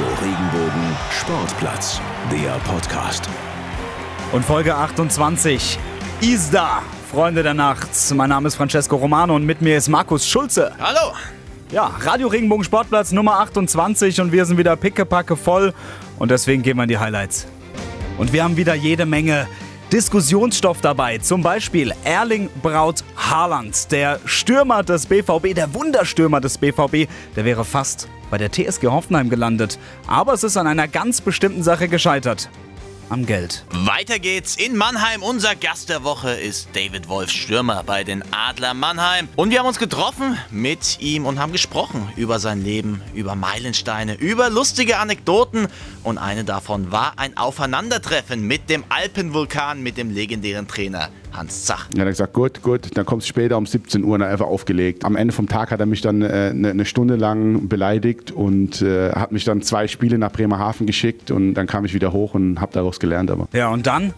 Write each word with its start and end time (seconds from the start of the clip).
Radio 0.00 0.14
Regenbogen 0.22 0.96
Sportplatz, 1.10 2.00
der 2.32 2.52
Podcast. 2.64 3.28
Und 4.32 4.42
Folge 4.42 4.74
28 4.74 5.78
ist 6.22 6.54
da, 6.54 6.82
Freunde 7.10 7.42
der 7.42 7.52
Nacht. 7.52 7.90
Mein 8.14 8.30
Name 8.30 8.48
ist 8.48 8.54
Francesco 8.54 8.96
Romano 8.96 9.36
und 9.36 9.44
mit 9.44 9.60
mir 9.60 9.76
ist 9.76 9.88
Markus 9.88 10.26
Schulze. 10.26 10.72
Hallo! 10.80 11.12
Ja, 11.70 11.90
Radio 12.00 12.28
Regenbogen 12.28 12.64
Sportplatz 12.64 13.12
Nummer 13.12 13.40
28 13.40 14.22
und 14.22 14.32
wir 14.32 14.46
sind 14.46 14.56
wieder 14.56 14.74
pickepacke 14.74 15.36
voll 15.36 15.74
und 16.18 16.30
deswegen 16.30 16.62
gehen 16.62 16.78
wir 16.78 16.84
in 16.84 16.88
die 16.88 16.98
Highlights. 16.98 17.46
Und 18.16 18.32
wir 18.32 18.42
haben 18.42 18.56
wieder 18.56 18.74
jede 18.74 19.04
Menge 19.04 19.48
Diskussionsstoff 19.92 20.80
dabei. 20.80 21.18
Zum 21.18 21.42
Beispiel 21.42 21.92
Erling 22.04 22.48
Braut 22.62 23.04
Haaland, 23.18 23.92
der 23.92 24.18
Stürmer 24.24 24.82
des 24.82 25.04
BVB, 25.04 25.54
der 25.54 25.74
Wunderstürmer 25.74 26.40
des 26.40 26.56
BVB, 26.56 27.06
der 27.36 27.44
wäre 27.44 27.66
fast 27.66 28.08
bei 28.30 28.38
der 28.38 28.50
TSG 28.50 28.86
Hoffenheim 28.86 29.28
gelandet. 29.28 29.78
Aber 30.06 30.32
es 30.32 30.44
ist 30.44 30.56
an 30.56 30.66
einer 30.66 30.88
ganz 30.88 31.20
bestimmten 31.20 31.62
Sache 31.62 31.88
gescheitert 31.88 32.48
am 33.10 33.26
Geld. 33.26 33.64
Weiter 33.70 34.18
geht's 34.18 34.56
in 34.56 34.76
Mannheim. 34.76 35.22
Unser 35.22 35.56
Gast 35.56 35.88
der 35.88 36.04
Woche 36.04 36.30
ist 36.30 36.68
David 36.74 37.08
Wolf, 37.08 37.30
Stürmer 37.30 37.82
bei 37.84 38.04
den 38.04 38.22
Adler 38.32 38.72
Mannheim. 38.72 39.28
Und 39.36 39.50
wir 39.50 39.58
haben 39.58 39.66
uns 39.66 39.78
getroffen 39.78 40.38
mit 40.50 41.00
ihm 41.00 41.26
und 41.26 41.38
haben 41.38 41.52
gesprochen 41.52 42.08
über 42.16 42.38
sein 42.38 42.62
Leben, 42.62 43.02
über 43.12 43.34
Meilensteine, 43.34 44.14
über 44.14 44.48
lustige 44.48 44.98
Anekdoten. 44.98 45.66
Und 46.04 46.18
eine 46.18 46.44
davon 46.44 46.92
war 46.92 47.14
ein 47.16 47.36
Aufeinandertreffen 47.36 48.46
mit 48.46 48.70
dem 48.70 48.84
Alpenvulkan, 48.88 49.82
mit 49.82 49.96
dem 49.96 50.10
legendären 50.10 50.68
Trainer 50.68 51.10
Hans 51.32 51.64
Zach. 51.64 51.88
Ja, 51.94 52.00
er 52.00 52.06
hat 52.06 52.12
gesagt, 52.12 52.32
gut, 52.32 52.62
gut, 52.62 52.96
dann 52.96 53.06
kommst 53.06 53.26
du 53.26 53.28
später 53.28 53.56
um 53.56 53.66
17 53.66 54.04
Uhr 54.04 54.14
und 54.14 54.22
einfach 54.22 54.46
aufgelegt. 54.46 55.04
Am 55.04 55.16
Ende 55.16 55.32
vom 55.32 55.48
Tag 55.48 55.70
hat 55.70 55.80
er 55.80 55.86
mich 55.86 56.00
dann 56.00 56.22
äh, 56.22 56.50
eine, 56.50 56.70
eine 56.70 56.84
Stunde 56.84 57.16
lang 57.16 57.68
beleidigt 57.68 58.30
und 58.32 58.82
äh, 58.82 59.12
hat 59.12 59.32
mich 59.32 59.44
dann 59.44 59.62
zwei 59.62 59.88
Spiele 59.88 60.18
nach 60.18 60.32
Bremerhaven 60.32 60.86
geschickt 60.86 61.30
und 61.30 61.54
dann 61.54 61.66
kam 61.66 61.84
ich 61.84 61.94
wieder 61.94 62.12
hoch 62.12 62.34
und 62.34 62.60
habe 62.60 62.72
daraus 62.72 63.00
gelernt. 63.00 63.30
Aber. 63.30 63.48
Ja, 63.52 63.70
und 63.70 63.86
dann 63.86 64.12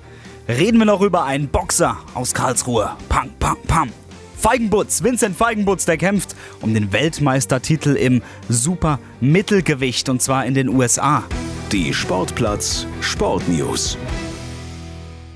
reden 0.49 0.79
wir 0.79 0.87
noch 0.87 1.03
über 1.03 1.25
einen 1.25 1.49
Boxer 1.49 1.99
aus 2.15 2.35
Karlsruhe. 2.35 2.91
Pam, 3.09 3.31
pam, 3.39 3.57
pam. 3.67 3.91
Feigenbutz, 4.37 5.05
Vincent 5.05 5.37
Feigenbutz, 5.37 5.85
der 5.85 5.97
kämpft 5.97 6.35
um 6.61 6.75
den 6.75 6.93
Weltmeistertitel 6.93 7.91
im 7.91 8.23
Super 8.49 8.99
Mittelgewicht 9.21 10.09
und 10.09 10.21
zwar 10.21 10.47
in 10.47 10.55
den 10.55 10.69
USA. 10.69 11.23
Die 11.71 11.95
Sportplatz 11.95 12.87
Sportnews. 13.01 13.97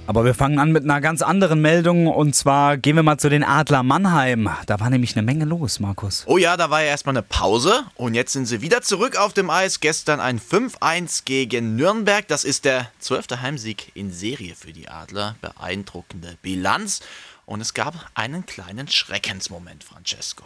Aber 0.09 0.25
wir 0.25 0.35
fangen 0.35 0.61
an 0.61 0.71
mit 0.71 0.85
einer 0.85 1.01
ganz 1.01 1.21
anderen 1.21 1.61
Meldung 1.61 2.07
und 2.07 2.35
zwar 2.35 2.77
gehen 2.77 2.95
wir 2.95 3.03
mal 3.03 3.19
zu 3.19 3.29
den 3.29 3.43
Adler 3.43 3.83
Mannheim. 3.83 4.49
Da 4.67 4.79
war 4.79 4.89
nämlich 4.89 5.17
eine 5.17 5.25
Menge 5.25 5.45
los, 5.45 5.81
Markus. 5.81 6.23
Oh 6.27 6.39
ja, 6.39 6.57
da 6.57 6.71
war 6.71 6.81
ja 6.81 6.89
erstmal 6.89 7.17
eine 7.17 7.23
Pause 7.23 7.85
und 7.97 8.15
jetzt 8.15 8.33
sind 8.33 8.47
sie 8.47 8.61
wieder 8.61 8.83
zurück 8.83 9.17
auf 9.17 9.33
dem 9.33 9.51
Eis. 9.51 9.81
Gestern 9.81 10.21
ein 10.21 10.39
5-1 10.39 11.23
gegen 11.25 11.75
Nürnberg. 11.75 12.27
Das 12.29 12.45
ist 12.45 12.65
der 12.65 12.91
zwölfte 13.01 13.43
Heimsieg 13.43 13.91
in 13.95 14.13
Serie 14.13 14.55
für 14.55 14.73
die 14.73 14.89
Adler. 14.89 15.35
Beeindruckende 15.41 16.37
Bilanz. 16.41 17.01
Und 17.45 17.61
es 17.61 17.75
gab 17.75 17.95
einen 18.15 18.47
kleinen 18.47 18.89
Schreckensmoment, 18.89 19.83
Francesco. 19.83 20.45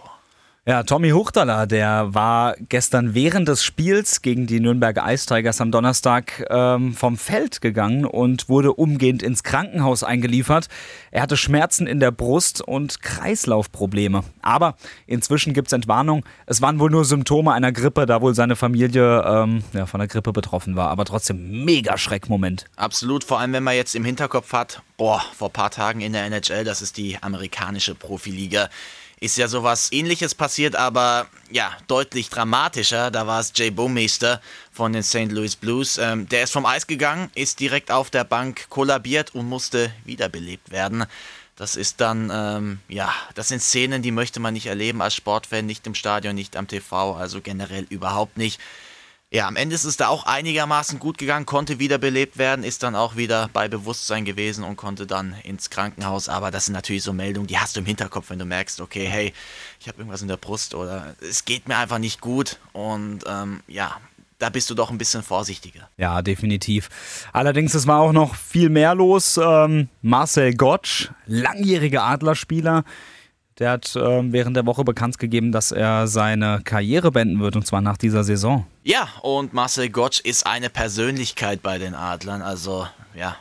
Ja, 0.66 0.82
Tommy 0.82 1.08
Huchtaler, 1.08 1.66
der 1.66 2.12
war 2.12 2.54
gestern 2.68 3.14
während 3.14 3.48
des 3.48 3.64
Spiels 3.64 4.20
gegen 4.20 4.46
die 4.46 4.60
Nürnberger 4.60 5.10
Ice 5.10 5.24
Tigers 5.24 5.58
am 5.62 5.70
Donnerstag 5.70 6.44
ähm, 6.50 6.92
vom 6.92 7.16
Feld 7.16 7.62
gegangen 7.62 8.04
und 8.04 8.50
wurde 8.50 8.74
umgehend 8.74 9.22
ins 9.22 9.42
Krankenhaus 9.42 10.04
eingeliefert. 10.04 10.68
Er 11.12 11.22
hatte 11.22 11.38
Schmerzen 11.38 11.86
in 11.86 11.98
der 11.98 12.10
Brust 12.10 12.60
und 12.60 13.00
Kreislaufprobleme. 13.00 14.22
Aber 14.42 14.76
inzwischen 15.06 15.54
gibt 15.54 15.68
es 15.68 15.72
Entwarnung. 15.72 16.26
Es 16.44 16.60
waren 16.60 16.78
wohl 16.78 16.90
nur 16.90 17.06
Symptome 17.06 17.54
einer 17.54 17.72
Grippe, 17.72 18.04
da 18.04 18.20
wohl 18.20 18.34
seine 18.34 18.54
Familie 18.54 19.24
ähm, 19.26 19.64
ja, 19.72 19.86
von 19.86 19.98
der 19.98 20.08
Grippe 20.08 20.32
betroffen 20.34 20.76
war. 20.76 20.90
Aber 20.90 21.06
trotzdem 21.06 21.64
mega 21.64 21.96
Schreckmoment. 21.96 22.66
Absolut, 22.76 23.24
vor 23.24 23.40
allem 23.40 23.54
wenn 23.54 23.64
man 23.64 23.76
jetzt 23.76 23.94
im 23.94 24.04
Hinterkopf 24.04 24.52
hat, 24.52 24.82
boah, 24.98 25.24
vor 25.34 25.48
ein 25.48 25.54
paar 25.54 25.70
Tagen 25.70 26.02
in 26.02 26.12
der 26.12 26.26
NHL, 26.26 26.64
das 26.64 26.82
ist 26.82 26.98
die 26.98 27.16
amerikanische 27.22 27.94
Profiliga 27.94 28.68
ist 29.20 29.36
ja 29.36 29.48
sowas 29.48 29.92
ähnliches 29.92 30.34
passiert, 30.34 30.74
aber 30.74 31.28
ja, 31.50 31.76
deutlich 31.86 32.30
dramatischer. 32.30 33.10
Da 33.10 33.26
war 33.26 33.40
es 33.40 33.52
Jay 33.54 33.70
Baumeister 33.70 34.40
von 34.72 34.94
den 34.94 35.02
St. 35.02 35.30
Louis 35.30 35.56
Blues. 35.56 35.98
Ähm, 35.98 36.26
der 36.28 36.44
ist 36.44 36.52
vom 36.52 36.64
Eis 36.64 36.86
gegangen, 36.86 37.30
ist 37.34 37.60
direkt 37.60 37.90
auf 37.90 38.08
der 38.08 38.24
Bank 38.24 38.68
kollabiert 38.70 39.34
und 39.34 39.46
musste 39.46 39.92
wiederbelebt 40.04 40.70
werden. 40.70 41.04
Das 41.56 41.76
ist 41.76 42.00
dann, 42.00 42.30
ähm, 42.32 42.80
ja, 42.88 43.12
das 43.34 43.48
sind 43.48 43.60
Szenen, 43.60 44.00
die 44.00 44.12
möchte 44.12 44.40
man 44.40 44.54
nicht 44.54 44.66
erleben 44.66 45.02
als 45.02 45.14
Sportfan, 45.14 45.66
nicht 45.66 45.86
im 45.86 45.94
Stadion, 45.94 46.34
nicht 46.34 46.56
am 46.56 46.66
TV, 46.66 47.14
also 47.14 47.42
generell 47.42 47.86
überhaupt 47.90 48.38
nicht. 48.38 48.58
Ja, 49.32 49.46
am 49.46 49.54
Ende 49.54 49.76
ist 49.76 49.84
es 49.84 49.96
da 49.96 50.08
auch 50.08 50.24
einigermaßen 50.26 50.98
gut 50.98 51.16
gegangen, 51.16 51.46
konnte 51.46 51.78
wiederbelebt 51.78 52.36
werden, 52.36 52.64
ist 52.64 52.82
dann 52.82 52.96
auch 52.96 53.14
wieder 53.14 53.48
bei 53.52 53.68
Bewusstsein 53.68 54.24
gewesen 54.24 54.64
und 54.64 54.74
konnte 54.74 55.06
dann 55.06 55.36
ins 55.44 55.70
Krankenhaus. 55.70 56.28
Aber 56.28 56.50
das 56.50 56.64
sind 56.64 56.74
natürlich 56.74 57.04
so 57.04 57.12
Meldungen, 57.12 57.46
die 57.46 57.56
hast 57.56 57.76
du 57.76 57.80
im 57.80 57.86
Hinterkopf, 57.86 58.30
wenn 58.30 58.40
du 58.40 58.44
merkst, 58.44 58.80
okay, 58.80 59.06
hey, 59.06 59.32
ich 59.78 59.86
habe 59.86 59.98
irgendwas 59.98 60.22
in 60.22 60.26
der 60.26 60.36
Brust 60.36 60.74
oder 60.74 61.14
es 61.20 61.44
geht 61.44 61.68
mir 61.68 61.76
einfach 61.76 61.98
nicht 61.98 62.20
gut. 62.20 62.58
Und 62.72 63.20
ähm, 63.28 63.62
ja, 63.68 63.98
da 64.40 64.50
bist 64.50 64.68
du 64.68 64.74
doch 64.74 64.90
ein 64.90 64.98
bisschen 64.98 65.22
vorsichtiger. 65.22 65.88
Ja, 65.96 66.22
definitiv. 66.22 66.88
Allerdings, 67.32 67.74
es 67.74 67.86
war 67.86 68.00
auch 68.00 68.12
noch 68.12 68.34
viel 68.34 68.68
mehr 68.68 68.96
los. 68.96 69.38
Ähm, 69.40 69.90
Marcel 70.02 70.56
Gottsch, 70.56 71.10
langjähriger 71.26 72.02
Adlerspieler, 72.02 72.84
der 73.60 73.72
hat 73.72 73.94
äh, 73.94 74.32
während 74.32 74.56
der 74.56 74.66
Woche 74.66 74.82
bekannt 74.82 75.18
gegeben, 75.18 75.52
dass 75.52 75.70
er 75.70 76.08
seine 76.08 76.62
Karriere 76.64 77.12
beenden 77.12 77.40
wird 77.40 77.54
und 77.56 77.66
zwar 77.66 77.82
nach 77.82 77.98
dieser 77.98 78.24
Saison. 78.24 78.66
Ja, 78.82 79.08
und 79.22 79.52
Marcel 79.52 79.90
Gottsch 79.90 80.20
ist 80.20 80.46
eine 80.46 80.70
Persönlichkeit 80.70 81.62
bei 81.62 81.78
den 81.78 81.94
Adlern. 81.94 82.40
Also, 82.40 82.88
ja, 83.14 83.36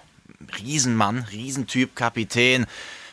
Riesenmann, 0.61 1.25
Riesentyp, 1.31 1.95
Kapitän. 1.95 2.65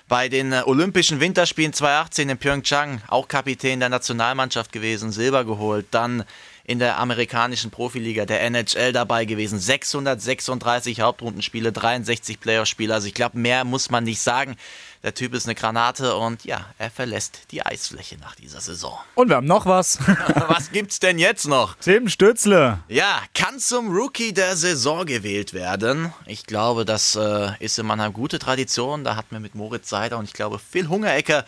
Bei 0.08 0.28
den 0.28 0.52
äh, 0.52 0.62
Olympischen 0.66 1.20
Winterspielen 1.20 1.72
2018 1.72 2.28
in 2.28 2.38
Pyeongchang 2.38 3.00
auch 3.08 3.28
Kapitän 3.28 3.80
der 3.80 3.88
Nationalmannschaft 3.88 4.72
gewesen, 4.72 5.12
Silber 5.12 5.44
geholt. 5.44 5.86
Dann 5.92 6.24
in 6.66 6.80
der 6.80 6.98
amerikanischen 6.98 7.70
Profiliga 7.70 8.26
der 8.26 8.42
NHL 8.42 8.92
dabei 8.92 9.24
gewesen. 9.24 9.60
636 9.60 11.00
Hauptrundenspiele, 11.00 11.70
63 11.70 12.40
Playoff-Spiele. 12.40 12.92
Also 12.92 13.06
ich 13.06 13.14
glaube, 13.14 13.38
mehr 13.38 13.64
muss 13.64 13.88
man 13.88 14.02
nicht 14.02 14.20
sagen. 14.20 14.56
Der 15.04 15.14
Typ 15.14 15.34
ist 15.34 15.46
eine 15.46 15.54
Granate 15.54 16.16
und 16.16 16.44
ja, 16.44 16.66
er 16.78 16.90
verlässt 16.90 17.38
die 17.52 17.64
Eisfläche 17.64 18.18
nach 18.18 18.34
dieser 18.34 18.60
Saison. 18.60 18.98
Und 19.14 19.28
wir 19.28 19.36
haben 19.36 19.46
noch 19.46 19.64
was. 19.64 19.98
was 20.48 20.72
gibt's 20.72 20.98
denn 20.98 21.20
jetzt 21.20 21.46
noch? 21.46 21.76
Tim 21.76 22.08
Stützle. 22.08 22.80
Ja, 22.88 23.20
kann 23.32 23.60
zum 23.60 23.94
Rookie 23.94 24.32
der 24.32 24.56
Saison 24.56 25.06
gewählt 25.06 25.52
werden. 25.52 26.12
Ich 26.24 26.46
glaube, 26.46 26.84
das 26.84 27.14
äh, 27.14 27.50
ist 27.60 27.78
in 27.78 27.86
Mannheim 27.86 28.14
gute 28.14 28.40
Tradition. 28.40 29.04
Da 29.04 29.14
hatten 29.14 29.30
wir 29.30 29.38
mit 29.38 29.54
Moritz 29.54 29.88
Seider 29.88 30.18
und 30.18 30.24
ich 30.24 30.32
glaube 30.32 30.58
Phil 30.58 30.88
Hungerecker 30.88 31.44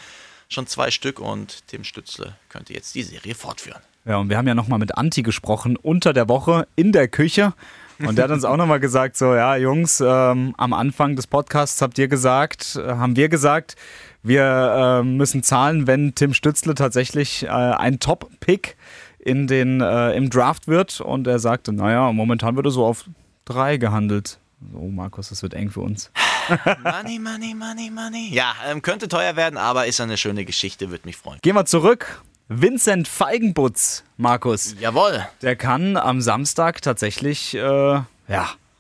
schon 0.49 0.69
zwei 0.69 0.93
Stück 0.93 1.19
und 1.19 1.67
Tim 1.67 1.83
Stützle 1.83 2.37
könnte 2.49 2.75
jetzt 2.75 2.95
die 2.95 3.03
Serie 3.03 3.35
fortführen. 3.35 3.83
Ja, 4.09 4.17
und 4.17 4.31
wir 4.31 4.39
haben 4.39 4.49
ja 4.49 4.55
nochmal 4.55 4.79
mit 4.79 4.97
Anti 4.97 5.23
gesprochen 5.23 5.77
unter 5.77 6.15
der 6.15 6.31
Woche 6.31 6.67
in 6.77 6.93
der 6.93 7.09
Küche. 7.09 7.53
Und 7.99 8.17
der 8.17 8.25
hat 8.25 8.31
uns 8.31 8.45
auch 8.45 8.57
nochmal 8.57 8.81
gesagt, 8.81 9.19
so, 9.19 9.35
ja, 9.35 9.57
Jungs, 9.57 10.01
ähm, 10.01 10.55
am 10.57 10.73
Anfang 10.73 11.15
des 11.15 11.27
Podcasts 11.27 11.83
habt 11.83 11.99
ihr 11.99 12.09
gesagt, 12.09 12.77
äh, 12.77 12.93
haben 12.93 13.17
wir 13.17 13.29
gesagt, 13.29 13.77
wir 14.23 15.01
äh, 15.01 15.05
müssen 15.05 15.43
zahlen, 15.43 15.87
wenn 15.87 16.15
Tim 16.15 16.33
Stützle 16.33 16.75
tatsächlich 16.75 17.43
äh, 17.43 17.49
ein 17.49 18.01
Top-Pick 18.01 18.77
in 19.19 19.47
den, 19.47 19.83
äh, 19.83 20.13
im 20.13 20.31
Draft 20.31 20.69
wird. 20.69 21.03
Und 21.03 21.27
er 21.27 21.39
sagte, 21.39 21.73
naja, 21.73 22.11
momentan 22.13 22.57
wird 22.57 22.67
er 22.67 22.71
so 22.71 22.87
auf 22.87 23.05
drei 23.45 23.77
gehandelt. 23.77 24.39
So, 24.73 24.89
Markus, 24.89 25.29
das 25.29 25.43
wird 25.43 25.53
eng 25.53 25.69
für 25.69 25.81
uns. 25.81 26.11
money, 26.83 27.19
money, 27.19 27.55
money, 27.55 27.91
money. 27.91 28.31
Ja, 28.33 28.55
ähm, 28.71 28.81
könnte 28.81 29.09
teuer 29.09 29.37
werden, 29.37 29.59
aber 29.59 29.87
ist 29.87 30.01
eine 30.01 30.17
schöne 30.17 30.47
Geschichte, 30.47 30.91
würde 30.91 31.05
mich 31.05 31.17
freuen. 31.19 31.41
Gehen 31.43 31.57
wir 31.57 31.67
zurück 31.67 32.23
Vincent 32.51 33.09
Feigenbutz, 33.09 34.05
Markus. 34.17 34.75
Jawohl. 34.81 35.27
Der 35.43 35.55
kann 35.55 35.99
am 35.99 36.23
Samstag 36.23 36.81
tatsächlich, 36.81 37.53
äh, 37.53 37.61
ja. 37.61 38.07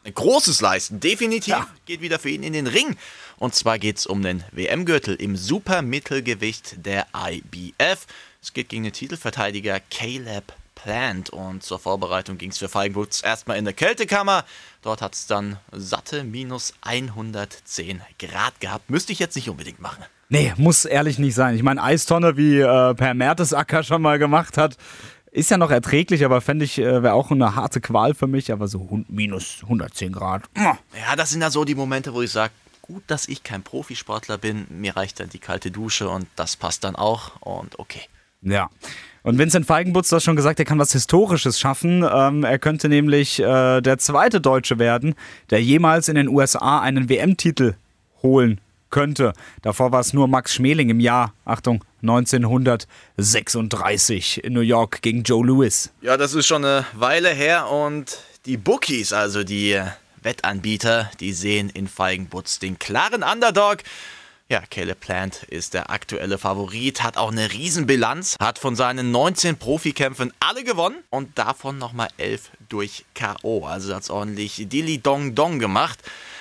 Ein 0.05 0.15
großes 0.15 0.63
leisten, 0.63 1.01
definitiv. 1.01 1.49
Ja. 1.49 1.67
Geht 1.85 2.01
wieder 2.01 2.19
für 2.19 2.31
ihn 2.31 2.43
in 2.43 2.55
den 2.55 2.67
Ring. 2.67 2.97
Und 3.37 3.55
zwar 3.55 3.79
geht 3.79 3.99
es 3.99 4.07
um 4.07 4.23
den 4.23 4.43
WM-Gürtel 4.53 5.17
im 5.17 5.37
Supermittelgewicht 5.37 6.87
der 6.87 7.09
IBF. 7.15 8.07
Es 8.41 8.55
geht 8.55 8.71
gegen 8.71 8.85
den 8.85 8.95
Titelverteidiger 8.95 9.81
Caleb 9.91 10.55
Plant. 10.75 11.29
Und 11.29 11.63
zur 11.63 11.79
Vorbereitung 11.79 12.39
ging 12.39 12.51
es 12.51 12.57
für 12.57 12.71
Feigenbutz 12.71 13.23
erstmal 13.23 13.59
in 13.59 13.67
der 13.67 13.75
Kältekammer. 13.75 14.47
Dort 14.81 15.03
hat 15.03 15.13
es 15.13 15.27
dann 15.27 15.59
satte 15.73 16.25
minus 16.25 16.73
110 16.81 18.01
Grad 18.19 18.61
gehabt. 18.61 18.89
Müsste 18.89 19.13
ich 19.13 19.19
jetzt 19.19 19.37
nicht 19.37 19.51
unbedingt 19.51 19.79
machen. 19.79 20.07
Nee, 20.29 20.53
muss 20.57 20.85
ehrlich 20.85 21.19
nicht 21.19 21.35
sein. 21.35 21.55
Ich 21.55 21.63
meine, 21.63 21.83
Eistonne, 21.83 22.37
wie 22.37 22.61
äh, 22.61 22.95
Per 22.95 23.15
Mertesacker 23.15 23.83
schon 23.83 24.03
mal 24.03 24.19
gemacht 24.19 24.59
hat, 24.59 24.77
ist 25.31 25.51
ja 25.51 25.57
noch 25.57 25.71
erträglich, 25.71 26.25
aber 26.25 26.41
fände 26.41 26.65
ich, 26.65 26.79
äh, 26.79 27.03
wäre 27.03 27.15
auch 27.15 27.31
eine 27.31 27.55
harte 27.55 27.81
Qual 27.81 28.15
für 28.15 28.27
mich, 28.27 28.53
aber 28.53 28.69
so 28.69 29.05
minus 29.09 29.61
110 29.63 30.13
Grad. 30.13 30.43
Ja, 30.57 31.17
das 31.17 31.31
sind 31.31 31.41
ja 31.41 31.51
so 31.51 31.65
die 31.65 31.75
Momente, 31.75 32.13
wo 32.13 32.21
ich 32.21 32.31
sage, 32.31 32.53
gut, 32.83 33.03
dass 33.07 33.29
ich 33.29 33.43
kein 33.43 33.63
Profisportler 33.63 34.37
bin, 34.37 34.67
mir 34.69 34.97
reicht 34.97 35.21
dann 35.21 35.31
die 35.31 35.39
kalte 35.39 35.71
Dusche 35.71 36.09
und 36.09 36.27
das 36.37 36.57
passt 36.57 36.85
dann 36.85 36.97
auch 36.97 37.41
und 37.41 37.79
okay. 37.79 38.03
Ja. 38.43 38.71
Und 39.23 39.37
Vincent 39.37 39.67
Feigenbutz, 39.67 40.11
du 40.11 40.17
hast 40.17 40.25
schon 40.25 40.37
gesagt, 40.37 40.59
er 40.59 40.65
kann 40.65 40.79
was 40.79 40.93
Historisches 40.93 41.59
schaffen. 41.59 42.05
Ähm, 42.11 42.45
er 42.45 42.59
könnte 42.59 42.89
nämlich 42.89 43.41
äh, 43.41 43.81
der 43.81 43.99
zweite 43.99 44.41
Deutsche 44.41 44.79
werden, 44.79 45.15
der 45.51 45.63
jemals 45.63 46.09
in 46.09 46.15
den 46.15 46.29
USA 46.29 46.81
einen 46.81 47.09
WM-Titel 47.09 47.75
holen 48.23 48.61
könnte. 48.91 49.33
Davor 49.63 49.93
war 49.93 50.01
es 50.01 50.13
nur 50.13 50.29
Max 50.29 50.55
Schmeling 50.55 50.91
im 50.91 51.01
Jahr, 51.01 51.33
Achtung, 51.45 51.85
1936 52.03 54.45
in 54.45 54.53
New 54.53 54.61
York 54.61 55.03
gegen 55.03 55.23
Joe 55.23 55.45
Louis. 55.45 55.91
Ja, 56.01 56.17
das 56.17 56.35
ist 56.35 56.47
schon 56.47 56.65
eine 56.65 56.87
Weile 56.95 57.31
her 57.31 57.71
und 57.71 58.19
die 58.47 58.57
Bookies, 58.57 59.13
also 59.13 59.45
die 59.45 59.81
Wettanbieter, 60.23 61.11
die 61.21 61.33
sehen 61.33 61.71
in 61.71 61.89
Feigenbutz 61.89 62.59
den 62.59 62.79
klaren 62.79 63.23
Underdog. 63.23 63.79
Ja, 64.51 64.63
Caleb 64.71 65.01
Plant 65.01 65.43
ist 65.43 65.75
der 65.75 65.91
aktuelle 65.91 66.39
Favorit, 66.39 67.03
hat 67.03 67.19
auch 67.19 67.31
eine 67.31 67.53
Riesenbilanz, 67.53 68.37
hat 68.41 68.59
von 68.59 68.77
seinen 68.77 69.11
19 69.11 69.59
Profikämpfen 69.59 70.33
alle 70.41 70.65
gewonnen 70.65 70.97
und 71.11 71.39
davon 71.39 71.77
nochmal 71.77 72.09
11 72.17 72.51
durch 72.71 73.05
K.O. 73.13 73.67
Also 73.67 73.95
hat 73.95 74.05
es 74.05 74.11
ordentlich 74.11 74.67
Dilly 74.67 74.99
Dong 74.99 75.35
Dong 75.35 75.59
gemacht. 75.59 75.99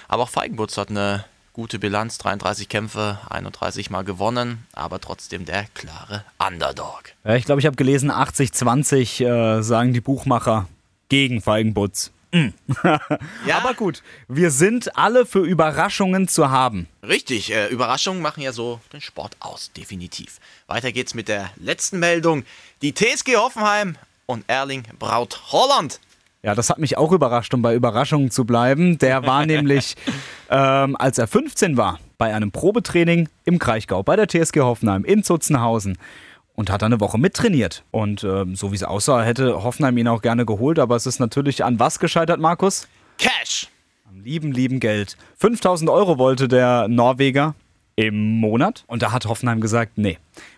Aber 0.08 0.24
auch 0.24 0.30
Feigenbutz 0.30 0.78
hat 0.78 0.90
eine 0.90 1.26
gute 1.57 1.80
Bilanz, 1.80 2.19
33 2.19 2.69
Kämpfe, 2.69 3.18
31 3.31 3.89
Mal 3.89 4.04
gewonnen, 4.04 4.68
aber 4.74 5.01
trotzdem 5.01 5.44
der 5.44 5.65
klare 5.74 6.24
Underdog. 6.38 7.13
Ja, 7.24 7.33
ich 7.33 7.45
glaube, 7.45 7.59
ich 7.59 7.65
habe 7.65 7.75
gelesen, 7.75 8.12
80-20 8.12 9.25
äh, 9.25 9.63
sagen 9.63 9.92
die 9.92 10.00
Buchmacher 10.00 10.68
gegen 11.09 11.42
Feigenbutz. 11.42 12.12
Mm. 12.31 12.50
ja. 12.83 13.00
Aber 13.57 13.74
gut, 13.74 14.04
wir 14.27 14.51
sind 14.51 14.95
alle 14.98 15.25
für 15.25 15.39
Überraschungen 15.39 16.27
zu 16.27 16.51
haben. 16.51 16.88
Richtig, 17.01 17.51
äh, 17.51 17.69
Überraschungen 17.69 18.21
machen 18.21 18.44
ja 18.44 18.51
so 18.53 18.80
den 18.94 19.01
Sport 19.01 19.36
aus, 19.39 19.71
definitiv. 19.75 20.39
Weiter 20.68 20.92
geht's 20.92 21.15
mit 21.15 21.27
der 21.27 21.50
letzten 21.56 21.98
Meldung. 21.98 22.44
Die 22.83 22.94
TSG 22.94 23.36
Hoffenheim 23.36 23.95
und 24.27 24.44
Erling 24.48 24.83
Braut 25.00 25.42
Holland 25.51 26.00
ja, 26.48 26.56
das 26.56 26.70
hat 26.70 26.80
mich 26.80 26.98
auch 26.98 27.12
überrascht, 27.12 27.54
um 27.54 27.62
bei 27.62 27.76
Überraschungen 27.76 28.32
zu 28.32 28.46
bleiben. 28.46 28.98
Der 29.00 29.26
war 29.26 29.46
nämlich, 29.46 29.96
ähm, 30.50 30.96
als 30.96 31.18
er 31.18 31.28
15 31.28 31.76
war, 31.76 32.00
bei 32.18 32.34
einem 32.34 32.52
Probetraining 32.52 33.28
im 33.44 33.60
Kraichgau, 33.60 34.02
bei 34.02 34.16
der 34.16 34.30
TSG 34.30 34.62
Hoffenheim 34.62 35.04
in 35.04 35.24
Zutzenhausen 35.24 35.98
und 36.56 36.70
hat 36.70 36.84
eine 36.84 37.02
Woche 37.02 37.18
mittrainiert. 37.18 37.84
Und 37.92 38.24
ähm, 38.24 38.56
so 38.56 38.72
wie 38.72 38.78
es 38.78 38.84
aussah, 38.84 39.24
hätte 39.24 39.62
Hoffenheim 39.62 39.98
ihn 39.98 40.08
auch 40.08 40.22
gerne 40.22 40.46
geholt, 40.46 40.80
aber 40.80 40.96
es 40.96 41.06
ist 41.06 41.20
natürlich 41.20 41.66
an 41.66 41.82
was 41.82 42.00
gescheitert, 42.00 42.40
Markus? 42.40 42.88
Cash! 43.18 43.68
Am 44.08 44.22
lieben, 44.22 44.54
lieben 44.54 44.80
Geld. 44.80 45.18
5000 45.40 45.90
Euro 45.90 46.18
wollte 46.18 46.48
der 46.48 46.88
Norweger 46.88 47.56
im 47.98 48.40
Monat 48.40 48.86
und 48.88 49.02
da 49.02 49.12
hat 49.12 49.26
Hoffenheim 49.26 49.60
gesagt, 49.60 49.98
nee, 49.98 50.18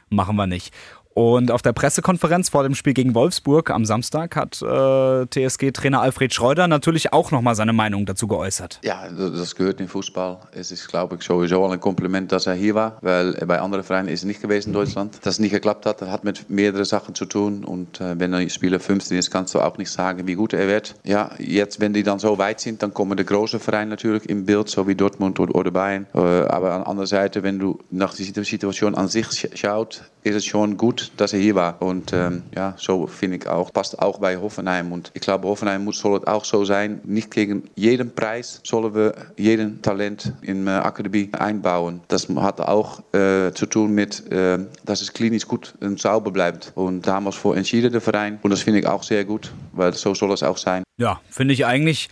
machen 0.10 0.36
wir 0.36 0.46
nicht. 0.46 0.72
Und 1.20 1.52
auf 1.52 1.62
der 1.62 1.74
Pressekonferenz 1.74 2.48
vor 2.48 2.64
dem 2.64 2.76
Spiel 2.76 2.94
gegen 2.94 3.14
Wolfsburg 3.14 3.72
am 3.72 3.84
Samstag 3.84 4.38
hat 4.38 4.62
äh, 4.62 5.26
TSG-Trainer 5.26 6.00
Alfred 6.00 6.34
Schreuder 6.34 6.70
natürlich 6.70 7.12
auch 7.12 7.32
nochmal 7.32 7.56
seine 7.56 7.74
Meinung 7.74 8.06
dazu 8.06 8.26
geäußert. 8.26 8.80
Ja, 8.86 9.04
das 9.10 9.54
gehört 9.58 9.82
im 9.82 9.90
Fußball. 9.90 10.38
Es 10.54 10.72
ist, 10.72 10.88
glaube 10.88 11.18
ich, 11.18 11.24
sowieso 11.24 11.68
ein 11.68 11.82
Kompliment, 11.82 12.32
dass 12.32 12.48
er 12.48 12.54
hier 12.54 12.74
war, 12.74 13.00
weil 13.02 13.34
bei 13.34 13.60
anderen 13.60 13.84
Vereinen 13.84 14.08
ist 14.08 14.24
er 14.24 14.28
nicht 14.28 14.42
gewesen 14.42 14.70
in 14.70 14.76
Deutschland. 14.76 15.18
Dass 15.24 15.34
es 15.34 15.40
nicht 15.40 15.52
geklappt 15.52 15.86
hat, 15.86 16.02
hat 16.04 16.24
mit 16.24 16.50
mehreren 16.50 16.86
Sachen 16.86 17.14
zu 17.14 17.26
tun. 17.26 17.66
Und 17.66 18.00
äh, 18.00 18.18
wenn 18.18 18.34
ein 18.34 18.50
Spieler 18.50 18.80
15 18.80 19.18
ist, 19.18 19.30
kannst 19.30 19.54
du 19.54 19.60
auch 19.60 19.78
nicht 19.78 19.92
sagen, 19.92 20.26
wie 20.26 20.36
gut 20.36 20.54
er 20.54 20.70
wird. 20.70 20.96
Ja, 21.04 21.32
jetzt, 21.38 21.82
wenn 21.82 21.92
die 21.92 22.04
dann 22.04 22.20
so 22.20 22.38
weit 22.38 22.62
sind, 22.62 22.82
dann 22.82 22.94
kommen 22.94 23.18
die 23.18 23.26
großen 23.26 23.60
Vereine 23.60 23.90
natürlich 23.90 24.30
im 24.30 24.46
Bild, 24.46 24.70
so 24.70 24.88
wie 24.88 24.96
Dortmund 24.96 25.38
oder, 25.42 25.54
oder 25.54 25.72
Bayern. 25.72 26.08
Äh, 26.14 26.20
aber 26.20 26.72
an 26.72 26.80
der 26.80 26.88
anderen 26.88 27.08
Seite, 27.08 27.44
wenn 27.44 27.60
du 27.60 27.78
nach 27.92 28.14
der 28.14 28.26
Situation 28.46 28.96
an 28.96 29.10
sich 29.10 29.50
schaut, 29.56 30.04
ist 30.24 30.36
es 30.36 30.46
schon 30.46 30.78
gut, 30.78 31.09
dass 31.18 31.34
er 31.34 31.40
hier 31.40 31.56
war. 31.56 31.82
Und 31.82 32.14
ähm, 32.14 32.44
ja, 32.56 32.74
so 32.78 33.08
finde 33.08 33.38
ich 33.38 33.48
auch, 33.48 33.72
passt 33.72 34.00
auch 34.00 34.20
bei 34.20 34.38
Hoffenheim. 34.38 34.92
Und 34.92 35.12
ich 35.14 35.22
glaube, 35.22 35.48
Hoffenheim 35.48 35.84
muss, 35.84 36.00
soll 36.00 36.20
es 36.20 36.28
auch 36.28 36.46
so 36.46 36.66
sein, 36.66 37.02
nicht 37.04 37.32
gegen 37.32 37.64
jeden 37.76 38.14
Preis 38.14 38.62
sollen 38.64 38.94
wir 38.94 39.14
jeden 39.38 39.82
Talent 39.82 40.34
in 40.42 40.66
der 40.66 40.86
Akademie 40.86 41.30
einbauen. 41.34 42.02
Das 42.08 42.28
hat 42.30 42.62
auch 42.62 43.00
äh, 43.14 43.52
zu 43.54 43.66
tun 43.66 43.94
mit, 43.94 44.32
äh, 44.32 44.60
dass 44.86 45.02
es 45.02 45.14
klinisch 45.14 45.48
gut 45.48 45.74
und 45.82 46.00
sauber 46.00 46.32
bleibt. 46.32 46.72
Und 46.76 47.08
da 47.08 47.16
haben 47.16 47.24
wir 47.24 47.30
uns 47.30 47.36
vor 47.36 47.56
entschieden, 47.56 47.92
der 47.92 48.02
Verein. 48.02 48.40
Und 48.42 48.52
das 48.52 48.62
finde 48.62 48.80
ich 48.80 48.88
auch 48.88 49.04
sehr 49.04 49.26
gut, 49.26 49.52
weil 49.74 49.94
so 49.94 50.14
soll 50.14 50.32
es 50.32 50.44
auch 50.44 50.58
sein. 50.58 50.84
Ja, 50.98 51.22
finde 51.30 51.54
ich 51.54 51.66
eigentlich 51.66 52.10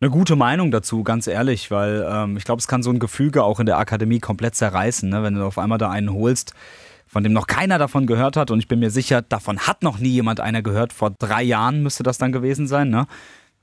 eine 0.00 0.10
gute 0.10 0.36
Meinung 0.36 0.70
dazu, 0.70 1.02
ganz 1.02 1.26
ehrlich, 1.26 1.70
weil 1.70 2.06
ähm, 2.08 2.36
ich 2.36 2.44
glaube, 2.44 2.60
es 2.60 2.68
kann 2.68 2.82
so 2.82 2.90
ein 2.90 3.00
Gefüge 3.00 3.42
auch 3.42 3.58
in 3.58 3.66
der 3.66 3.78
Akademie 3.78 4.20
komplett 4.20 4.54
zerreißen, 4.54 5.08
ne? 5.08 5.22
wenn 5.24 5.34
du 5.34 5.44
auf 5.44 5.58
einmal 5.58 5.78
da 5.78 5.90
einen 5.90 6.12
holst, 6.12 6.54
von 7.08 7.24
dem 7.24 7.32
noch 7.32 7.46
keiner 7.46 7.78
davon 7.78 8.06
gehört 8.06 8.36
hat. 8.36 8.50
Und 8.50 8.58
ich 8.58 8.68
bin 8.68 8.78
mir 8.78 8.90
sicher, 8.90 9.22
davon 9.22 9.60
hat 9.60 9.82
noch 9.82 9.98
nie 9.98 10.10
jemand 10.10 10.40
einer 10.40 10.62
gehört. 10.62 10.92
Vor 10.92 11.10
drei 11.10 11.42
Jahren 11.42 11.82
müsste 11.82 12.02
das 12.02 12.18
dann 12.18 12.32
gewesen 12.32 12.66
sein. 12.66 12.90
Ne? 12.90 13.06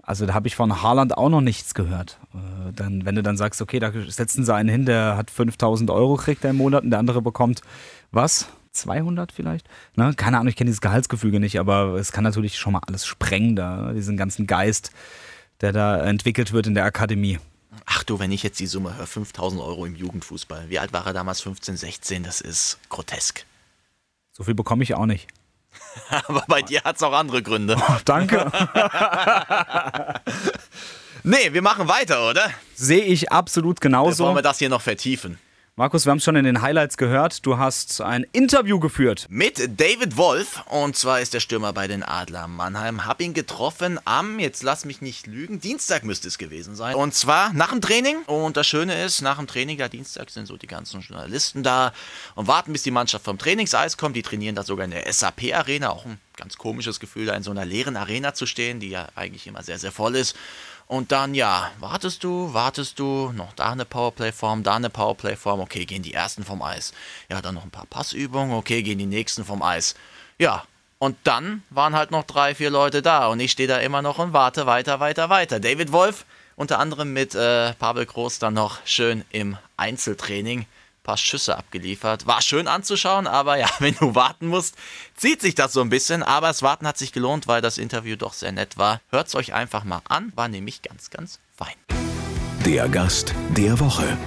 Also 0.02 0.26
da 0.26 0.34
habe 0.34 0.48
ich 0.48 0.56
von 0.56 0.84
Haaland 0.84 1.18
auch 1.18 1.30
noch 1.30 1.42
nichts 1.42 1.74
gehört. 1.74 2.20
Äh, 2.34 2.74
dann, 2.74 3.06
wenn 3.06 3.16
du 3.16 3.24
dann 3.24 3.38
sagst, 3.38 3.62
okay, 3.62 3.80
da 3.80 3.92
setzen 4.08 4.44
sie 4.44 4.54
einen 4.54 4.70
hin, 4.70 4.86
der 4.86 5.16
hat 5.18 5.32
5000 5.32 5.90
Euro 5.90 6.16
kriegt 6.16 6.44
er 6.44 6.52
im 6.52 6.58
Monat 6.58 6.84
und 6.84 6.92
der 6.92 7.00
andere 7.00 7.22
bekommt 7.22 7.62
was? 8.12 8.50
200 8.72 9.32
vielleicht? 9.32 9.68
Ne? 9.96 10.14
Keine 10.16 10.38
Ahnung, 10.38 10.50
ich 10.50 10.56
kenne 10.56 10.68
dieses 10.68 10.82
Gehaltsgefüge 10.82 11.40
nicht, 11.40 11.60
aber 11.60 11.96
es 11.96 12.12
kann 12.12 12.24
natürlich 12.24 12.58
schon 12.58 12.74
mal 12.74 12.82
alles 12.86 13.06
sprengen, 13.06 13.56
da, 13.56 13.94
diesen 13.94 14.18
ganzen 14.18 14.48
Geist, 14.48 14.92
der 15.62 15.72
da 15.72 15.98
entwickelt 16.04 16.52
wird 16.52 16.68
in 16.68 16.76
der 16.76 16.84
Akademie. 16.84 17.40
Ach 17.86 18.04
du, 18.04 18.20
wenn 18.20 18.32
ich 18.32 18.44
jetzt 18.44 18.60
die 18.60 18.68
Summe 18.68 18.96
höre, 18.96 19.08
5000 19.08 19.62
Euro 19.62 19.86
im 19.86 19.96
Jugendfußball. 19.96 20.70
Wie 20.70 20.80
alt 20.80 20.94
war 20.94 21.06
er 21.06 21.14
damals? 21.14 21.42
15, 21.42 21.78
16? 21.78 22.24
Das 22.24 22.42
ist 22.42 22.80
grotesk. 22.90 23.46
So 24.32 24.44
viel 24.44 24.56
bekomme 24.56 24.84
ich 24.84 24.94
auch 24.96 25.06
nicht. 25.06 25.28
Aber 26.10 26.44
bei 26.48 26.62
dir 26.62 26.84
hat 26.84 26.98
es 26.98 27.04
auch 27.04 27.14
andere 27.14 27.42
Gründe. 27.42 27.78
Oh, 27.78 27.98
danke. 28.06 28.52
nee, 31.24 31.54
wir 31.54 31.62
machen 31.62 31.88
weiter, 31.88 32.30
oder? 32.30 32.50
Sehe 32.76 33.04
ich 33.04 33.32
absolut 33.32 33.82
genauso. 33.82 34.26
Wollen 34.26 34.36
wir 34.36 34.42
das 34.42 34.60
hier 34.60 34.70
noch 34.70 34.82
vertiefen? 34.82 35.40
Markus, 35.78 36.06
wir 36.06 36.12
haben 36.12 36.20
es 36.20 36.24
schon 36.24 36.38
in 36.38 36.46
den 36.46 36.62
Highlights 36.62 36.96
gehört. 36.96 37.46
Du 37.46 37.58
hast 37.58 38.00
ein 38.00 38.26
Interview 38.32 38.80
geführt. 38.80 39.26
Mit 39.28 39.58
David 39.78 40.16
Wolf. 40.16 40.64
Und 40.70 40.96
zwar 40.96 41.20
ist 41.20 41.34
der 41.34 41.42
Stürmer 41.42 41.74
bei 41.74 41.86
den 41.86 42.02
Adler 42.02 42.48
Mannheim. 42.48 43.06
Hab 43.06 43.20
ihn 43.20 43.34
getroffen 43.34 44.00
am, 44.06 44.40
jetzt 44.40 44.64
lass 44.64 44.86
mich 44.86 45.02
nicht 45.02 45.28
lügen, 45.28 45.60
Dienstag 45.60 46.06
müsste 46.06 46.30
es 46.30 46.38
gewesen 46.38 46.78
sein. 46.78 46.96
Und 46.96 47.14
zwar 47.14 47.52
nach 47.52 47.72
dem 47.72 47.82
Training. 47.82 48.20
Und 48.24 48.56
das 48.56 48.68
Schöne 48.68 49.04
ist, 49.04 49.22
nach 49.22 49.36
dem 49.36 49.48
Training, 49.48 49.78
der 49.78 49.90
Dienstag 49.90 50.30
sind 50.30 50.46
so 50.46 50.56
die 50.56 50.68
ganzen 50.68 51.02
Journalisten 51.02 51.62
da 51.62 51.92
und 52.36 52.48
warten, 52.48 52.72
bis 52.72 52.84
die 52.84 52.92
Mannschaft 52.92 53.26
vom 53.26 53.38
Trainingseis 53.38 53.98
kommt. 53.98 54.16
Die 54.16 54.22
trainieren 54.22 54.56
da 54.56 54.64
sogar 54.64 54.86
in 54.86 54.92
der 54.92 55.12
SAP-Arena. 55.12 55.90
Auch 55.90 56.06
ein 56.06 56.22
ganz 56.38 56.56
komisches 56.56 57.02
Gefühl, 57.02 57.26
da 57.26 57.34
in 57.34 57.44
so 57.44 57.52
einer 57.52 57.66
leeren 57.66 57.98
Arena 57.98 58.34
zu 58.34 58.46
stehen, 58.46 58.80
die 58.80 58.92
ja 58.92 59.10
eigentlich 59.14 59.46
immer 59.46 59.62
sehr, 59.62 59.78
sehr 59.78 59.92
voll 59.92 60.16
ist. 60.16 60.38
Und 60.88 61.12
dann, 61.12 61.34
ja, 61.34 61.72
wartest 61.80 62.24
du, 62.24 62.54
wartest 62.54 63.00
du, 63.00 63.32
noch 63.32 63.54
da 63.54 63.72
eine 63.72 63.86
Powerplay-Form, 63.86 64.62
da 64.62 64.76
eine 64.76 64.92
Powerplay-Form, 64.92 65.60
okay, 65.60 65.86
gehen 65.86 66.04
die 66.04 66.14
ersten 66.14 66.44
vom 66.44 66.62
Eis. 66.62 66.94
Ja, 67.30 67.42
dann 67.42 67.56
noch 67.56 67.64
ein 67.64 67.72
paar 67.72 67.88
Passübungen, 67.88 68.56
okay, 68.56 68.84
gehen 68.84 69.00
die 69.00 69.08
nächsten 69.08 69.46
vom 69.46 69.64
Eis. 69.64 69.96
Ja, 70.38 70.64
und 71.00 71.18
dann 71.24 71.64
waren 71.72 71.96
halt 71.96 72.12
noch 72.12 72.24
drei, 72.24 72.54
vier 72.54 72.70
Leute 72.70 73.02
da 73.02 73.28
und 73.28 73.40
ich 73.40 73.52
stehe 73.52 73.68
da 73.68 73.80
immer 73.80 74.02
noch 74.02 74.20
und 74.20 74.34
warte 74.34 74.66
weiter, 74.66 75.00
weiter, 75.00 75.30
weiter. 75.30 75.60
David 75.60 75.92
Wolf, 75.92 76.26
unter 76.56 76.80
anderem 76.80 77.14
mit 77.14 77.34
äh, 77.34 77.74
Pavel 77.74 78.06
Groß, 78.06 78.40
dann 78.40 78.54
noch 78.54 78.80
schön 78.86 79.26
im 79.32 79.58
Einzeltraining 79.78 80.68
paar 81.06 81.18
Schüsse 81.18 81.58
abgeliefert. 81.58 82.28
War 82.28 82.42
schön 82.42 82.68
anzuschauen, 82.68 83.28
aber 83.28 83.58
ja, 83.58 83.70
wenn 83.80 83.96
du 83.96 84.16
warten 84.16 84.48
musst, 84.48 84.76
zieht 85.16 85.42
sich 85.42 85.56
das 85.56 85.72
so 85.72 85.82
ein 85.82 85.90
bisschen. 85.90 86.24
Aber 86.24 86.48
das 86.48 86.62
Warten 86.62 86.88
hat 86.88 86.98
sich 86.98 87.14
gelohnt, 87.14 87.48
weil 87.48 87.62
das 87.62 87.78
Interview 87.78 88.18
doch 88.18 88.34
sehr 88.34 88.52
nett 88.52 88.78
war. 88.78 89.00
Hört 89.12 89.28
es 89.28 89.36
euch 89.36 89.54
einfach 89.54 89.86
mal 89.86 90.02
an, 90.10 90.34
war 90.36 90.50
nämlich 90.50 90.82
ganz, 90.82 91.10
ganz 91.10 91.40
fein. 91.56 91.76
Der 92.66 92.90
Gast 92.90 93.34
der 93.56 93.80
Woche. 93.80 94.18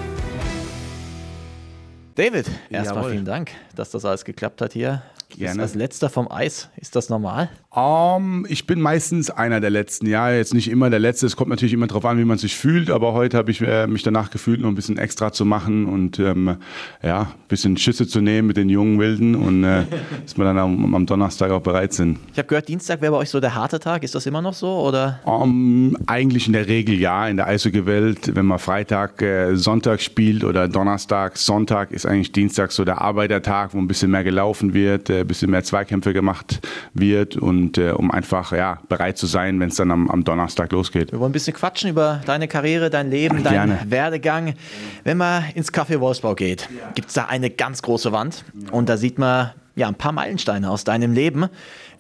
David, 2.15 2.51
erstmal 2.71 3.11
vielen 3.11 3.25
Dank, 3.25 3.53
dass 3.77 3.91
das 3.91 4.05
alles 4.05 4.25
geklappt 4.25 4.61
hat 4.61 4.73
hier. 4.73 5.03
Gerne. 5.37 5.63
als 5.63 5.75
letzter 5.75 6.09
vom 6.09 6.31
Eis. 6.31 6.69
Ist 6.77 6.97
das 6.97 7.11
normal? 7.11 7.51
Um, 7.71 8.47
ich 8.49 8.67
bin 8.67 8.81
meistens 8.81 9.29
einer 9.29 9.61
der 9.61 9.69
letzten. 9.69 10.07
Ja, 10.07 10.33
jetzt 10.33 10.55
nicht 10.55 10.71
immer 10.71 10.89
der 10.89 11.01
letzte. 11.01 11.27
Es 11.27 11.37
kommt 11.37 11.51
natürlich 11.51 11.75
immer 11.75 11.87
darauf 11.87 12.07
an, 12.07 12.17
wie 12.17 12.25
man 12.25 12.39
sich 12.39 12.57
fühlt. 12.57 12.89
Aber 12.89 13.13
heute 13.13 13.37
habe 13.37 13.51
ich 13.51 13.61
äh, 13.61 13.87
mich 13.87 14.03
danach 14.03 14.31
gefühlt, 14.31 14.63
noch 14.63 14.71
ein 14.71 14.75
bisschen 14.75 14.97
extra 14.97 15.33
zu 15.33 15.45
machen 15.45 15.85
und 15.85 16.19
ähm, 16.19 16.57
ja, 17.03 17.21
ein 17.21 17.29
bisschen 17.49 17.77
Schüsse 17.77 18.09
zu 18.09 18.23
nehmen 18.23 18.49
mit 18.49 18.57
den 18.57 18.71
jungen 18.71 18.99
Wilden 18.99 19.35
und 19.35 19.65
äh, 19.65 19.85
dass 20.25 20.39
wir 20.39 20.47
dann 20.47 20.57
am, 20.57 20.95
am, 20.95 21.05
Donnerstag 21.05 21.51
auch 21.51 21.61
bereit 21.61 21.93
sind. 21.93 22.19
Ich 22.33 22.39
habe 22.39 22.49
gehört, 22.49 22.69
Dienstag 22.69 23.03
wäre 23.03 23.13
bei 23.13 23.19
euch 23.19 23.29
so 23.29 23.39
der 23.39 23.55
harte 23.55 23.79
Tag. 23.79 24.03
Ist 24.03 24.15
das 24.15 24.25
immer 24.25 24.41
noch 24.41 24.55
so 24.55 24.81
oder? 24.81 25.21
Um, 25.27 25.95
eigentlich 26.07 26.47
in 26.47 26.55
der 26.55 26.69
Regel 26.69 26.99
ja. 26.99 27.29
In 27.29 27.37
der 27.37 27.49
Eishockey-Welt, 27.49 28.35
wenn 28.35 28.47
man 28.47 28.59
Freitag, 28.59 29.21
äh, 29.21 29.55
Sonntag 29.57 30.01
spielt 30.01 30.43
oder 30.43 30.69
Donnerstag, 30.69 31.37
Sonntag 31.37 31.91
ist 31.91 32.07
eigentlich 32.07 32.33
Dienstag 32.33 32.73
so 32.73 32.87
der 32.87 33.03
Arbeitertag, 33.03 33.75
wo 33.75 33.79
ein 33.79 33.89
bisschen 33.89 34.11
mehr 34.11 34.25
gelaufen 34.25 34.73
wird, 34.73 35.11
ein 35.11 35.19
äh, 35.19 35.25
bisschen 35.25 35.51
mehr 35.51 35.65
Zweikämpfe 35.65 36.15
gemacht 36.15 36.67
wird 36.95 37.37
und 37.37 37.58
und 37.59 37.79
äh, 37.79 37.91
um 37.91 38.11
einfach 38.11 38.53
ja, 38.53 38.79
bereit 38.88 39.19
zu 39.19 39.27
sein, 39.27 39.59
wenn 39.61 39.69
es 39.69 39.77
dann 39.77 39.91
am, 39.91 40.09
am, 40.09 40.25
Donnerstag 40.25 40.73
losgeht. 40.73 41.12
Wir 41.12 41.19
wollen 41.19 41.31
ein 41.31 41.33
bisschen 41.33 41.55
quatschen 41.55 41.91
über 41.91 42.21
deine 42.25 42.49
Karriere, 42.49 42.88
dein 42.88 43.11
Leben, 43.11 43.43
deinen 43.43 43.53
Gerne. 43.53 43.79
Werdegang. 43.91 44.55
Wenn 45.05 45.17
man 45.17 45.45
ins 45.55 45.73
Café 45.73 45.99
Wolfsbau 46.00 46.35
geht, 46.35 46.69
gibt 46.95 47.09
es 47.09 47.15
da 47.15 47.27
eine 47.27 47.50
ganz 47.50 47.83
große 47.83 48.12
Wand 48.12 48.45
und 48.71 48.88
da 48.88 48.97
sieht 48.97 49.19
man 49.19 49.50
ja, 49.75 49.88
ein 49.88 49.95
paar 49.95 50.12
Meilensteine 50.12 50.71
aus 50.71 50.85
deinem 50.85 51.12
Leben. 51.12 51.47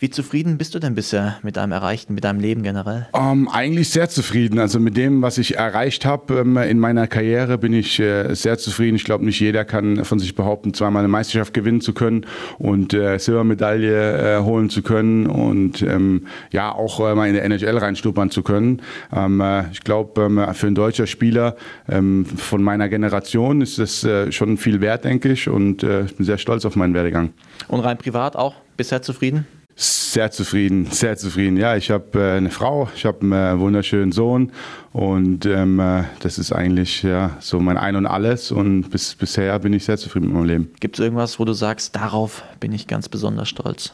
Wie 0.00 0.10
zufrieden 0.10 0.58
bist 0.58 0.76
du 0.76 0.78
denn 0.78 0.94
bisher 0.94 1.38
mit 1.42 1.56
deinem 1.56 1.72
Erreichten, 1.72 2.14
mit 2.14 2.22
deinem 2.22 2.38
Leben 2.38 2.62
generell? 2.62 3.08
Um, 3.10 3.20
ähm, 3.20 3.48
eigentlich 3.48 3.88
sehr 3.88 4.08
zufrieden. 4.08 4.60
Also 4.60 4.78
mit 4.78 4.96
dem, 4.96 5.22
was 5.22 5.38
ich 5.38 5.56
erreicht 5.56 6.06
habe 6.06 6.38
ähm, 6.38 6.56
in 6.56 6.78
meiner 6.78 7.08
Karriere, 7.08 7.58
bin 7.58 7.72
ich 7.72 7.98
äh, 7.98 8.32
sehr 8.34 8.58
zufrieden. 8.58 8.94
Ich 8.94 9.02
glaube, 9.02 9.24
nicht 9.24 9.40
jeder 9.40 9.64
kann 9.64 10.04
von 10.04 10.20
sich 10.20 10.36
behaupten, 10.36 10.72
zweimal 10.72 11.00
eine 11.00 11.08
Meisterschaft 11.08 11.52
gewinnen 11.52 11.80
zu 11.80 11.94
können 11.94 12.26
und 12.58 12.94
äh, 12.94 13.18
Silbermedaille 13.18 14.36
äh, 14.36 14.40
holen 14.40 14.70
zu 14.70 14.82
können 14.82 15.26
und 15.26 15.82
ähm, 15.82 16.28
ja 16.52 16.72
auch 16.72 17.00
äh, 17.00 17.16
mal 17.16 17.26
in 17.26 17.34
der 17.34 17.44
NHL 17.44 17.78
reinstuppern 17.78 18.30
zu 18.30 18.44
können. 18.44 18.82
Ähm, 19.12 19.40
äh, 19.40 19.68
ich 19.72 19.80
glaube, 19.80 20.22
ähm, 20.22 20.54
für 20.54 20.68
einen 20.68 20.76
deutscher 20.76 21.08
Spieler 21.08 21.56
ähm, 21.88 22.24
von 22.24 22.62
meiner 22.62 22.88
Generation 22.88 23.62
ist 23.62 23.80
das 23.80 24.04
äh, 24.04 24.30
schon 24.30 24.58
viel 24.58 24.80
wert, 24.80 25.04
denke 25.04 25.32
ich, 25.32 25.48
und 25.48 25.82
ich 25.82 26.16
bin 26.16 26.26
sehr 26.26 26.38
stolz 26.38 26.64
auf 26.64 26.76
meinen 26.76 26.94
Werdegang. 26.94 27.30
Und 27.68 27.80
rein 27.80 27.98
privat 27.98 28.36
auch 28.36 28.54
bisher 28.76 29.02
zufrieden? 29.02 29.46
Sehr 29.80 30.32
zufrieden, 30.32 30.86
sehr 30.90 31.16
zufrieden. 31.16 31.56
Ja, 31.56 31.76
ich 31.76 31.92
habe 31.92 32.18
äh, 32.18 32.36
eine 32.36 32.50
Frau, 32.50 32.88
ich 32.96 33.04
habe 33.04 33.20
einen 33.20 33.32
äh, 33.32 33.60
wunderschönen 33.60 34.10
Sohn 34.10 34.50
und 34.92 35.46
ähm, 35.46 35.78
äh, 35.78 36.02
das 36.18 36.36
ist 36.36 36.50
eigentlich 36.50 37.04
ja, 37.04 37.36
so 37.38 37.60
mein 37.60 37.78
Ein 37.78 37.94
und 37.94 38.04
Alles 38.04 38.50
und 38.50 38.90
bis, 38.90 39.14
bisher 39.14 39.56
bin 39.60 39.72
ich 39.72 39.84
sehr 39.84 39.96
zufrieden 39.96 40.26
mit 40.26 40.34
meinem 40.34 40.46
Leben. 40.46 40.72
Gibt 40.80 40.98
es 40.98 41.04
irgendwas, 41.04 41.38
wo 41.38 41.44
du 41.44 41.52
sagst, 41.52 41.94
darauf 41.94 42.42
bin 42.58 42.72
ich 42.72 42.88
ganz 42.88 43.08
besonders 43.08 43.48
stolz? 43.48 43.92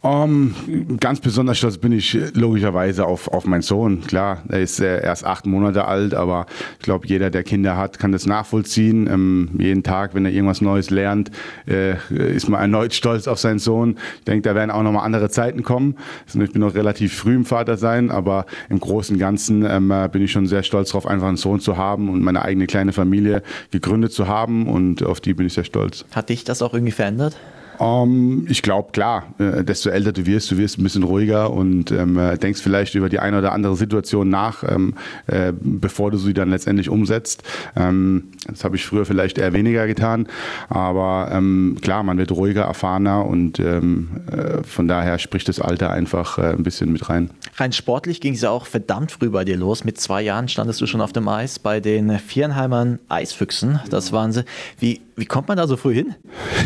Um, 0.00 0.54
ganz 1.00 1.18
besonders 1.18 1.58
stolz 1.58 1.76
bin 1.76 1.90
ich 1.90 2.16
logischerweise 2.34 3.04
auf, 3.04 3.26
auf 3.26 3.46
meinen 3.46 3.62
Sohn. 3.62 4.02
Klar, 4.02 4.44
er 4.48 4.60
ist 4.60 4.78
äh, 4.78 5.02
erst 5.02 5.24
acht 5.24 5.44
Monate 5.44 5.86
alt, 5.86 6.14
aber 6.14 6.46
ich 6.78 6.84
glaube, 6.84 7.08
jeder, 7.08 7.30
der 7.30 7.42
Kinder 7.42 7.76
hat, 7.76 7.98
kann 7.98 8.12
das 8.12 8.24
nachvollziehen. 8.24 9.08
Ähm, 9.08 9.50
jeden 9.58 9.82
Tag, 9.82 10.14
wenn 10.14 10.24
er 10.24 10.30
irgendwas 10.30 10.60
Neues 10.60 10.90
lernt, 10.90 11.32
äh, 11.66 11.96
ist 12.10 12.48
man 12.48 12.60
erneut 12.60 12.94
stolz 12.94 13.26
auf 13.26 13.40
seinen 13.40 13.58
Sohn. 13.58 13.98
Ich 14.18 14.24
denke, 14.24 14.48
da 14.48 14.54
werden 14.54 14.70
auch 14.70 14.84
nochmal 14.84 15.04
andere 15.04 15.30
Zeiten 15.30 15.64
kommen. 15.64 15.96
Also 16.26 16.40
ich 16.42 16.52
bin 16.52 16.60
noch 16.60 16.76
relativ 16.76 17.14
früh 17.14 17.34
im 17.34 17.44
Vater 17.44 17.76
sein, 17.76 18.12
aber 18.12 18.46
im 18.68 18.78
Großen 18.78 19.16
und 19.16 19.18
Ganzen 19.18 19.64
ähm, 19.64 19.92
bin 20.12 20.22
ich 20.22 20.30
schon 20.30 20.46
sehr 20.46 20.62
stolz 20.62 20.90
darauf, 20.90 21.08
einfach 21.08 21.26
einen 21.26 21.36
Sohn 21.36 21.58
zu 21.58 21.76
haben 21.76 22.08
und 22.08 22.22
meine 22.22 22.42
eigene 22.42 22.68
kleine 22.68 22.92
Familie 22.92 23.42
gegründet 23.72 24.12
zu 24.12 24.28
haben 24.28 24.68
und 24.68 25.02
auf 25.02 25.20
die 25.20 25.34
bin 25.34 25.46
ich 25.46 25.54
sehr 25.54 25.64
stolz. 25.64 26.04
Hat 26.12 26.28
dich 26.28 26.44
das 26.44 26.62
auch 26.62 26.72
irgendwie 26.72 26.92
verändert? 26.92 27.36
Um, 27.78 28.08
ähm, 28.08 28.46
ich 28.48 28.62
glaube, 28.62 28.90
klar, 28.92 29.34
äh, 29.38 29.62
desto 29.64 29.90
älter 29.90 30.12
du 30.12 30.26
wirst, 30.26 30.50
du 30.50 30.58
wirst 30.58 30.78
ein 30.78 30.82
bisschen 30.82 31.02
ruhiger 31.02 31.52
und 31.52 31.90
ähm, 31.90 32.18
äh, 32.18 32.36
denkst 32.36 32.60
vielleicht 32.60 32.94
über 32.94 33.08
die 33.08 33.18
eine 33.18 33.38
oder 33.38 33.52
andere 33.52 33.76
Situation 33.76 34.28
nach, 34.28 34.64
ähm, 34.68 34.94
äh, 35.26 35.52
bevor 35.60 36.10
du 36.10 36.18
sie 36.18 36.34
dann 36.34 36.50
letztendlich 36.50 36.88
umsetzt. 36.88 37.42
Ähm, 37.76 38.28
das 38.46 38.64
habe 38.64 38.76
ich 38.76 38.84
früher 38.84 39.06
vielleicht 39.06 39.38
eher 39.38 39.52
weniger 39.52 39.86
getan, 39.86 40.26
aber 40.68 41.30
ähm, 41.32 41.76
klar, 41.80 42.02
man 42.02 42.18
wird 42.18 42.32
ruhiger, 42.32 42.62
erfahrener 42.62 43.26
und 43.26 43.60
ähm, 43.60 44.08
äh, 44.30 44.62
von 44.64 44.88
daher 44.88 45.18
spricht 45.18 45.48
das 45.48 45.60
Alter 45.60 45.90
einfach 45.90 46.38
äh, 46.38 46.52
ein 46.52 46.62
bisschen 46.62 46.92
mit 46.92 47.08
rein. 47.08 47.30
Rein 47.56 47.72
sportlich 47.72 48.20
ging 48.20 48.34
es 48.34 48.40
ja 48.40 48.50
auch 48.50 48.66
verdammt 48.66 49.12
früh 49.12 49.30
bei 49.30 49.44
dir 49.44 49.56
los. 49.56 49.84
Mit 49.84 50.00
zwei 50.00 50.22
Jahren 50.22 50.48
standest 50.48 50.80
du 50.80 50.86
schon 50.86 51.00
auf 51.00 51.12
dem 51.12 51.28
Eis 51.28 51.58
bei 51.58 51.80
den 51.80 52.18
Vierenheimern 52.18 52.98
Eisfüchsen. 53.08 53.80
Das 53.90 54.12
waren 54.12 54.32
sie. 54.32 54.44
Wie, 54.78 55.00
wie 55.18 55.26
kommt 55.26 55.48
man 55.48 55.56
da 55.56 55.66
so 55.66 55.76
früh 55.76 55.94
hin? 55.94 56.14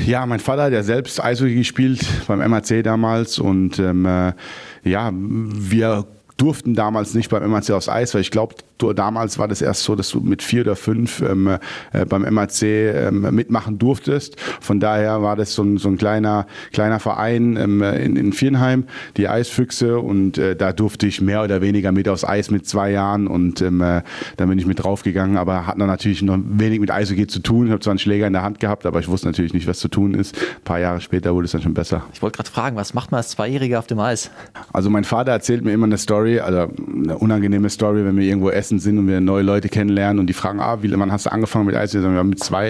Ja, 0.06 0.26
mein 0.26 0.40
Vater, 0.40 0.70
der 0.70 0.82
selbst 0.82 1.22
Eishockey 1.22 1.54
gespielt 1.54 2.06
beim 2.26 2.38
MAC 2.50 2.84
damals 2.84 3.38
und 3.38 3.78
ähm, 3.78 4.04
äh, 4.04 4.32
ja, 4.84 5.10
wir 5.12 6.06
durften 6.42 6.74
damals 6.74 7.14
nicht 7.14 7.30
beim 7.30 7.48
MAC 7.48 7.70
aufs 7.70 7.88
Eis, 7.88 8.14
weil 8.14 8.20
ich 8.20 8.32
glaube, 8.32 8.56
damals 8.96 9.38
war 9.38 9.46
das 9.46 9.62
erst 9.62 9.84
so, 9.84 9.94
dass 9.94 10.10
du 10.10 10.18
mit 10.18 10.42
vier 10.42 10.62
oder 10.62 10.74
fünf 10.74 11.22
ähm, 11.22 11.58
äh, 11.92 12.04
beim 12.04 12.22
MAC 12.34 12.62
ähm, 12.62 13.32
mitmachen 13.32 13.78
durftest. 13.78 14.40
Von 14.60 14.80
daher 14.80 15.22
war 15.22 15.36
das 15.36 15.54
so 15.54 15.62
ein, 15.62 15.78
so 15.78 15.88
ein 15.88 15.98
kleiner, 15.98 16.48
kleiner 16.72 16.98
Verein 16.98 17.56
ähm, 17.56 17.80
in, 17.82 18.16
in 18.16 18.32
Viernheim, 18.32 18.84
die 19.16 19.28
Eisfüchse, 19.28 20.00
und 20.00 20.36
äh, 20.36 20.56
da 20.56 20.72
durfte 20.72 21.06
ich 21.06 21.20
mehr 21.20 21.44
oder 21.44 21.60
weniger 21.60 21.92
mit 21.92 22.08
aufs 22.08 22.24
Eis 22.24 22.50
mit 22.50 22.66
zwei 22.66 22.90
Jahren 22.90 23.28
und 23.28 23.60
ähm, 23.60 23.80
äh, 23.80 24.02
da 24.36 24.46
bin 24.46 24.58
ich 24.58 24.66
mit 24.66 24.82
draufgegangen, 24.82 25.36
aber 25.36 25.68
hat 25.68 25.80
dann 25.80 25.86
natürlich 25.86 26.22
noch 26.22 26.38
wenig 26.42 26.80
mit 26.80 26.90
Eishockey 26.90 27.28
zu 27.28 27.38
tun. 27.38 27.66
Ich 27.66 27.72
habe 27.72 27.80
zwar 27.80 27.92
einen 27.92 28.00
Schläger 28.00 28.26
in 28.26 28.32
der 28.32 28.42
Hand 28.42 28.58
gehabt, 28.58 28.84
aber 28.84 28.98
ich 28.98 29.06
wusste 29.06 29.28
natürlich 29.28 29.54
nicht, 29.54 29.68
was 29.68 29.78
zu 29.78 29.86
tun 29.86 30.14
ist. 30.14 30.36
Ein 30.36 30.64
paar 30.64 30.80
Jahre 30.80 31.00
später 31.00 31.34
wurde 31.34 31.44
es 31.44 31.52
dann 31.52 31.62
schon 31.62 31.74
besser. 31.74 32.02
Ich 32.12 32.20
wollte 32.20 32.38
gerade 32.38 32.50
fragen, 32.50 32.74
was 32.74 32.94
macht 32.94 33.12
man 33.12 33.18
als 33.18 33.28
Zweijähriger 33.28 33.78
auf 33.78 33.86
dem 33.86 34.00
Eis? 34.00 34.32
Also 34.72 34.90
mein 34.90 35.04
Vater 35.04 35.30
erzählt 35.30 35.62
mir 35.62 35.72
immer 35.72 35.86
eine 35.86 35.98
Story, 35.98 36.31
also 36.40 36.72
eine 37.04 37.18
unangenehme 37.18 37.70
Story, 37.70 38.04
wenn 38.04 38.16
wir 38.16 38.24
irgendwo 38.24 38.50
essen 38.50 38.78
sind 38.78 38.98
und 38.98 39.08
wir 39.08 39.20
neue 39.20 39.42
Leute 39.42 39.68
kennenlernen 39.68 40.20
und 40.20 40.26
die 40.26 40.32
fragen, 40.32 40.60
ah, 40.60 40.82
wie 40.82 40.92
wann 40.98 41.12
hast 41.12 41.26
du 41.26 41.32
angefangen 41.32 41.66
mit 41.66 41.76
Eishockey? 41.76 42.04
Ja, 42.04 42.22
mit 42.22 42.42
zwei. 42.42 42.68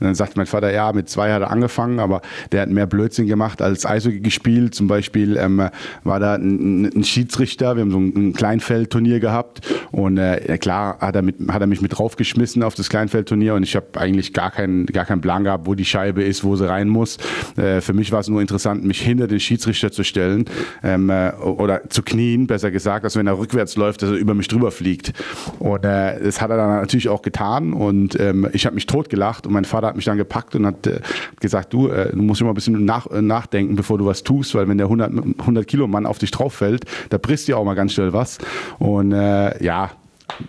Und 0.00 0.06
dann 0.06 0.14
sagt 0.14 0.36
mein 0.36 0.46
Vater, 0.46 0.72
ja, 0.72 0.92
mit 0.92 1.08
zwei 1.08 1.32
hat 1.32 1.42
er 1.42 1.50
angefangen, 1.50 1.98
aber 1.98 2.22
der 2.52 2.62
hat 2.62 2.70
mehr 2.70 2.86
Blödsinn 2.86 3.26
gemacht 3.26 3.62
als 3.62 3.86
Eishockey 3.86 4.20
gespielt. 4.20 4.74
Zum 4.74 4.86
Beispiel 4.86 5.36
ähm, 5.36 5.68
war 6.02 6.20
da 6.20 6.34
ein, 6.34 6.86
ein, 6.86 7.04
Schiedsrichter, 7.04 7.76
wir 7.76 7.82
haben 7.82 7.90
so 7.90 7.98
ein, 7.98 8.12
ein 8.14 8.32
Kleinfeldturnier 8.32 9.20
gehabt 9.20 9.60
und 9.92 10.18
äh, 10.18 10.58
klar 10.58 10.98
hat 11.00 11.16
er, 11.16 11.22
mit, 11.22 11.36
hat 11.48 11.60
er 11.60 11.66
mich 11.66 11.82
mit 11.82 11.98
draufgeschmissen 11.98 12.62
auf 12.62 12.74
das 12.74 12.88
Kleinfeldturnier 12.88 13.54
und 13.54 13.62
ich 13.62 13.76
habe 13.76 13.86
eigentlich 13.94 14.32
gar 14.32 14.50
keinen, 14.50 14.86
gar 14.86 15.04
keinen 15.04 15.20
Plan 15.20 15.44
gehabt, 15.44 15.66
wo 15.66 15.74
die 15.74 15.84
Scheibe 15.84 16.22
ist, 16.22 16.44
wo 16.44 16.56
sie 16.56 16.68
rein 16.68 16.88
muss. 16.88 17.18
Äh, 17.56 17.80
für 17.80 17.92
mich 17.92 18.12
war 18.12 18.20
es 18.20 18.28
nur 18.28 18.40
interessant, 18.40 18.84
mich 18.84 19.00
hinter 19.00 19.26
den 19.26 19.40
Schiedsrichter 19.40 19.92
zu 19.92 20.04
stellen 20.04 20.44
ähm, 20.82 21.10
äh, 21.10 21.32
oder 21.32 21.88
zu 21.88 22.02
knien, 22.02 22.46
besser 22.46 22.70
gesagt, 22.70 23.03
als 23.04 23.16
wenn 23.16 23.26
er 23.26 23.38
rückwärts 23.38 23.76
läuft, 23.76 24.02
dass 24.02 24.10
er 24.10 24.16
über 24.16 24.34
mich 24.34 24.48
drüber 24.48 24.70
fliegt. 24.70 25.12
Und 25.58 25.84
äh, 25.84 26.22
das 26.22 26.40
hat 26.40 26.50
er 26.50 26.56
dann 26.56 26.70
natürlich 26.80 27.08
auch 27.08 27.22
getan 27.22 27.72
und 27.72 28.18
ähm, 28.18 28.48
ich 28.52 28.66
habe 28.66 28.74
mich 28.74 28.86
totgelacht 28.86 29.46
und 29.46 29.52
mein 29.52 29.64
Vater 29.64 29.88
hat 29.88 29.96
mich 29.96 30.04
dann 30.04 30.18
gepackt 30.18 30.54
und 30.54 30.66
hat 30.66 30.86
äh, 30.86 31.00
gesagt, 31.40 31.72
du, 31.72 31.88
äh, 31.88 32.10
du 32.10 32.22
musst 32.22 32.40
immer 32.40 32.50
ein 32.50 32.54
bisschen 32.54 32.84
nach, 32.84 33.06
äh, 33.10 33.22
nachdenken, 33.22 33.76
bevor 33.76 33.98
du 33.98 34.06
was 34.06 34.22
tust, 34.22 34.54
weil 34.54 34.68
wenn 34.68 34.78
der 34.78 34.86
100, 34.86 35.12
100 35.40 35.66
Kilo 35.66 35.86
Mann 35.86 36.06
auf 36.06 36.18
dich 36.18 36.30
drauf 36.30 36.54
fällt, 36.54 36.84
da 37.10 37.18
bricht 37.18 37.48
dir 37.48 37.58
auch 37.58 37.64
mal 37.64 37.74
ganz 37.74 37.92
schnell 37.92 38.12
was. 38.12 38.38
Und 38.78 39.12
äh, 39.12 39.62
ja, 39.62 39.90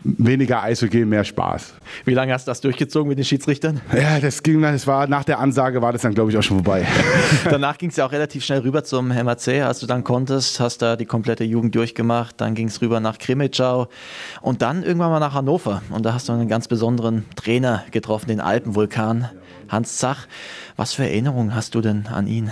weniger 0.03 0.63
Eishockey, 0.63 1.05
mehr 1.05 1.24
Spaß. 1.24 1.74
Wie 2.05 2.13
lange 2.13 2.34
hast 2.34 2.48
du 2.48 2.51
das 2.51 2.62
durchgezogen 2.62 3.10
mit 3.10 3.17
den 3.17 3.25
Schiedsrichtern? 3.25 3.82
Ja, 3.94 4.20
das 4.20 4.41
ging, 4.41 4.62
das 4.62 4.88
war 4.88 5.08
nach 5.08 5.24
der 5.24 5.39
Ansage 5.39 5.82
war 5.82 5.91
das 5.94 6.01
dann 6.01 6.13
glaube 6.13 6.32
ich 6.32 6.38
auch 6.38 6.44
schon 6.44 6.58
vorbei. 6.63 6.86
Danach 7.50 7.77
ging 7.77 7.89
es 7.89 7.96
ja 7.96 8.05
auch 8.05 8.12
relativ 8.12 8.44
schnell 8.44 8.60
rüber 8.60 8.84
zum 8.84 9.10
MAC, 9.10 9.48
als 9.63 9.79
du 9.79 9.86
dann 9.86 10.03
konntest, 10.03 10.60
hast 10.60 10.82
da 10.82 10.96
die 10.96 11.05
komplette 11.05 11.44
Jugend 11.44 11.75
durchgemacht, 11.75 12.39
dann 12.41 12.55
ging 12.55 12.67
es 12.67 12.82
rüber 12.82 13.00
nach 13.00 13.17
Krimitschau 13.17 13.88
und 14.41 14.62
dann 14.62 14.84
irgendwann 14.84 15.12
mal 15.12 15.20
nach 15.20 15.34
Hannover 15.34 15.82
und 15.89 16.05
da 16.05 16.13
hast 16.13 16.29
du 16.29 16.34
einen 16.34 16.48
ganz 16.48 16.67
besonderen 16.67 17.25
Trainer 17.36 17.84
getroffen, 17.91 18.27
den 18.27 18.39
Alpenvulkan, 18.39 19.29
Hans 19.70 19.98
Zach. 19.98 20.27
Was 20.75 20.94
für 20.94 21.03
Erinnerungen 21.03 21.55
hast 21.55 21.75
du 21.75 21.82
denn 21.82 22.08
an 22.08 22.27
ihn? 22.27 22.51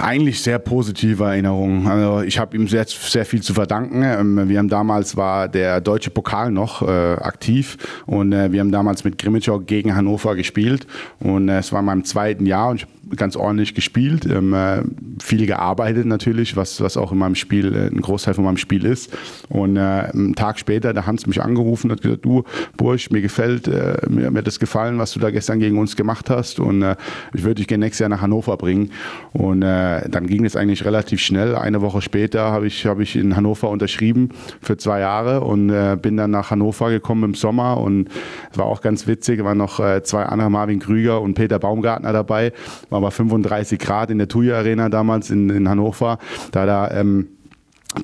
Eigentlich 0.00 0.42
sehr 0.42 0.58
positive 0.58 1.24
Erinnerungen. 1.24 1.86
Also 1.86 2.22
ich 2.22 2.38
habe 2.38 2.56
ihm 2.56 2.68
sehr, 2.68 2.86
sehr 2.86 3.24
viel 3.24 3.42
zu 3.42 3.54
verdanken. 3.54 4.02
Ähm, 4.02 4.48
wir 4.48 4.58
haben 4.58 4.68
damals 4.68 5.16
war 5.16 5.48
der 5.48 5.80
deutsche 5.80 6.10
Pokal 6.10 6.50
noch 6.50 6.82
äh, 6.82 6.86
aktiv 6.86 7.76
und 8.06 8.32
äh, 8.32 8.52
wir 8.52 8.60
haben 8.60 8.72
damals 8.72 9.04
mit 9.04 9.18
Grimmitschau 9.18 9.60
gegen 9.60 9.94
Hannover 9.94 10.36
gespielt 10.36 10.86
und 11.20 11.48
äh, 11.48 11.58
es 11.58 11.72
war 11.72 11.80
in 11.80 11.86
meinem 11.86 12.04
zweiten 12.04 12.46
Jahr 12.46 12.70
und 12.70 12.76
ich 12.76 12.86
ganz 13.16 13.36
ordentlich 13.36 13.74
gespielt, 13.74 14.26
ähm, 14.26 14.54
äh, 14.54 14.82
viel 15.22 15.46
gearbeitet 15.46 16.06
natürlich, 16.06 16.56
was, 16.56 16.80
was 16.80 16.96
auch 16.96 17.12
in 17.12 17.18
meinem 17.18 17.34
Spiel 17.34 17.74
äh, 17.74 17.86
ein 17.86 18.00
Großteil 18.00 18.34
von 18.34 18.44
meinem 18.44 18.56
Spiel 18.56 18.84
ist. 18.84 19.16
Und 19.48 19.76
äh, 19.76 19.80
einen 19.80 20.34
Tag 20.34 20.58
später, 20.58 20.92
der 20.92 21.06
Hans 21.06 21.26
mich 21.26 21.42
angerufen 21.42 21.90
hat 21.90 22.02
gesagt, 22.02 22.24
du 22.24 22.44
Bursch, 22.76 23.10
mir 23.10 23.20
gefällt, 23.20 23.68
äh, 23.68 23.96
mir, 24.08 24.30
mir 24.30 24.38
hat 24.38 24.46
das 24.46 24.58
gefallen, 24.58 24.98
was 24.98 25.12
du 25.12 25.20
da 25.20 25.30
gestern 25.30 25.60
gegen 25.60 25.78
uns 25.78 25.96
gemacht 25.96 26.30
hast 26.30 26.60
und 26.60 26.82
äh, 26.82 26.96
ich 27.32 27.42
würde 27.42 27.56
dich 27.56 27.68
gerne 27.68 27.86
nächstes 27.86 28.00
Jahr 28.00 28.08
nach 28.10 28.20
Hannover 28.20 28.56
bringen. 28.56 28.90
Und 29.32 29.62
äh, 29.62 30.08
dann 30.08 30.26
ging 30.26 30.44
es 30.44 30.56
eigentlich 30.56 30.84
relativ 30.84 31.20
schnell. 31.20 31.54
Eine 31.54 31.80
Woche 31.80 32.02
später 32.02 32.50
habe 32.50 32.66
ich, 32.66 32.86
hab 32.86 33.00
ich 33.00 33.16
in 33.16 33.36
Hannover 33.36 33.70
unterschrieben 33.70 34.30
für 34.60 34.76
zwei 34.76 35.00
Jahre 35.00 35.40
und 35.42 35.68
bin 36.02 36.16
dann 36.16 36.30
nach 36.30 36.50
Hannover 36.50 36.90
gekommen 36.90 37.24
im 37.24 37.34
Sommer 37.34 37.78
und 37.78 38.08
es 38.50 38.58
war 38.58 38.66
auch 38.66 38.80
ganz 38.80 39.06
witzig, 39.06 39.42
waren 39.44 39.58
noch 39.58 39.80
zwei 40.02 40.24
andere, 40.24 40.50
Marvin 40.50 40.78
Krüger 40.78 41.20
und 41.20 41.34
Peter 41.34 41.58
Baumgartner 41.58 42.12
dabei. 42.12 42.52
War 42.90 42.97
war 43.02 43.10
35 43.10 43.78
Grad 43.78 44.10
in 44.10 44.18
der 44.18 44.28
TUI 44.28 44.52
Arena 44.52 44.88
damals 44.88 45.30
in, 45.30 45.50
in 45.50 45.68
Hannover. 45.68 46.18
Da 46.52 46.66
da 46.66 46.90
ähm, 46.90 47.37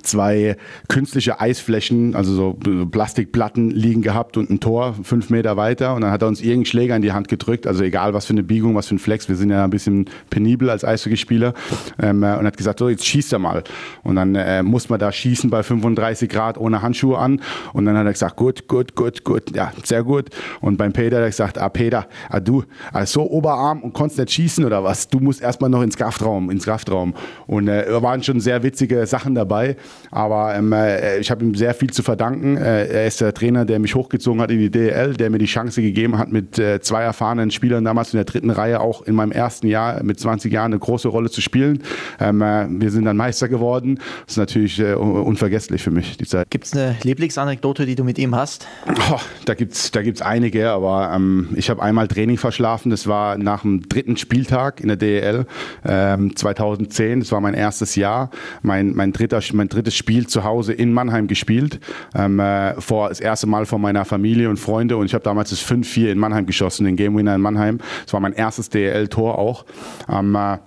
zwei 0.02 0.56
künstliche 0.88 1.40
Eisflächen, 1.40 2.14
also 2.14 2.34
so 2.34 2.52
Plastikplatten 2.90 3.70
liegen 3.70 4.00
gehabt 4.00 4.36
und 4.36 4.50
ein 4.50 4.58
Tor 4.60 4.94
fünf 5.02 5.28
Meter 5.28 5.56
weiter. 5.56 5.94
Und 5.94 6.00
dann 6.00 6.10
hat 6.10 6.22
er 6.22 6.28
uns 6.28 6.40
irgendeinen 6.40 6.64
Schläger 6.66 6.96
in 6.96 7.02
die 7.02 7.12
Hand 7.12 7.28
gedrückt, 7.28 7.66
also 7.66 7.84
egal 7.84 8.14
was 8.14 8.26
für 8.26 8.32
eine 8.32 8.42
Biegung, 8.42 8.74
was 8.74 8.88
für 8.88 8.94
ein 8.94 8.98
Flex, 8.98 9.28
wir 9.28 9.36
sind 9.36 9.50
ja 9.50 9.64
ein 9.64 9.70
bisschen 9.70 10.06
penibel 10.30 10.70
als 10.70 10.84
Eishockeyspieler. 10.84 11.52
Ähm, 12.00 12.22
äh, 12.22 12.36
und 12.36 12.46
hat 12.46 12.56
gesagt, 12.56 12.78
so 12.78 12.88
jetzt 12.88 13.04
schießt 13.04 13.32
er 13.34 13.38
mal. 13.38 13.62
Und 14.02 14.16
dann 14.16 14.34
äh, 14.34 14.62
muss 14.62 14.88
man 14.88 14.98
da 14.98 15.12
schießen 15.12 15.50
bei 15.50 15.62
35 15.62 16.30
Grad 16.30 16.56
ohne 16.58 16.80
Handschuhe 16.80 17.18
an. 17.18 17.40
Und 17.74 17.84
dann 17.84 17.96
hat 17.96 18.06
er 18.06 18.12
gesagt, 18.12 18.36
gut, 18.36 18.66
gut, 18.68 18.94
gut, 18.94 19.22
gut, 19.22 19.54
ja, 19.54 19.72
sehr 19.84 20.02
gut. 20.02 20.30
Und 20.62 20.78
beim 20.78 20.92
Peter 20.92 21.16
hat 21.16 21.24
er 21.24 21.28
gesagt, 21.28 21.58
ah 21.58 21.68
Peter, 21.68 22.06
ah 22.30 22.40
du, 22.40 22.64
ah, 22.92 23.04
so 23.04 23.30
Oberarm 23.30 23.82
und 23.82 23.92
konntest 23.92 24.18
nicht 24.18 24.32
schießen 24.32 24.64
oder 24.64 24.82
was, 24.82 25.08
du 25.08 25.20
musst 25.20 25.42
erstmal 25.42 25.68
noch 25.68 25.82
ins 25.82 25.96
Kraftraum, 25.96 26.50
ins 26.50 26.64
Kraftraum. 26.64 27.14
Und 27.46 27.68
äh, 27.68 27.84
waren 28.02 28.22
schon 28.22 28.40
sehr 28.40 28.62
witzige 28.62 29.06
Sachen 29.06 29.34
dabei 29.34 29.74
Aber 30.11 30.54
ähm, 30.54 30.73
äh, 30.73 31.19
ich 31.19 31.31
habe 31.31 31.45
ihm 31.45 31.54
sehr 31.54 31.75
viel 31.75 31.90
zu 31.90 32.02
verdanken. 32.02 32.57
Äh, 32.57 32.87
er 32.87 33.07
ist 33.07 33.21
der 33.21 33.35
Trainer, 33.35 33.64
der 33.64 33.78
mich 33.78 33.95
hochgezogen 33.95 34.40
hat 34.40 34.50
in 34.50 34.59
die 34.59 34.71
DL, 34.71 35.14
der 35.14 35.31
mir 35.31 35.38
die 35.38 35.47
Chance 35.47 35.83
gegeben 35.83 36.19
hat, 36.19 36.31
mit 36.31 36.59
äh, 36.59 36.81
zwei 36.81 37.02
erfahrenen 37.02 37.50
Spielern 37.50 37.85
damals 37.85 38.12
in 38.12 38.19
der 38.19 38.25
dritten 38.25 38.50
Reihe 38.50 38.81
auch 38.81 39.02
in 39.02 39.14
meinem 39.14 39.33
ersten 39.33 39.66
Jahr 39.66 40.02
mit 40.02 40.21
20 40.21 40.52
Jahren 40.52 40.73
eine 40.73 40.78
große 40.78 41.09
Rolle 41.09 41.31
zu 41.31 41.40
spielen. 41.40 41.83
Ähm, 42.21 42.43
äh, 42.43 42.66
wir 42.69 42.90
sind 42.90 43.04
dann 43.04 43.16
Meister 43.16 43.49
geworden. 43.49 43.99
Das 44.26 44.35
ist 44.35 44.38
natürlich 44.38 44.78
äh, 44.81 44.95
unvergesslich 44.95 45.83
für 45.83 45.90
mich, 45.90 46.16
die 46.16 46.26
Zeit. 46.26 46.50
Gibt 46.50 46.66
es 46.66 46.73
eine 46.73 46.97
Lieblingsanekdote, 47.02 47.87
die 47.87 47.95
du 47.95 48.04
mit 48.04 48.19
ihm 48.19 48.35
hast? 48.35 48.66
Oh, 49.11 49.19
da 49.45 49.54
gibt 49.54 49.73
es 49.73 49.90
da 49.90 50.02
gibt's 50.02 50.23
einige, 50.23 50.71
aber 50.71 51.12
ähm, 51.14 51.49
ich 51.54 51.71
habe 51.71 51.83
einmal 51.83 52.09
Training 52.09 52.37
verschlafen. 52.37 52.90
Das 52.90 53.07
war 53.07 53.38
nach 53.38 53.62
dem 53.62 53.88
dritten 53.88 54.16
Spieltag 54.16 54.81
in 54.81 54.88
der 54.88 54.97
DEL 54.97 55.47
ähm, 55.85 56.37
2010. 56.37 57.21
Das 57.21 57.33
war 57.33 57.40
mein 57.40 57.54
erstes 57.54 57.97
Jahr. 57.97 58.31
Mein, 58.62 58.95
mein, 58.95 59.12
dritter, 59.12 59.40
mein 59.52 59.63
drittes 59.68 59.97
Spiel 59.97 60.26
zu 60.26 60.44
Hause 60.44 60.73
in 60.73 60.92
Mannheim 60.92 61.26
gespielt. 61.26 61.80
Ähm, 62.14 62.40
äh, 62.40 62.80
vor, 62.80 63.09
das 63.09 63.21
erste 63.21 63.47
Mal 63.47 63.66
vor 63.66 63.78
meiner 63.78 64.04
Familie 64.04 64.49
und 64.50 64.59
Freunde. 64.59 64.97
Und 64.97 65.06
ich 65.06 65.14
habe 65.14 65.25
damals 65.25 65.50
das 65.50 65.64
5-4 65.64 66.11
in 66.11 66.18
Mannheim 66.18 66.47
geschossen, 66.47 66.85
den 66.85 66.97
Game 66.97 67.16
Winner 67.16 67.35
in 67.35 67.40
Mannheim. 67.40 67.78
Das 68.04 68.12
war 68.12 68.21
mein 68.21 68.33
erstes 68.33 68.71
DEL-Tor 68.71 69.38
auch. 69.38 69.64
Ähm, 70.09 70.35
äh, 70.35 70.59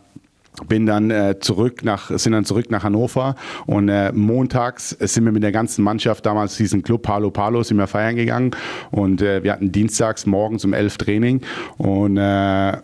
bin 0.67 0.85
dann 0.85 1.11
äh, 1.11 1.39
zurück 1.39 1.83
nach 1.83 2.09
sind 2.17 2.31
dann 2.31 2.45
zurück 2.45 2.71
nach 2.71 2.83
Hannover 2.83 3.35
und 3.67 3.89
äh, 3.89 4.11
montags 4.11 4.89
sind 4.89 5.25
wir 5.25 5.31
mit 5.31 5.43
der 5.43 5.51
ganzen 5.51 5.83
Mannschaft 5.83 6.25
damals 6.25 6.57
diesen 6.57 6.81
Club 6.81 7.03
Palo 7.03 7.29
Palo 7.29 7.61
sind 7.61 7.77
wir 7.77 7.87
feiern 7.87 8.15
gegangen 8.15 8.51
und 8.89 9.21
äh, 9.21 9.43
wir 9.43 9.51
hatten 9.51 9.71
dienstags 9.71 10.25
morgens 10.25 10.65
um 10.65 10.73
elf 10.73 10.97
Training 10.97 11.41
und 11.77 12.17
äh, 12.17 12.77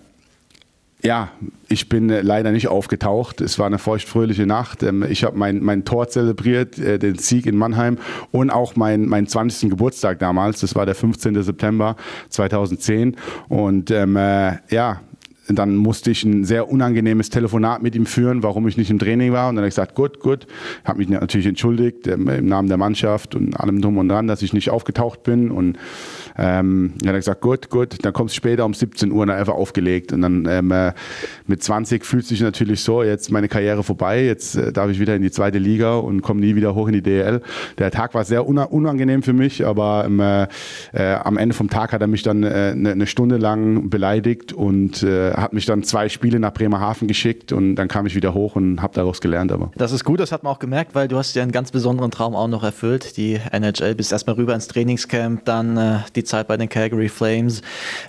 ja, 1.04 1.32
ich 1.68 1.90
bin 1.90 2.10
äh, 2.10 2.22
leider 2.22 2.52
nicht 2.52 2.70
aufgetaucht. 2.70 3.42
Es 3.42 3.60
war 3.60 3.66
eine 3.66 3.78
feuchtfröhliche 3.78 4.46
Nacht. 4.46 4.84
Ähm, 4.84 5.04
ich 5.08 5.26
habe 5.26 5.38
mein, 5.38 5.62
mein 5.62 5.84
Tor 5.84 6.08
zelebriert, 6.08 6.80
äh, 6.80 6.98
den 6.98 7.18
Sieg 7.18 7.46
in 7.46 7.58
Mannheim 7.58 7.98
und 8.32 8.50
auch 8.50 8.76
meinen 8.78 9.10
mein 9.10 9.28
20. 9.28 9.70
Geburtstag 9.70 10.20
damals. 10.20 10.62
Das 10.62 10.76
war 10.76 10.86
der 10.86 10.96
15. 10.96 11.44
September 11.44 11.98
2010. 12.30 13.18
Und 13.50 13.92
ähm, 13.92 14.16
äh, 14.16 14.58
ja, 14.70 15.02
dann 15.50 15.76
musste 15.76 16.10
ich 16.12 16.24
ein 16.24 16.46
sehr 16.46 16.70
unangenehmes 16.70 17.30
Telefonat 17.30 17.84
mit 17.84 17.96
ihm 17.96 18.06
führen, 18.06 18.44
warum 18.44 18.68
ich 18.68 18.78
nicht 18.78 18.90
im 18.90 19.00
Training 19.00 19.34
war. 19.34 19.50
Und 19.50 19.56
dann 19.56 19.64
habe 19.64 19.68
ich 19.68 19.76
gesagt, 19.76 19.96
gut, 19.96 20.20
gut. 20.22 20.48
Habe 20.86 21.00
mich 21.00 21.10
natürlich 21.10 21.48
entschuldigt 21.48 22.08
ähm, 22.08 22.30
im 22.30 22.46
Namen 22.46 22.70
der 22.70 22.78
Mannschaft 22.78 23.36
und 23.36 23.60
allem 23.60 23.82
drum 23.82 23.98
und 23.98 24.08
dran, 24.08 24.28
dass 24.28 24.42
ich 24.42 24.54
nicht 24.54 24.70
aufgetaucht 24.70 25.24
bin. 25.24 25.52
Und 25.52 25.78
ähm, 26.38 26.94
dann 27.00 27.10
hat 27.10 27.16
er 27.16 27.20
gesagt, 27.20 27.42
gut, 27.42 27.70
gut. 27.70 28.04
Dann 28.04 28.14
kommst 28.14 28.34
du 28.34 28.38
später 28.38 28.66
um 28.66 28.74
17 28.74 29.12
Uhr 29.12 29.22
und 29.22 29.28
dann 29.28 29.38
einfach 29.38 29.54
aufgelegt. 29.54 30.14
Und 30.14 30.22
dann 30.22 30.46
ähm, 30.50 30.72
äh, 30.72 30.94
mit 31.48 31.64
20 31.64 32.06
fühlt 32.06 32.26
sich 32.26 32.42
natürlich 32.42 32.82
so, 32.82 33.04
jetzt 33.04 33.32
meine 33.32 33.48
Karriere 33.48 33.84
vorbei, 33.84 34.24
jetzt 34.24 34.56
äh, 34.56 34.72
darf 34.72 34.90
ich 34.90 35.00
wieder 35.00 35.16
in 35.16 35.22
die 35.22 35.32
zweite 35.32 35.60
Liga 35.60 35.96
und 35.96 36.22
komme 36.22 36.40
nie 36.42 36.56
wieder 36.56 36.76
hoch 36.76 36.88
in 36.88 36.94
die 36.94 37.02
DL. 37.02 37.42
Der 37.78 37.92
Tag 37.92 38.14
war 38.14 38.24
sehr 38.24 38.48
unangenehm 38.48 39.24
für 39.24 39.34
mich, 39.34 39.66
aber 39.66 40.04
ähm, 40.06 40.20
äh, 40.20 40.48
äh, 40.94 41.16
am 41.16 41.38
Ende 41.38 41.56
vom 41.56 41.70
Tag 41.70 41.94
hat 41.94 42.02
er 42.02 42.08
mich 42.08 42.24
dann 42.24 42.44
eine, 42.44 42.90
äh, 42.90 42.92
eine 42.92 43.08
Stunde 43.08 43.38
lang 43.38 43.90
beleidigt 43.90 44.54
und 44.54 45.04
hat 45.04 45.54
mich 45.54 45.66
dann 45.66 45.84
zwei 45.84 46.10
Spiele 46.10 46.40
nach 46.40 46.54
Bremerhaven 46.54 47.08
geschickt 47.08 47.52
und 47.52 47.76
dann 47.76 47.88
kam 47.88 48.06
ich 48.06 48.16
wieder 48.16 48.34
hoch 48.34 48.56
und 48.56 48.82
habe 48.82 48.94
daraus 48.94 49.22
gelernt. 49.22 49.52
Aber 49.52 49.72
das 49.76 49.92
ist 49.92 50.04
gut, 50.04 50.20
das 50.20 50.32
hat 50.32 50.44
man 50.44 50.54
auch 50.54 50.60
gemerkt, 50.60 50.96
weil 50.96 51.08
du 51.08 51.18
hast 51.18 51.36
ja 51.36 51.44
einen 51.44 51.52
ganz 51.52 51.72
besonderen 51.72 52.12
Traum 52.12 52.36
auch 52.36 52.48
noch 52.48 52.64
erfüllt, 52.64 53.18
die 53.18 53.40
NHL. 53.52 53.96
Bist 53.96 54.12
erstmal 54.12 54.36
rüber 54.36 54.56
ins 54.56 54.68
Trainingscamp, 54.68 55.46
dann 55.46 55.78
äh, 55.78 56.00
die 56.24 56.30
Zeit 56.30 56.48
bei 56.48 56.58
den 56.58 56.70
Calgary 56.70 57.10
Flames. 57.10 57.62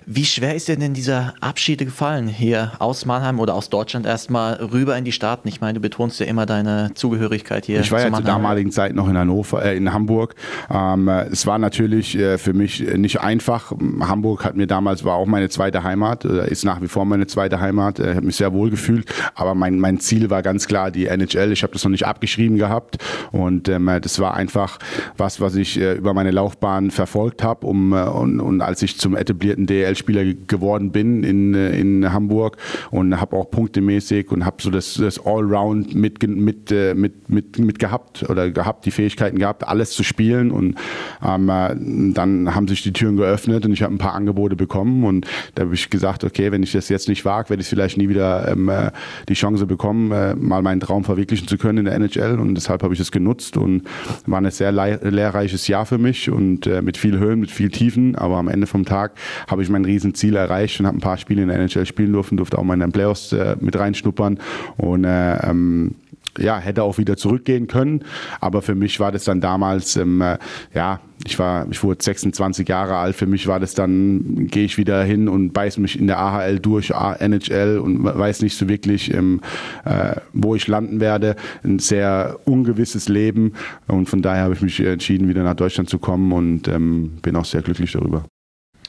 Wie 0.06 0.25
schwer 0.25 0.54
ist 0.54 0.68
dir 0.68 0.76
denn 0.76 0.94
dieser 0.94 1.35
Abschied 1.40 1.80
gefallen 1.80 2.28
hier 2.28 2.73
aus 2.78 3.04
Mannheim 3.04 3.40
oder 3.40 3.54
aus 3.54 3.71
Deutschland 3.71 4.06
erstmal 4.06 4.54
rüber 4.54 4.97
in 4.97 5.04
die 5.04 5.12
Staaten? 5.12 5.49
Ich 5.49 5.61
meine, 5.61 5.75
du 5.75 5.80
betonst 5.80 6.21
ja 6.21 6.26
immer 6.26 6.47
deine 6.47 6.92
Zugehörigkeit 6.94 7.66
hier. 7.66 7.80
Ich 7.80 7.90
war 7.90 8.00
ja 8.00 8.12
zur 8.12 8.23
damaligen 8.23 8.71
Zeit 8.71 8.94
noch 8.94 9.09
in 9.09 9.18
Hannover, 9.18 9.64
äh, 9.64 9.76
in 9.76 9.92
Hamburg. 9.92 10.35
Ähm, 10.71 11.09
es 11.09 11.47
war 11.47 11.59
natürlich 11.59 12.16
äh, 12.16 12.38
für 12.38 12.52
mich 12.52 12.80
nicht 12.97 13.21
einfach. 13.21 13.73
Hamburg 14.00 14.44
hat 14.44 14.56
mir 14.56 14.66
damals 14.66 15.04
war 15.04 15.14
auch 15.14 15.26
meine 15.26 15.49
zweite 15.49 15.83
Heimat, 15.83 16.25
äh, 16.25 16.49
ist 16.50 16.64
nach 16.64 16.80
wie 16.80 16.88
vor 16.88 17.04
meine 17.04 17.26
zweite 17.26 17.61
Heimat. 17.61 17.99
Ich 17.99 18.06
habe 18.06 18.26
mich 18.26 18.37
sehr 18.37 18.52
wohl 18.52 18.71
gefühlt, 18.71 19.12
aber 19.35 19.54
mein, 19.54 19.78
mein 19.80 19.99
Ziel 19.99 20.30
war 20.30 20.42
ganz 20.42 20.66
klar 20.66 20.90
die 20.90 21.06
NHL. 21.06 21.52
Ich 21.52 21.62
habe 21.62 21.73
das 21.73 21.85
noch 21.85 21.90
nicht 21.90 22.06
abgeschrieben 22.06 22.56
gehabt 22.56 22.99
und 23.33 23.68
ähm, 23.68 23.90
das 24.00 24.18
war 24.21 24.35
einfach 24.35 24.78
was, 25.16 25.40
was 25.40 25.56
ich 25.56 25.80
äh, 25.80 25.94
über 25.94 26.14
meine 26.14 26.30
Laufbahn 26.30 26.90
verfolgt 26.90 27.42
habe. 27.42 27.66
Um, 27.66 27.92
äh, 27.92 28.03
und, 28.08 28.40
und 28.40 28.60
als 28.60 28.82
ich 28.82 28.98
zum 28.98 29.16
etablierten 29.16 29.66
DL-Spieler 29.66 30.24
geworden 30.46 30.90
bin 30.92 31.24
in, 31.24 31.54
äh, 31.54 31.78
in 31.78 32.12
Hamburg 32.12 32.56
und 32.90 33.20
habe 33.20 33.36
auch 33.36 33.50
punktemäßig 33.50 34.30
und 34.30 34.44
habe 34.44 34.56
so 34.60 34.70
das, 34.70 34.94
das 34.94 35.24
Allround 35.24 35.94
mit, 35.94 36.26
mit, 36.26 36.70
äh, 36.72 36.94
mit, 36.94 37.28
mit, 37.28 37.58
mit 37.58 37.78
gehabt 37.78 38.28
oder 38.28 38.50
gehabt, 38.50 38.86
die 38.86 38.90
Fähigkeiten 38.90 39.38
gehabt, 39.38 39.66
alles 39.66 39.90
zu 39.90 40.02
spielen 40.02 40.50
und 40.50 40.76
ähm, 41.24 41.48
äh, 41.48 41.74
dann 42.14 42.54
haben 42.54 42.68
sich 42.68 42.82
die 42.82 42.92
Türen 42.92 43.16
geöffnet 43.16 43.64
und 43.66 43.72
ich 43.72 43.82
habe 43.82 43.94
ein 43.94 43.98
paar 43.98 44.14
Angebote 44.14 44.56
bekommen 44.56 45.04
und 45.04 45.26
da 45.54 45.62
habe 45.62 45.74
ich 45.74 45.90
gesagt, 45.90 46.24
okay, 46.24 46.52
wenn 46.52 46.62
ich 46.62 46.72
das 46.72 46.88
jetzt 46.88 47.08
nicht 47.08 47.24
wage, 47.24 47.50
werde 47.50 47.62
ich 47.62 47.68
vielleicht 47.68 47.96
nie 47.96 48.08
wieder 48.08 48.48
ähm, 48.48 48.68
äh, 48.68 48.90
die 49.28 49.34
Chance 49.34 49.66
bekommen, 49.66 50.12
äh, 50.12 50.34
mal 50.34 50.62
meinen 50.62 50.80
Traum 50.80 51.04
verwirklichen 51.04 51.48
zu 51.48 51.58
können 51.58 51.78
in 51.78 51.84
der 51.84 51.94
NHL. 51.94 52.38
Und 52.38 52.54
deshalb 52.54 52.82
habe 52.82 52.94
ich 52.94 53.00
es 53.00 53.12
genutzt 53.12 53.56
und 53.56 53.82
war 54.26 54.40
ein 54.40 54.50
sehr 54.50 54.72
lehrreiches 54.72 55.68
Jahr 55.68 55.86
für 55.86 55.98
mich 55.98 56.30
und 56.30 56.66
äh, 56.66 56.82
mit 56.82 56.96
viel 56.96 57.18
Höhen, 57.18 57.40
mit 57.40 57.50
viel 57.50 57.70
Tiefen. 57.70 57.93
Aber 58.16 58.37
am 58.37 58.48
Ende 58.48 58.66
vom 58.66 58.85
Tag 58.85 59.12
habe 59.48 59.62
ich 59.62 59.68
mein 59.68 59.85
Riesenziel 59.85 60.37
erreicht 60.37 60.80
und 60.80 60.87
habe 60.87 60.98
ein 60.98 61.00
paar 61.00 61.18
Spiele 61.18 61.42
in 61.42 61.48
der 61.48 61.59
NHL 61.59 61.87
spielen 61.87 62.12
dürfen, 62.12 62.37
durfte 62.37 62.59
auch 62.59 62.64
mal 62.64 62.74
in 62.74 62.80
den 62.80 62.92
Playoffs 62.92 63.33
äh, 63.33 63.57
mit 63.61 63.78
reinschnuppern. 63.78 64.38
Und 64.76 65.04
äh, 65.04 65.37
ähm, 65.48 65.94
ja, 66.38 66.59
hätte 66.59 66.83
auch 66.83 66.99
wieder 66.99 67.16
zurückgehen 67.16 67.66
können. 67.66 68.05
Aber 68.40 68.62
für 68.62 68.75
mich 68.75 69.01
war 69.01 69.12
das 69.12 69.25
dann 69.25 69.40
damals, 69.40 69.97
ähm, 69.97 70.20
äh, 70.20 70.38
ja, 70.75 71.01
ich 71.27 71.38
war, 71.38 71.66
ich 71.70 71.83
wurde 71.83 72.03
26 72.03 72.68
Jahre 72.68 72.97
alt. 72.97 73.16
Für 73.16 73.27
mich 73.27 73.47
war 73.47 73.61
das 73.61 73.75
dann, 73.75 74.47
gehe 74.49 74.64
ich 74.64 74.77
wieder 74.77 75.03
hin 75.05 75.29
und 75.29 75.53
beiß 75.53 75.79
mich 75.79 75.99
in 75.99 76.07
der 76.07 76.18
AHL 76.18 76.59
durch, 76.59 76.90
NHL 76.90 77.79
und 77.79 78.05
weiß 78.05 78.42
nicht 78.42 78.57
so 78.57 78.68
wirklich, 78.68 79.12
ähm, 79.14 79.40
äh, 79.85 80.16
wo 80.33 80.55
ich 80.55 80.66
landen 80.66 81.01
werde. 81.01 81.37
Ein 81.62 81.79
sehr 81.79 82.38
ungewisses 82.44 83.09
Leben. 83.09 83.53
Und 83.87 84.09
von 84.09 84.23
daher 84.23 84.44
habe 84.44 84.55
ich 84.55 84.62
mich 84.62 84.81
entschieden, 84.81 85.29
wieder 85.29 85.42
nach 85.42 85.55
Deutschland 85.55 85.88
zu 85.88 85.99
kommen 85.99 86.33
und 86.33 86.68
ähm, 86.68 87.18
bin 87.23 87.37
auch 87.37 87.44
sehr 87.44 87.62
glücklich 87.62 87.92
darüber. 87.92 88.25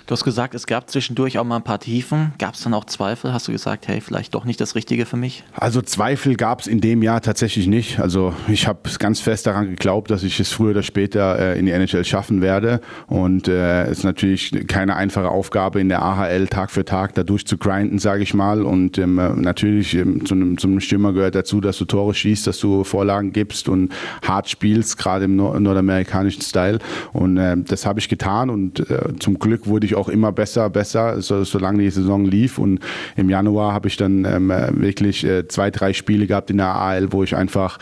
Du 0.07 0.11
hast 0.11 0.23
gesagt, 0.23 0.53
es 0.53 0.67
gab 0.67 0.87
zwischendurch 0.91 1.39
auch 1.39 1.43
mal 1.43 1.55
ein 1.55 1.63
paar 1.63 1.79
Tiefen. 1.79 2.33
Gab 2.37 2.53
es 2.53 2.61
dann 2.61 2.75
auch 2.75 2.85
Zweifel? 2.85 3.33
Hast 3.33 3.47
du 3.47 3.51
gesagt, 3.51 3.87
hey, 3.87 4.01
vielleicht 4.01 4.35
doch 4.35 4.45
nicht 4.45 4.61
das 4.61 4.75
Richtige 4.75 5.07
für 5.07 5.17
mich? 5.17 5.43
Also 5.55 5.81
Zweifel 5.81 6.35
gab 6.35 6.61
es 6.61 6.67
in 6.67 6.79
dem 6.79 7.01
Jahr 7.01 7.21
tatsächlich 7.21 7.65
nicht. 7.65 7.99
Also 7.99 8.31
ich 8.47 8.67
habe 8.67 8.87
ganz 8.99 9.19
fest 9.19 9.47
daran 9.47 9.67
geglaubt, 9.67 10.11
dass 10.11 10.21
ich 10.21 10.39
es 10.39 10.51
früher 10.51 10.71
oder 10.71 10.83
später 10.83 11.39
äh, 11.39 11.59
in 11.59 11.65
die 11.65 11.71
NHL 11.71 12.05
schaffen 12.05 12.41
werde. 12.43 12.81
Und 13.07 13.47
es 13.47 13.87
äh, 13.87 13.91
ist 13.91 14.03
natürlich 14.03 14.67
keine 14.67 14.95
einfache 14.95 15.29
Aufgabe 15.29 15.79
in 15.79 15.89
der 15.89 16.03
AHL 16.03 16.49
Tag 16.49 16.69
für 16.69 16.85
Tag 16.85 17.15
da 17.15 17.23
durchzugrinden, 17.23 17.97
sage 17.97 18.21
ich 18.21 18.35
mal. 18.35 18.61
Und 18.61 18.99
ähm, 18.99 19.15
natürlich 19.41 19.95
ähm, 19.95 20.23
zu, 20.23 20.35
zu 20.55 20.67
einem 20.67 20.81
Stürmer 20.81 21.13
gehört 21.13 21.33
dazu, 21.33 21.61
dass 21.61 21.79
du 21.79 21.85
Tore 21.85 22.13
schießt, 22.13 22.45
dass 22.45 22.59
du 22.59 22.83
Vorlagen 22.83 23.33
gibst 23.33 23.67
und 23.69 23.91
hart 24.21 24.49
spielst, 24.49 24.99
gerade 24.99 25.25
im 25.25 25.35
nord 25.35 25.59
nordamerikanischen 25.59 26.43
Style. 26.43 26.77
Und 27.11 27.37
äh, 27.37 27.57
das 27.57 27.87
habe 27.87 27.99
ich 27.99 28.07
getan 28.07 28.51
und 28.51 28.87
äh, 28.87 29.15
zum 29.19 29.39
Glück 29.39 29.65
wurde 29.65 29.87
ich 29.87 29.94
auch 29.95 30.09
immer 30.09 30.31
besser, 30.31 30.69
besser, 30.69 31.21
so, 31.21 31.43
solange 31.43 31.79
die 31.79 31.89
Saison 31.89 32.25
lief. 32.25 32.57
Und 32.57 32.79
im 33.15 33.29
Januar 33.29 33.73
habe 33.73 33.87
ich 33.87 33.97
dann 33.97 34.25
ähm, 34.25 34.49
wirklich 34.49 35.23
äh, 35.23 35.47
zwei, 35.47 35.71
drei 35.71 35.93
Spiele 35.93 36.27
gehabt 36.27 36.49
in 36.49 36.57
der 36.57 36.75
AL, 36.75 37.11
wo 37.11 37.23
ich 37.23 37.35
einfach 37.35 37.79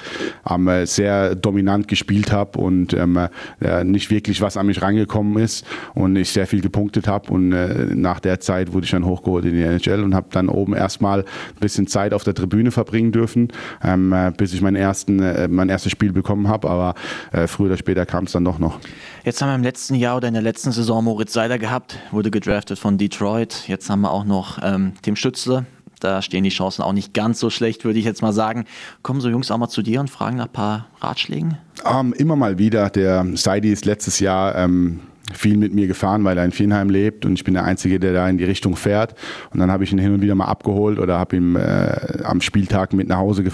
ähm, 0.50 0.70
sehr 0.86 1.36
dominant 1.36 1.88
gespielt 1.88 2.32
habe 2.32 2.60
und 2.60 2.94
ähm, 2.94 3.20
äh, 3.62 3.84
nicht 3.84 4.10
wirklich 4.10 4.42
was 4.42 4.58
an 4.58 4.68
mich 4.68 4.82
rangekommen 4.82 5.42
ist 5.44 5.66
und 5.94 6.16
ich 6.16 6.32
sehr 6.32 6.48
viel 6.48 6.62
gepunktet 6.62 7.08
habe. 7.08 7.32
Und 7.32 7.52
äh, 7.52 7.88
nach 7.96 8.20
der 8.20 8.40
Zeit 8.40 8.74
wurde 8.74 8.86
ich 8.86 8.92
dann 8.92 9.06
hochgeholt 9.06 9.46
in 9.46 9.54
die 9.54 9.64
NHL 9.64 10.04
und 10.04 10.16
habe 10.16 10.28
dann 10.32 10.50
oben 10.50 10.74
erstmal 10.74 11.22
ein 11.22 11.60
bisschen 11.60 11.88
Zeit 11.88 12.14
auf 12.14 12.24
der 12.24 12.34
Tribüne 12.34 12.72
verbringen 12.72 13.12
dürfen, 13.12 13.50
ähm, 13.84 14.14
äh, 14.14 14.32
bis 14.36 14.54
ich 14.54 14.62
meinen 14.62 14.76
ersten, 14.76 15.22
äh, 15.22 15.48
mein 15.48 15.70
erstes 15.70 15.92
Spiel 15.92 16.12
bekommen 16.12 16.48
habe. 16.48 16.70
Aber 16.70 16.96
äh, 17.32 17.48
früher 17.48 17.68
oder 17.68 17.78
später 17.78 18.06
kam 18.06 18.26
es 18.26 18.32
dann 18.32 18.44
doch 18.44 18.60
noch. 18.60 18.80
Jetzt 19.24 19.42
haben 19.42 19.50
wir 19.50 19.56
im 19.56 19.64
letzten 19.64 19.96
Jahr 19.96 20.18
oder 20.18 20.28
in 20.28 20.34
der 20.34 20.44
letzten 20.44 20.72
Saison 20.72 21.04
Moritz 21.04 21.34
Seider 21.34 21.58
gehabt, 21.58 21.98
wurde 22.12 22.32
gedraftet 22.32 22.80
von 22.80 22.98
Detroit. 22.98 23.68
Jetzt 23.68 23.90
haben 23.90 24.02
wir 24.02 24.12
auch 24.12 24.26
noch 24.26 24.60
ähm, 24.62 24.94
Tim 25.02 25.16
Stützle. 25.16 25.66
Da 26.00 26.22
stehen 26.22 26.44
die 26.44 26.50
Chancen 26.50 26.82
auch 26.82 26.92
nicht 26.92 27.14
ganz 27.14 27.40
so 27.40 27.50
schlecht, 27.50 27.86
würde 27.86 27.98
ich 27.98 28.06
jetzt 28.06 28.22
mal 28.22 28.34
sagen. 28.34 28.66
Kommen 29.04 29.22
so 29.22 29.30
Jungs 29.30 29.50
auch 29.52 29.58
mal 29.58 29.70
zu 29.70 29.82
dir 29.82 30.02
und 30.02 30.10
fragen 30.10 30.38
nach 30.38 30.48
ein 30.48 30.52
paar 30.52 30.88
Ratschlägen? 31.00 31.58
Um, 31.86 32.08
ähm, 32.08 32.14
immer 32.14 32.36
mal 32.36 32.58
wieder. 32.58 32.90
Der 32.90 33.26
Seidi 33.36 33.72
ist 33.72 33.86
letztes 33.86 34.20
Jahr 34.20 34.56
ähm, 34.56 35.00
viel 35.32 35.56
mit 35.58 35.74
mir 35.74 35.88
gefahren, 35.88 36.24
weil 36.26 36.38
er 36.38 36.44
in 36.44 36.52
Vienheim 36.52 36.90
lebt 36.90 37.26
und 37.26 37.34
ich 37.34 37.44
bin 37.46 37.54
der 37.54 37.64
Einzige, 37.64 38.00
der 38.00 38.12
da 38.12 38.28
in 38.28 38.38
die 38.38 38.44
Richtung 38.44 38.76
fährt. 38.76 39.16
Und 39.54 39.60
dann 39.60 39.72
habe 39.72 39.86
ich 39.86 39.92
ihn 39.94 39.98
hin 39.98 40.14
und 40.14 40.22
wieder 40.22 40.36
mal 40.36 40.46
abgeholt 40.46 41.00
oder 41.00 41.18
habe 41.18 41.38
ihn 41.38 41.56
äh, 41.56 42.24
am 42.24 42.42
Spieltag 42.42 42.92
mit 42.94 43.08
nach 43.08 43.18
Hause 43.18 43.44
ge 43.44 43.54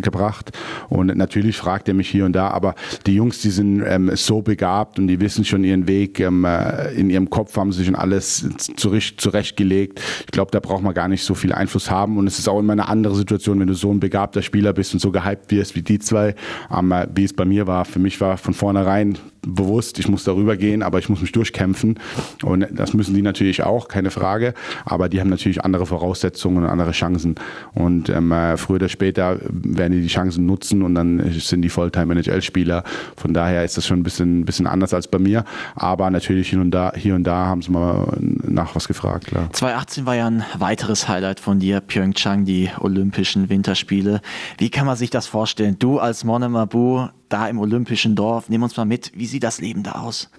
gebracht. 0.00 0.56
Und 0.88 1.14
natürlich 1.14 1.58
fragt 1.58 1.88
er 1.88 1.94
mich 1.94 2.08
hier 2.08 2.24
und 2.24 2.32
da, 2.32 2.48
aber 2.48 2.74
die 3.06 3.14
Jungs, 3.14 3.40
die 3.42 3.50
sind 3.50 3.82
ähm, 3.86 4.10
so 4.14 4.40
begabt 4.40 4.98
und 4.98 5.08
die 5.08 5.20
wissen 5.20 5.44
schon 5.44 5.62
ihren 5.62 5.86
Weg. 5.86 6.20
Ähm, 6.20 6.44
äh, 6.44 6.92
in 6.94 7.10
ihrem 7.10 7.28
Kopf 7.28 7.54
haben 7.56 7.72
sie 7.72 7.84
schon 7.84 7.96
alles 7.96 8.48
zurecht, 8.76 9.20
zurechtgelegt. 9.20 10.00
Ich 10.20 10.32
glaube, 10.32 10.50
da 10.52 10.60
braucht 10.60 10.82
man 10.82 10.94
gar 10.94 11.08
nicht 11.08 11.24
so 11.24 11.34
viel 11.34 11.52
Einfluss 11.52 11.90
haben. 11.90 12.16
Und 12.16 12.26
es 12.26 12.38
ist 12.38 12.48
auch 12.48 12.58
immer 12.58 12.72
eine 12.72 12.88
andere 12.88 13.14
Situation, 13.14 13.60
wenn 13.60 13.66
du 13.66 13.74
so 13.74 13.92
ein 13.92 14.00
begabter 14.00 14.40
Spieler 14.40 14.72
bist 14.72 14.94
und 14.94 15.00
so 15.00 15.12
gehypt 15.12 15.50
wirst 15.50 15.76
wie 15.76 15.82
die 15.82 15.98
zwei, 15.98 16.34
ähm, 16.74 16.94
wie 17.14 17.24
es 17.24 17.34
bei 17.34 17.44
mir 17.44 17.66
war. 17.66 17.84
Für 17.84 17.98
mich 17.98 18.20
war 18.22 18.38
von 18.38 18.54
vornherein 18.54 19.18
bewusst, 19.42 19.98
ich 19.98 20.08
muss 20.08 20.24
darüber 20.24 20.56
gehen, 20.56 20.82
aber 20.82 20.98
ich 20.98 21.08
muss 21.08 21.20
mich 21.20 21.32
durchkämpfen. 21.32 21.98
Und 22.42 22.66
das 22.70 22.94
müssen 22.94 23.14
die 23.14 23.22
natürlich 23.22 23.62
auch, 23.62 23.88
keine 23.88 24.10
Frage. 24.10 24.54
Aber 24.84 25.08
die 25.08 25.20
haben 25.20 25.30
natürlich 25.30 25.64
andere 25.64 25.86
Voraussetzungen 25.86 26.64
und 26.64 26.66
andere 26.68 26.92
Chancen. 26.92 27.36
Und 27.74 28.08
ähm, 28.08 28.32
äh, 28.32 28.56
früher 28.56 28.76
oder 28.76 28.88
später 28.88 29.38
werden 29.48 29.92
die 29.92 30.02
die 30.02 30.08
Chancen 30.08 30.46
nutzen 30.46 30.82
und 30.82 30.94
dann 30.94 31.32
sind 31.32 31.62
die 31.62 31.68
Volltime-NHL-Spieler. 31.68 32.84
Von 33.16 33.34
daher 33.34 33.64
ist 33.64 33.76
das 33.76 33.86
schon 33.86 34.00
ein 34.00 34.02
bisschen, 34.02 34.44
bisschen 34.44 34.66
anders 34.66 34.94
als 34.94 35.08
bei 35.08 35.18
mir. 35.18 35.44
Aber 35.74 36.10
natürlich 36.10 36.50
hier 36.50 36.60
und 36.60 36.70
da, 36.70 36.92
hier 36.94 37.14
und 37.14 37.24
da 37.24 37.46
haben 37.46 37.62
sie 37.62 37.70
mal 37.70 38.08
nach 38.20 38.74
was 38.74 38.88
gefragt. 38.88 39.26
Klar. 39.26 39.48
2018 39.52 40.06
war 40.06 40.16
ja 40.16 40.26
ein 40.26 40.44
weiteres 40.58 41.08
Highlight 41.08 41.40
von 41.40 41.58
dir, 41.58 41.80
Pyeongchang, 41.80 42.44
die 42.44 42.70
Olympischen 42.80 43.48
Winterspiele. 43.48 44.20
Wie 44.58 44.70
kann 44.70 44.86
man 44.86 44.96
sich 44.96 45.10
das 45.10 45.26
vorstellen? 45.26 45.76
Du 45.78 45.98
als 45.98 46.24
Monemabu 46.24 47.08
da 47.32 47.48
im 47.48 47.58
Olympischen 47.58 48.14
Dorf. 48.16 48.48
Nimm 48.48 48.62
uns 48.62 48.76
mal 48.76 48.84
mit, 48.84 49.12
wie 49.14 49.26
sieht 49.26 49.42
das 49.42 49.60
Leben 49.60 49.82
da 49.82 49.92
aus? 49.92 50.30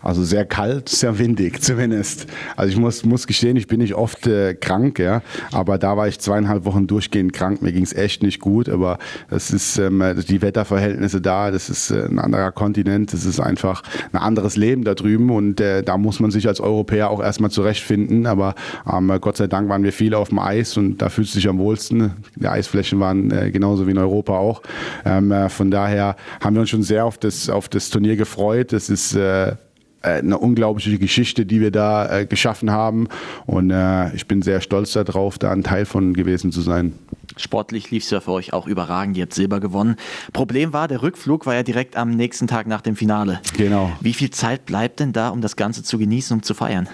Also 0.00 0.24
sehr 0.24 0.44
kalt, 0.44 0.88
sehr 0.88 1.18
windig 1.18 1.60
zumindest. 1.62 2.26
Also 2.56 2.72
ich 2.72 2.78
muss, 2.78 3.04
muss 3.04 3.26
gestehen, 3.26 3.56
ich 3.56 3.66
bin 3.66 3.80
nicht 3.80 3.94
oft 3.94 4.26
äh, 4.26 4.54
krank, 4.54 4.98
ja, 4.98 5.22
aber 5.52 5.78
da 5.78 5.96
war 5.96 6.08
ich 6.08 6.18
zweieinhalb 6.20 6.64
Wochen 6.64 6.86
durchgehend 6.86 7.32
krank. 7.32 7.62
Mir 7.62 7.72
ging 7.72 7.82
es 7.82 7.92
echt 7.92 8.22
nicht 8.22 8.40
gut, 8.40 8.68
aber 8.68 8.98
es 9.30 9.50
ist 9.50 9.78
ähm, 9.78 10.02
die 10.28 10.42
Wetterverhältnisse 10.42 11.20
da, 11.20 11.50
das 11.50 11.68
ist 11.68 11.90
äh, 11.90 12.06
ein 12.06 12.18
anderer 12.18 12.52
Kontinent, 12.52 13.12
das 13.12 13.24
ist 13.24 13.40
einfach 13.40 13.82
ein 14.12 14.18
anderes 14.18 14.56
Leben 14.56 14.84
da 14.84 14.94
drüben 14.94 15.30
und 15.30 15.60
äh, 15.60 15.82
da 15.82 15.96
muss 15.98 16.20
man 16.20 16.30
sich 16.30 16.48
als 16.48 16.60
Europäer 16.60 17.10
auch 17.10 17.22
erstmal 17.22 17.50
zurechtfinden. 17.50 18.26
Aber 18.26 18.54
ähm, 18.90 19.12
Gott 19.20 19.36
sei 19.36 19.46
Dank 19.46 19.68
waren 19.68 19.82
wir 19.82 19.92
viele 19.92 20.18
auf 20.18 20.30
dem 20.30 20.38
Eis 20.38 20.76
und 20.76 20.98
da 20.98 21.08
fühlt 21.08 21.28
es 21.28 21.34
sich 21.34 21.48
am 21.48 21.58
wohlsten. 21.58 22.12
Die 22.36 22.48
Eisflächen 22.48 23.00
waren 23.00 23.30
äh, 23.30 23.50
genauso 23.50 23.86
wie 23.86 23.90
in 23.90 23.98
Europa 23.98 24.38
auch. 24.38 24.62
Ähm, 25.04 25.32
äh, 25.32 25.48
von 25.48 25.70
daher 25.70 26.16
haben 26.40 26.54
wir 26.54 26.60
uns 26.60 26.70
schon 26.70 26.82
sehr 26.82 27.04
auf 27.04 27.18
das, 27.18 27.48
auf 27.48 27.68
das 27.68 27.90
Turnier 27.90 28.16
gefreut. 28.16 28.72
Das 28.72 28.88
ist 28.88 29.14
äh, 29.14 29.56
eine 30.02 30.38
unglaubliche 30.38 30.98
Geschichte, 30.98 31.44
die 31.44 31.60
wir 31.60 31.70
da 31.70 32.20
äh, 32.20 32.26
geschaffen 32.26 32.70
haben. 32.70 33.08
Und 33.46 33.70
äh, 33.70 34.14
ich 34.14 34.26
bin 34.26 34.42
sehr 34.42 34.60
stolz 34.60 34.92
darauf, 34.92 35.38
da 35.38 35.50
ein 35.50 35.62
Teil 35.62 35.86
von 35.86 36.14
gewesen 36.14 36.52
zu 36.52 36.60
sein. 36.60 36.94
Sportlich 37.36 37.90
lief 37.90 38.04
es 38.04 38.10
ja 38.10 38.20
für 38.20 38.32
euch 38.32 38.52
auch 38.52 38.66
überragend. 38.66 39.16
Ihr 39.16 39.22
habt 39.22 39.34
Silber 39.34 39.60
gewonnen. 39.60 39.96
Problem 40.32 40.72
war, 40.72 40.88
der 40.88 41.02
Rückflug 41.02 41.46
war 41.46 41.54
ja 41.54 41.62
direkt 41.62 41.96
am 41.96 42.10
nächsten 42.10 42.46
Tag 42.46 42.66
nach 42.66 42.80
dem 42.80 42.96
Finale. 42.96 43.40
Genau. 43.56 43.92
Wie 44.00 44.14
viel 44.14 44.30
Zeit 44.30 44.66
bleibt 44.66 45.00
denn 45.00 45.12
da, 45.12 45.28
um 45.28 45.40
das 45.40 45.56
Ganze 45.56 45.82
zu 45.82 45.98
genießen, 45.98 46.36
um 46.36 46.42
zu 46.42 46.54
feiern? 46.54 46.88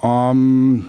Um, 0.00 0.86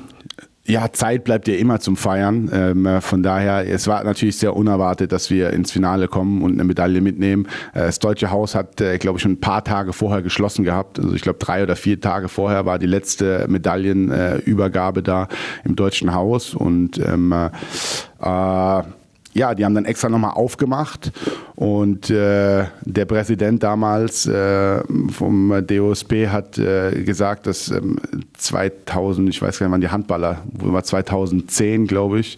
ja, 0.69 0.91
Zeit 0.93 1.23
bleibt 1.23 1.47
ja 1.47 1.55
immer 1.55 1.79
zum 1.79 1.97
Feiern. 1.97 2.49
Ähm, 2.53 2.86
äh, 2.86 3.01
von 3.01 3.23
daher, 3.23 3.67
es 3.67 3.88
war 3.88 4.03
natürlich 4.03 4.38
sehr 4.38 4.55
unerwartet, 4.55 5.12
dass 5.12 5.32
wir 5.32 5.49
ins 5.49 5.71
Finale 5.71 6.08
kommen 6.08 6.43
und 6.43 6.53
eine 6.53 6.63
Medaille 6.63 7.01
mitnehmen. 7.01 7.47
Äh, 7.73 7.88
das 7.88 7.97
Deutsche 7.97 8.29
Haus 8.29 8.53
hat, 8.53 8.79
äh, 8.79 8.99
glaube 8.99 9.17
ich, 9.17 9.23
schon 9.23 9.34
ein 9.34 9.39
paar 9.39 9.63
Tage 9.63 9.93
vorher 9.93 10.21
geschlossen 10.21 10.63
gehabt. 10.63 10.99
Also 10.99 11.15
ich 11.15 11.23
glaube, 11.23 11.39
drei 11.39 11.63
oder 11.63 11.75
vier 11.75 11.99
Tage 11.99 12.29
vorher 12.29 12.67
war 12.67 12.77
die 12.77 12.86
letzte 12.86 13.47
Medaillenübergabe 13.49 15.01
da 15.01 15.27
im 15.63 15.75
Deutschen 15.75 16.13
Haus. 16.13 16.53
Und 16.53 16.99
ähm, 16.99 17.32
äh, 17.32 18.84
ja, 19.33 19.53
die 19.53 19.65
haben 19.65 19.75
dann 19.75 19.85
extra 19.85 20.09
nochmal 20.09 20.31
aufgemacht 20.31 21.11
und 21.55 22.09
äh, 22.09 22.65
der 22.83 23.05
Präsident 23.05 23.63
damals 23.63 24.25
äh, 24.25 24.81
vom 25.11 25.63
DOSB 25.65 26.27
hat 26.27 26.57
äh, 26.57 27.03
gesagt, 27.03 27.47
dass 27.47 27.71
2000, 28.37 29.25
ähm, 29.25 29.29
ich 29.29 29.41
weiß 29.41 29.59
gar 29.59 29.67
nicht 29.67 29.73
wann 29.73 29.81
die 29.81 29.89
Handballer, 29.89 30.41
war 30.53 30.83
2010 30.83 31.87
glaube 31.87 32.19
ich, 32.19 32.37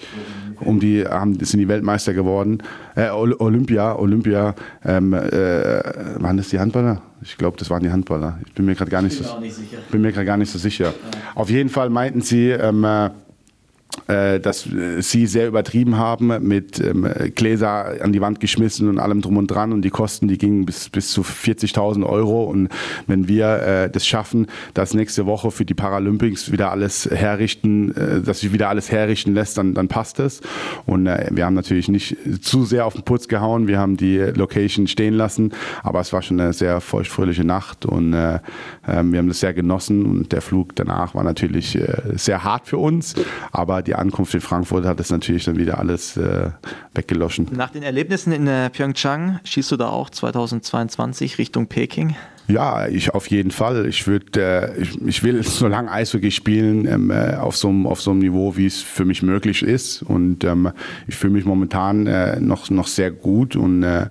um 0.60 0.80
die 0.80 1.06
haben 1.06 1.34
sind 1.44 1.60
die 1.60 1.68
Weltmeister 1.68 2.14
geworden. 2.14 2.62
Äh, 2.96 3.10
Olympia, 3.10 3.96
Olympia, 3.98 4.56
ähm, 4.86 5.14
äh, 5.14 5.82
waren 6.20 6.38
das 6.38 6.50
die 6.50 6.60
Handballer? 6.60 7.02
Ich 7.24 7.38
glaube, 7.38 7.58
das 7.58 7.70
waren 7.70 7.84
die 7.84 7.92
Handballer. 7.92 8.40
Ich 8.46 8.54
bin 8.54 8.66
mir 8.66 8.76
gerade 8.76 8.90
gar 8.90 9.02
nicht, 9.02 9.16
so, 9.16 9.24
bin 9.92 10.02
mir 10.02 10.12
gerade 10.12 10.26
gar 10.26 10.38
nicht 10.38 10.52
so 10.52 10.58
sicher. 10.58 10.86
Ja. 10.86 10.92
Auf 11.36 11.50
jeden 11.50 11.70
Fall 11.70 11.90
meinten 11.90 12.22
sie, 12.22 12.50
ähm, 12.50 12.84
äh, 12.84 13.06
äh, 13.06 13.10
dass 14.08 14.68
äh, 14.68 15.02
sie 15.02 15.28
sehr 15.28 15.48
übertrieben 15.48 15.98
haben 15.98 16.48
mit 16.48 16.80
ähm, 16.80 17.08
Gläser 17.36 18.02
an 18.02 18.12
die 18.12 18.22
Wand 18.22 18.40
geschmissen 18.40 18.90
und 18.90 19.00
allem 19.00 19.22
drum 19.22 19.38
und 19.38 19.48
dran. 19.48 19.74
Und 19.74 19.84
die 19.84 19.90
Kosten, 19.90 20.28
die 20.28 20.38
gingen 20.38 20.66
bis, 20.66 20.90
bis 20.90 21.12
zu 21.12 21.22
40.000 21.22 22.06
Euro. 22.06 22.44
Und 22.44 22.70
wenn 23.08 23.28
wir 23.28 23.62
äh, 23.62 23.90
das 23.90 24.06
schaffen, 24.06 24.48
dass 24.74 24.94
nächste 24.94 25.26
Woche 25.26 25.52
für 25.52 25.66
die 25.66 25.74
Paralympics 25.74 26.52
wieder 26.52 26.72
alles 26.72 27.10
herrichten, 27.10 27.96
äh, 27.96 28.22
dass 28.22 28.42
sich 28.42 28.54
wieder 28.54 28.70
alles 28.70 28.92
herrichten 28.92 29.34
lässt, 29.34 29.58
dann, 29.58 29.74
dann 29.74 29.88
passt 29.88 30.20
es. 30.20 30.42
Und 30.86 31.08
äh, 31.08 31.28
wir 31.32 31.46
haben 31.46 31.56
natürlich 31.56 31.88
nicht 31.88 32.18
zu 32.42 32.66
sehr 32.66 32.86
auf 32.86 32.94
den 32.94 33.04
Putz 33.04 33.28
gehauen, 33.28 33.68
wir 33.68 33.80
haben 33.80 33.98
die 33.98 34.18
Location 34.18 34.88
stehen 34.88 35.14
lassen, 35.14 35.52
aber 35.84 36.00
es 36.00 36.12
war 36.14 36.22
schon 36.22 36.40
eine 36.40 36.54
sehr 36.54 36.82
feuchtfröhliche 36.82 37.44
Nacht. 37.44 37.86
Und 37.86 38.14
äh, 38.14 38.40
ähm, 38.88 39.12
wir 39.12 39.20
haben 39.20 39.28
das 39.28 39.40
sehr 39.40 39.54
genossen. 39.54 40.06
Und 40.06 40.32
der 40.32 40.42
Flug 40.42 40.76
danach 40.76 41.16
war 41.16 41.24
natürlich 41.24 41.78
sehr 42.16 42.44
hart 42.44 42.68
für 42.68 42.78
uns, 42.78 43.16
aber 43.52 43.81
die 43.82 43.96
Ankunft 43.96 44.34
in 44.34 44.42
Frankfurt 44.42 44.86
hat 44.86 45.00
das 45.00 45.10
natürlich 45.10 45.46
dann 45.46 45.58
wieder 45.58 45.80
alles 45.80 46.18
äh, 46.18 46.50
weggeloschen. 46.94 47.48
Nach 47.52 47.70
den 47.70 47.84
Erlebnissen 47.84 48.32
in 48.34 48.48
äh, 48.48 48.70
Pyeongchang 48.70 49.40
schießt 49.44 49.72
du 49.72 49.78
da 49.78 49.90
auch 49.90 50.10
2022 50.10 51.38
Richtung 51.38 51.68
Peking? 51.68 52.16
Ja, 52.48 52.88
ich 52.88 53.14
auf 53.14 53.28
jeden 53.28 53.52
Fall. 53.52 53.86
Ich 53.86 54.08
würde, 54.08 54.74
äh, 54.76 54.82
ich, 54.82 55.02
ich, 55.02 55.24
will 55.24 55.42
so 55.44 55.68
lange 55.68 55.92
Eishockey 55.92 56.32
spielen 56.32 56.86
ähm, 56.86 57.12
äh, 57.12 57.36
auf 57.36 57.56
so 57.56 57.70
einem 57.70 57.88
auf 57.88 58.02
so 58.02 58.12
einem 58.12 58.20
Niveau, 58.20 58.58
wie 58.58 58.66
es 58.66 58.82
für 58.82 59.06
mich 59.06 59.22
möglich 59.22 59.64
ist. 59.64 60.02
Und 60.02 60.44
ähm, 60.44 60.72
ich 61.08 61.16
fühle 61.16 61.34
mich 61.34 61.46
momentan 61.46 62.08
äh, 62.08 62.40
noch 62.40 62.70
noch 62.70 62.88
sehr 62.88 63.12
gut 63.12 63.56
und 63.56 63.84
äh, 63.84 64.08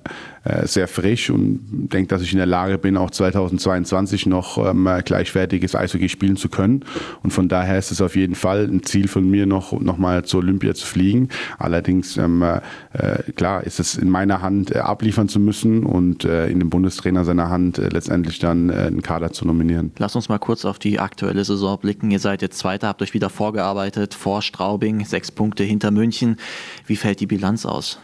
sehr 0.63 0.89
frisch 0.89 1.29
und 1.29 1.61
denke, 1.93 2.09
dass 2.09 2.23
ich 2.23 2.33
in 2.33 2.39
der 2.39 2.47
Lage 2.47 2.79
bin, 2.79 2.97
auch 2.97 3.11
2022 3.11 4.27
noch 4.27 4.57
ähm, 4.59 4.89
gleichwertiges 5.05 5.75
Eishockey 5.75 6.09
spielen 6.09 6.37
zu 6.37 6.49
können. 6.49 6.85
Und 7.23 7.33
von 7.33 7.49
daher 7.49 7.79
ist 7.79 7.91
es 7.91 8.01
auf 8.01 8.17
jeden 8.17 8.35
Fall 8.35 8.65
ein 8.65 8.83
Ziel 8.83 9.09
von 9.09 9.29
mir, 9.29 9.47
noch, 9.47 9.79
noch 9.79 9.99
mal 9.99 10.25
zur 10.25 10.41
Olympia 10.41 10.75
zu 10.75 10.87
fliegen. 10.87 11.29
Allerdings, 11.59 12.17
ähm, 12.17 12.43
äh, 12.43 13.33
klar, 13.33 13.65
ist 13.65 13.81
es 13.81 13.97
in 13.97 14.09
meiner 14.09 14.43
Hand, 14.43 14.75
äh, 14.75 14.79
abliefern 14.79 15.29
zu 15.29 15.41
müssen 15.41 15.85
und 15.85 16.25
äh, 16.25 16.49
in 16.49 16.59
dem 16.59 16.71
Bundestrainer 16.71 17.25
seiner 17.25 17.51
Hand 17.51 17.79
äh, 17.79 17.89
letztendlich 17.89 18.39
dann 18.39 18.71
einen 18.71 19.03
Kader 19.03 19.33
zu 19.33 19.47
nominieren. 19.47 19.93
Lass 19.99 20.17
uns 20.17 20.29
mal 20.29 20.39
kurz 20.39 20.65
auf 20.65 20.79
die 20.79 21.01
aktuelle 21.01 21.45
Saison 21.45 21.79
blicken. 21.79 22.11
Ihr 22.11 22.19
seid 22.19 22.43
jetzt 22.43 22.59
Zweiter, 22.59 22.89
habt 22.89 23.03
euch 23.03 23.15
wieder 23.15 23.31
vorgearbeitet 23.31 24.15
vor 24.15 24.43
Straubing, 24.43 25.05
sechs 25.05 25.31
Punkte 25.31 25.65
hinter 25.65 25.91
München. 25.91 26.37
Wie 26.87 26.97
fällt 26.97 27.21
die 27.21 27.27
Bilanz 27.27 27.67
aus? 27.67 27.99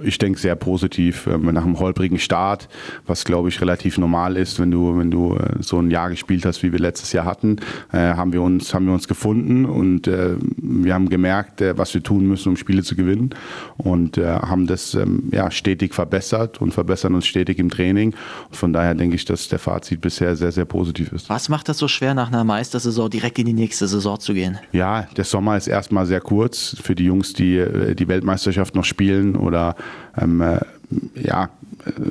Ich 0.00 0.18
denke 0.18 0.38
sehr 0.38 0.56
positiv. 0.56 1.26
Ähm, 1.26 1.52
nach 1.52 1.64
einem 1.64 1.78
holprigen 1.78 2.18
Start, 2.18 2.68
was 3.06 3.24
glaube 3.24 3.48
ich 3.48 3.60
relativ 3.60 3.98
normal 3.98 4.36
ist, 4.36 4.58
wenn 4.58 4.70
du, 4.70 4.98
wenn 4.98 5.10
du 5.10 5.34
äh, 5.34 5.62
so 5.62 5.78
ein 5.78 5.90
Jahr 5.90 6.10
gespielt 6.10 6.44
hast, 6.46 6.62
wie 6.62 6.72
wir 6.72 6.78
letztes 6.78 7.12
Jahr 7.12 7.24
hatten, 7.24 7.56
äh, 7.92 7.98
haben, 7.98 8.32
wir 8.32 8.42
uns, 8.42 8.72
haben 8.74 8.86
wir 8.86 8.94
uns 8.94 9.08
gefunden 9.08 9.64
und 9.64 10.06
äh, 10.06 10.36
wir 10.56 10.94
haben 10.94 11.08
gemerkt, 11.08 11.62
was 11.76 11.94
wir 11.94 12.02
tun 12.02 12.26
müssen, 12.26 12.50
um 12.50 12.56
Spiele 12.56 12.82
zu 12.82 12.96
gewinnen 12.96 13.30
und 13.76 14.16
haben 14.16 14.66
das 14.66 14.94
ähm, 14.94 15.28
ja, 15.32 15.50
stetig 15.50 15.94
verbessert 15.94 16.60
und 16.60 16.72
verbessern 16.72 17.14
uns 17.14 17.26
stetig 17.26 17.58
im 17.58 17.70
Training. 17.70 18.14
Und 18.48 18.56
von 18.56 18.72
daher 18.72 18.94
denke 18.94 19.16
ich, 19.16 19.24
dass 19.24 19.48
der 19.48 19.58
Fazit 19.58 20.00
bisher 20.00 20.36
sehr, 20.36 20.52
sehr 20.52 20.64
positiv 20.64 21.12
ist. 21.12 21.28
Was 21.28 21.48
macht 21.48 21.68
das 21.68 21.78
so 21.78 21.88
schwer, 21.88 22.14
nach 22.14 22.28
einer 22.28 22.44
Meistersaison 22.44 23.10
direkt 23.10 23.38
in 23.38 23.46
die 23.46 23.52
nächste 23.52 23.86
Saison 23.86 24.18
zu 24.18 24.34
gehen? 24.34 24.58
Ja, 24.72 25.06
der 25.16 25.24
Sommer 25.24 25.56
ist 25.56 25.66
erstmal 25.66 26.06
sehr 26.06 26.20
kurz 26.20 26.76
für 26.82 26.94
die 26.94 27.04
Jungs, 27.04 27.32
die 27.32 27.64
die 27.94 28.08
Weltmeisterschaft 28.08 28.74
noch 28.74 28.84
spielen 28.84 29.36
oder 29.36 29.76
ähm, 30.20 30.40
äh, 30.40 30.60
ja, 31.14 31.50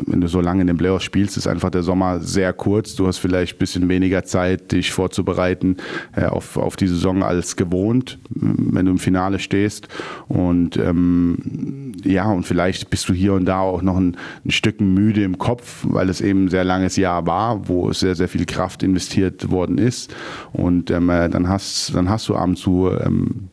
wenn 0.06 0.22
du 0.22 0.28
so 0.28 0.42
lange 0.42 0.62
in 0.62 0.68
den 0.68 0.78
Playoffs 0.78 1.06
spielst, 1.06 1.38
ist 1.38 1.48
einfach 1.48 1.70
der 1.70 1.84
Sommer 1.84 2.20
sehr 2.20 2.52
kurz. 2.54 2.96
Du 2.96 3.08
hast 3.08 3.20
vielleicht 3.20 3.56
ein 3.56 3.60
bisschen 3.60 3.90
weniger 3.90 4.24
Zeit, 4.24 4.72
dich 4.72 4.92
vorzubereiten 4.92 5.78
äh, 6.16 6.26
auf, 6.26 6.58
auf 6.58 6.76
die 6.76 6.88
Saison 6.88 7.24
als 7.24 7.56
gewohnt, 7.56 8.20
wenn 8.30 8.86
du 8.86 8.92
im 8.92 9.00
Finale 9.00 9.40
stehst. 9.40 9.88
Und 10.28 10.78
ähm, 10.78 11.94
ja, 12.04 12.30
und 12.30 12.46
vielleicht 12.46 12.90
bist 12.90 13.08
du 13.08 13.14
hier 13.14 13.34
und 13.34 13.46
da 13.46 13.60
auch 13.60 13.82
noch 13.82 13.98
ein, 13.98 14.18
ein 14.46 14.52
Stück 14.52 14.82
müde 14.82 15.24
im 15.24 15.38
Kopf, 15.38 15.86
weil 15.88 16.10
es 16.10 16.22
eben 16.22 16.46
ein 16.46 16.50
sehr 16.50 16.64
langes 16.64 16.96
Jahr 16.98 17.26
war, 17.26 17.68
wo 17.68 17.92
sehr, 17.94 18.16
sehr 18.16 18.28
viel 18.28 18.46
Kraft 18.46 18.84
investiert 18.84 19.52
worden 19.52 19.78
ist. 19.78 20.14
Und 20.52 20.92
ähm, 20.92 21.10
äh, 21.10 21.30
dann, 21.30 21.48
hast, 21.48 21.94
dann 21.96 22.10
hast 22.10 22.28
du 22.28 22.36
ab 22.36 22.48
und 22.48 22.58
zu 22.58 22.90
ähm, 22.90 23.50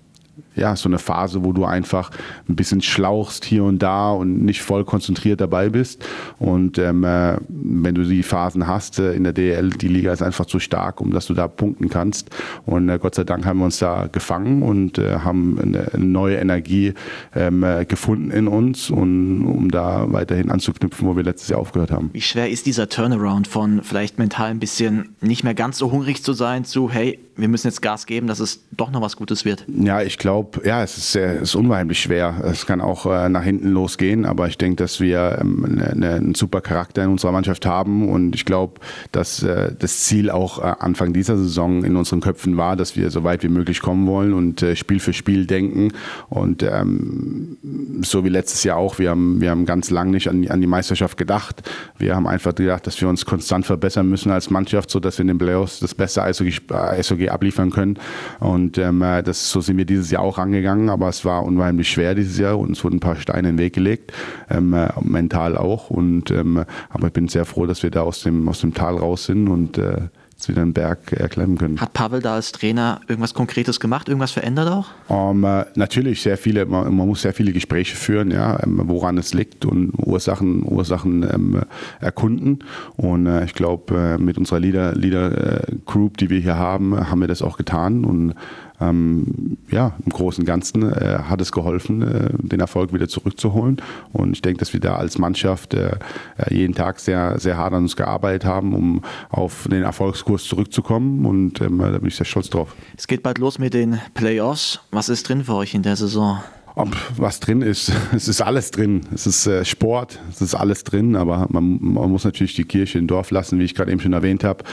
ja, 0.58 0.76
so 0.76 0.88
eine 0.88 0.98
Phase, 0.98 1.44
wo 1.44 1.52
du 1.52 1.64
einfach 1.64 2.10
ein 2.48 2.56
bisschen 2.56 2.80
schlauchst 2.80 3.44
hier 3.44 3.64
und 3.64 3.80
da 3.80 4.10
und 4.10 4.44
nicht 4.44 4.62
voll 4.62 4.84
konzentriert 4.84 5.40
dabei 5.40 5.68
bist. 5.68 6.04
Und 6.38 6.78
ähm, 6.78 7.04
äh, 7.04 7.36
wenn 7.48 7.94
du 7.94 8.04
die 8.04 8.22
Phasen 8.22 8.66
hast 8.66 8.98
äh, 8.98 9.12
in 9.12 9.24
der 9.24 9.32
DL, 9.32 9.70
die 9.70 9.88
Liga 9.88 10.12
ist 10.12 10.22
einfach 10.22 10.46
zu 10.46 10.58
stark, 10.58 11.00
um 11.00 11.12
dass 11.12 11.26
du 11.26 11.34
da 11.34 11.48
punkten 11.48 11.88
kannst. 11.88 12.30
Und 12.66 12.88
äh, 12.88 12.98
Gott 12.98 13.14
sei 13.14 13.24
Dank 13.24 13.46
haben 13.46 13.58
wir 13.58 13.66
uns 13.66 13.78
da 13.78 14.08
gefangen 14.10 14.62
und 14.62 14.98
äh, 14.98 15.18
haben 15.20 15.58
eine, 15.60 15.88
neue 15.96 16.36
Energie 16.36 16.94
ähm, 17.34 17.62
äh, 17.62 17.84
gefunden 17.84 18.30
in 18.30 18.48
uns, 18.48 18.90
und, 18.90 19.46
um 19.46 19.70
da 19.70 20.10
weiterhin 20.12 20.50
anzuknüpfen, 20.50 21.06
wo 21.06 21.16
wir 21.16 21.22
letztes 21.22 21.48
Jahr 21.48 21.60
aufgehört 21.60 21.90
haben. 21.90 22.10
Wie 22.12 22.20
schwer 22.20 22.50
ist 22.50 22.66
dieser 22.66 22.88
Turnaround 22.88 23.48
von 23.48 23.82
vielleicht 23.82 24.18
mental 24.18 24.50
ein 24.50 24.58
bisschen 24.58 25.16
nicht 25.20 25.44
mehr 25.44 25.54
ganz 25.54 25.78
so 25.78 25.90
hungrig 25.90 26.22
zu 26.22 26.32
sein 26.32 26.64
zu, 26.64 26.90
hey, 26.90 27.18
wir 27.38 27.48
müssen 27.48 27.68
jetzt 27.68 27.80
Gas 27.80 28.06
geben, 28.06 28.26
dass 28.26 28.40
es 28.40 28.64
doch 28.72 28.90
noch 28.90 29.00
was 29.00 29.16
Gutes 29.16 29.44
wird? 29.44 29.64
Ja, 29.68 30.02
ich 30.02 30.18
glaube, 30.18 30.60
ja, 30.66 30.82
es 30.82 30.98
ist, 30.98 31.12
sehr, 31.12 31.40
ist 31.40 31.54
unheimlich 31.54 32.00
schwer. 32.00 32.42
Es 32.44 32.66
kann 32.66 32.80
auch 32.80 33.06
äh, 33.06 33.28
nach 33.28 33.44
hinten 33.44 33.68
losgehen, 33.68 34.26
aber 34.26 34.48
ich 34.48 34.58
denke, 34.58 34.82
dass 34.82 34.98
wir 35.00 35.38
ähm, 35.40 35.60
ne, 35.68 35.92
ne, 35.94 36.14
einen 36.14 36.34
super 36.34 36.60
Charakter 36.60 37.04
in 37.04 37.10
unserer 37.10 37.30
Mannschaft 37.30 37.64
haben 37.64 38.08
und 38.08 38.34
ich 38.34 38.44
glaube, 38.44 38.80
dass 39.12 39.42
äh, 39.44 39.72
das 39.78 40.00
Ziel 40.00 40.30
auch 40.30 40.58
äh, 40.58 40.74
Anfang 40.80 41.12
dieser 41.12 41.36
Saison 41.36 41.84
in 41.84 41.94
unseren 41.94 42.20
Köpfen 42.20 42.56
war, 42.56 42.74
dass 42.74 42.96
wir 42.96 43.10
so 43.10 43.22
weit 43.22 43.44
wie 43.44 43.48
möglich 43.48 43.80
kommen 43.80 44.06
wollen 44.08 44.32
und 44.32 44.62
äh, 44.62 44.74
Spiel 44.74 44.98
für 44.98 45.12
Spiel 45.12 45.46
denken 45.46 45.92
und 46.28 46.64
ähm, 46.64 47.56
so 48.02 48.24
wie 48.24 48.30
letztes 48.30 48.64
Jahr 48.64 48.78
auch, 48.78 48.98
wir 48.98 49.10
haben, 49.10 49.40
wir 49.40 49.50
haben 49.50 49.64
ganz 49.64 49.90
lang 49.90 50.10
nicht 50.10 50.28
an 50.28 50.42
die, 50.42 50.50
an 50.50 50.60
die 50.60 50.66
Meisterschaft 50.66 51.16
gedacht. 51.16 51.68
Wir 51.98 52.16
haben 52.16 52.26
einfach 52.26 52.54
gedacht, 52.54 52.86
dass 52.86 53.00
wir 53.00 53.08
uns 53.08 53.24
konstant 53.24 53.64
verbessern 53.64 54.08
müssen 54.08 54.32
als 54.32 54.50
Mannschaft, 54.50 54.90
sodass 54.90 55.18
wir 55.18 55.22
in 55.22 55.28
den 55.28 55.38
Playoffs 55.38 55.78
das 55.78 55.94
beste 55.94 56.22
Eishockey, 56.22 56.54
Eishockey 56.72 57.27
abliefern 57.30 57.70
können. 57.70 57.98
Und 58.40 58.78
ähm, 58.78 59.02
äh, 59.02 59.22
das, 59.22 59.50
so 59.50 59.60
sind 59.60 59.76
wir 59.76 59.84
dieses 59.84 60.10
Jahr 60.10 60.22
auch 60.22 60.38
angegangen, 60.38 60.88
aber 60.88 61.08
es 61.08 61.24
war 61.24 61.44
unheimlich 61.44 61.88
schwer 61.88 62.14
dieses 62.14 62.38
Jahr 62.38 62.58
und 62.58 62.72
es 62.72 62.84
wurden 62.84 62.96
ein 62.96 63.00
paar 63.00 63.16
Steine 63.16 63.48
in 63.48 63.56
den 63.56 63.58
Weg 63.58 63.74
gelegt, 63.74 64.12
ähm, 64.50 64.74
äh, 64.74 64.88
mental 65.02 65.56
auch. 65.56 65.90
Und, 65.90 66.30
ähm, 66.30 66.64
aber 66.90 67.08
ich 67.08 67.12
bin 67.12 67.28
sehr 67.28 67.44
froh, 67.44 67.66
dass 67.66 67.82
wir 67.82 67.90
da 67.90 68.02
aus 68.02 68.22
dem, 68.22 68.48
aus 68.48 68.60
dem 68.60 68.74
Tal 68.74 68.96
raus 68.96 69.24
sind 69.24 69.48
und 69.48 69.78
äh, 69.78 70.08
wieder 70.46 70.62
einen 70.62 70.72
Berg 70.72 71.12
erklimmen 71.12 71.58
können. 71.58 71.80
Hat 71.80 71.92
Pavel 71.94 72.22
da 72.22 72.34
als 72.34 72.52
Trainer 72.52 73.00
irgendwas 73.08 73.34
Konkretes 73.34 73.80
gemacht, 73.80 74.08
irgendwas 74.08 74.30
verändert 74.30 74.68
auch? 74.68 74.86
Um, 75.08 75.42
äh, 75.42 75.64
natürlich 75.74 76.22
sehr 76.22 76.38
viele, 76.38 76.64
man, 76.66 76.94
man, 76.94 77.08
muss 77.08 77.22
sehr 77.22 77.34
viele 77.34 77.52
Gespräche 77.52 77.96
führen, 77.96 78.30
ja, 78.30 78.62
ähm, 78.62 78.80
woran 78.84 79.18
es 79.18 79.34
liegt 79.34 79.64
und 79.64 79.92
Ursachen, 79.98 80.62
Ursachen 80.62 81.24
ähm, 81.24 81.62
erkunden. 82.00 82.60
Und 82.96 83.26
äh, 83.26 83.44
ich 83.44 83.54
glaube, 83.54 84.16
äh, 84.18 84.18
mit 84.22 84.38
unserer 84.38 84.60
Leader, 84.60 84.94
Leader 84.94 85.68
äh, 85.68 85.74
Group, 85.86 86.18
die 86.18 86.30
wir 86.30 86.38
hier 86.38 86.56
haben, 86.56 87.10
haben 87.10 87.20
wir 87.20 87.28
das 87.28 87.42
auch 87.42 87.56
getan 87.56 88.04
und 88.04 88.34
ähm, 88.80 89.58
ja, 89.70 89.94
im 90.04 90.12
Großen 90.12 90.42
und 90.42 90.46
Ganzen 90.46 90.82
äh, 90.82 91.18
hat 91.24 91.40
es 91.40 91.52
geholfen, 91.52 92.02
äh, 92.02 92.30
den 92.38 92.60
Erfolg 92.60 92.92
wieder 92.92 93.08
zurückzuholen. 93.08 93.82
Und 94.12 94.32
ich 94.32 94.42
denke, 94.42 94.60
dass 94.60 94.72
wir 94.72 94.80
da 94.80 94.96
als 94.96 95.18
Mannschaft 95.18 95.74
äh, 95.74 95.96
äh, 96.36 96.54
jeden 96.54 96.74
Tag 96.74 97.00
sehr, 97.00 97.38
sehr 97.38 97.56
hart 97.56 97.72
an 97.74 97.84
uns 97.84 97.96
gearbeitet 97.96 98.44
haben, 98.44 98.74
um 98.74 99.02
auf 99.30 99.66
den 99.70 99.82
Erfolgskurs 99.82 100.44
zurückzukommen. 100.44 101.26
Und 101.26 101.60
ähm, 101.60 101.78
da 101.78 101.98
bin 101.98 102.08
ich 102.08 102.16
sehr 102.16 102.26
stolz 102.26 102.50
drauf. 102.50 102.74
Es 102.96 103.06
geht 103.06 103.22
bald 103.22 103.38
los 103.38 103.58
mit 103.58 103.74
den 103.74 104.00
Playoffs. 104.14 104.80
Was 104.90 105.08
ist 105.08 105.28
drin 105.28 105.44
für 105.44 105.54
euch 105.54 105.74
in 105.74 105.82
der 105.82 105.96
Saison? 105.96 106.38
Ob 106.78 106.96
was 107.16 107.40
drin 107.40 107.62
ist. 107.62 107.92
Es 108.14 108.26
ist 108.28 108.40
alles 108.40 108.70
drin. 108.70 109.02
Es 109.14 109.26
ist 109.26 109.46
äh, 109.46 109.64
Sport, 109.64 110.18
es 110.30 110.40
ist 110.40 110.54
alles 110.54 110.84
drin, 110.84 111.16
aber 111.16 111.46
man, 111.50 111.78
man, 111.80 112.10
muss 112.10 112.24
natürlich 112.24 112.54
die 112.54 112.64
Kirche 112.64 112.98
im 112.98 113.06
Dorf 113.06 113.30
lassen, 113.30 113.58
wie 113.58 113.64
ich 113.64 113.74
gerade 113.74 113.92
eben 113.92 114.00
schon 114.00 114.12
erwähnt 114.12 114.44
habe. 114.44 114.64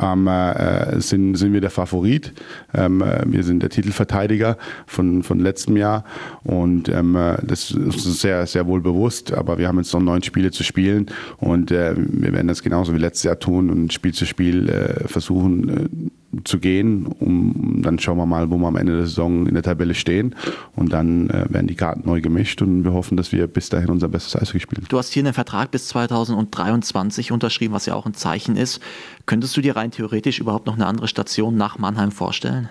Ähm, 0.00 0.26
äh, 0.26 1.00
sind, 1.00 1.36
sind 1.36 1.52
wir 1.52 1.60
der 1.60 1.70
Favorit. 1.70 2.32
Ähm, 2.74 3.02
äh, 3.02 3.22
wir 3.26 3.44
sind 3.44 3.62
der 3.62 3.70
Titelverteidiger 3.70 4.56
von, 4.86 5.22
von 5.22 5.38
letztem 5.38 5.76
Jahr 5.76 6.04
und 6.42 6.88
ähm, 6.88 7.14
äh, 7.16 7.36
das 7.42 7.70
ist 7.70 8.20
sehr, 8.20 8.46
sehr 8.46 8.66
wohl 8.66 8.80
bewusst, 8.80 9.32
aber 9.32 9.58
wir 9.58 9.68
haben 9.68 9.78
jetzt 9.78 9.92
noch 9.92 10.00
neun 10.00 10.22
Spiele 10.22 10.50
zu 10.50 10.64
spielen 10.64 11.06
und 11.38 11.70
äh, 11.70 11.94
wir 11.96 12.32
werden 12.32 12.48
das 12.48 12.62
genauso 12.62 12.94
wie 12.94 12.98
letztes 12.98 13.24
Jahr 13.24 13.38
tun 13.38 13.70
und 13.70 13.92
Spiel 13.92 14.12
zu 14.12 14.26
Spiel 14.26 14.68
äh, 14.68 15.08
versuchen 15.08 16.10
zu 16.44 16.58
gehen. 16.58 17.06
Um, 17.06 17.80
dann 17.82 17.98
schauen 17.98 18.18
wir 18.18 18.26
mal, 18.26 18.50
wo 18.50 18.56
wir 18.56 18.68
am 18.68 18.76
Ende 18.76 18.96
der 18.96 19.06
Saison 19.06 19.46
in 19.46 19.54
der 19.54 19.62
Tabelle 19.62 19.94
stehen. 19.94 20.34
Und 20.76 20.92
dann 20.92 21.30
äh, 21.30 21.46
werden 21.48 21.66
die 21.66 21.74
Karten 21.74 22.02
neu 22.04 22.20
gemischt 22.20 22.62
und 22.62 22.84
wir 22.84 22.92
hoffen, 22.92 23.16
dass 23.16 23.32
wir 23.32 23.46
bis 23.46 23.68
dahin 23.68 23.90
unser 23.90 24.08
bestes 24.08 24.36
Eis 24.36 24.48
spielen. 24.48 24.84
Du 24.88 24.98
hast 24.98 25.12
hier 25.12 25.22
einen 25.22 25.34
Vertrag 25.34 25.70
bis 25.70 25.88
2023 25.88 27.32
unterschrieben, 27.32 27.74
was 27.74 27.86
ja 27.86 27.94
auch 27.94 28.06
ein 28.06 28.14
Zeichen 28.14 28.56
ist. 28.56 28.80
Könntest 29.26 29.56
du 29.56 29.60
dir 29.60 29.76
rein 29.76 29.90
theoretisch 29.90 30.40
überhaupt 30.40 30.66
noch 30.66 30.74
eine 30.74 30.86
andere 30.86 31.08
Station 31.08 31.56
nach 31.56 31.78
Mannheim 31.78 32.10
vorstellen? 32.10 32.68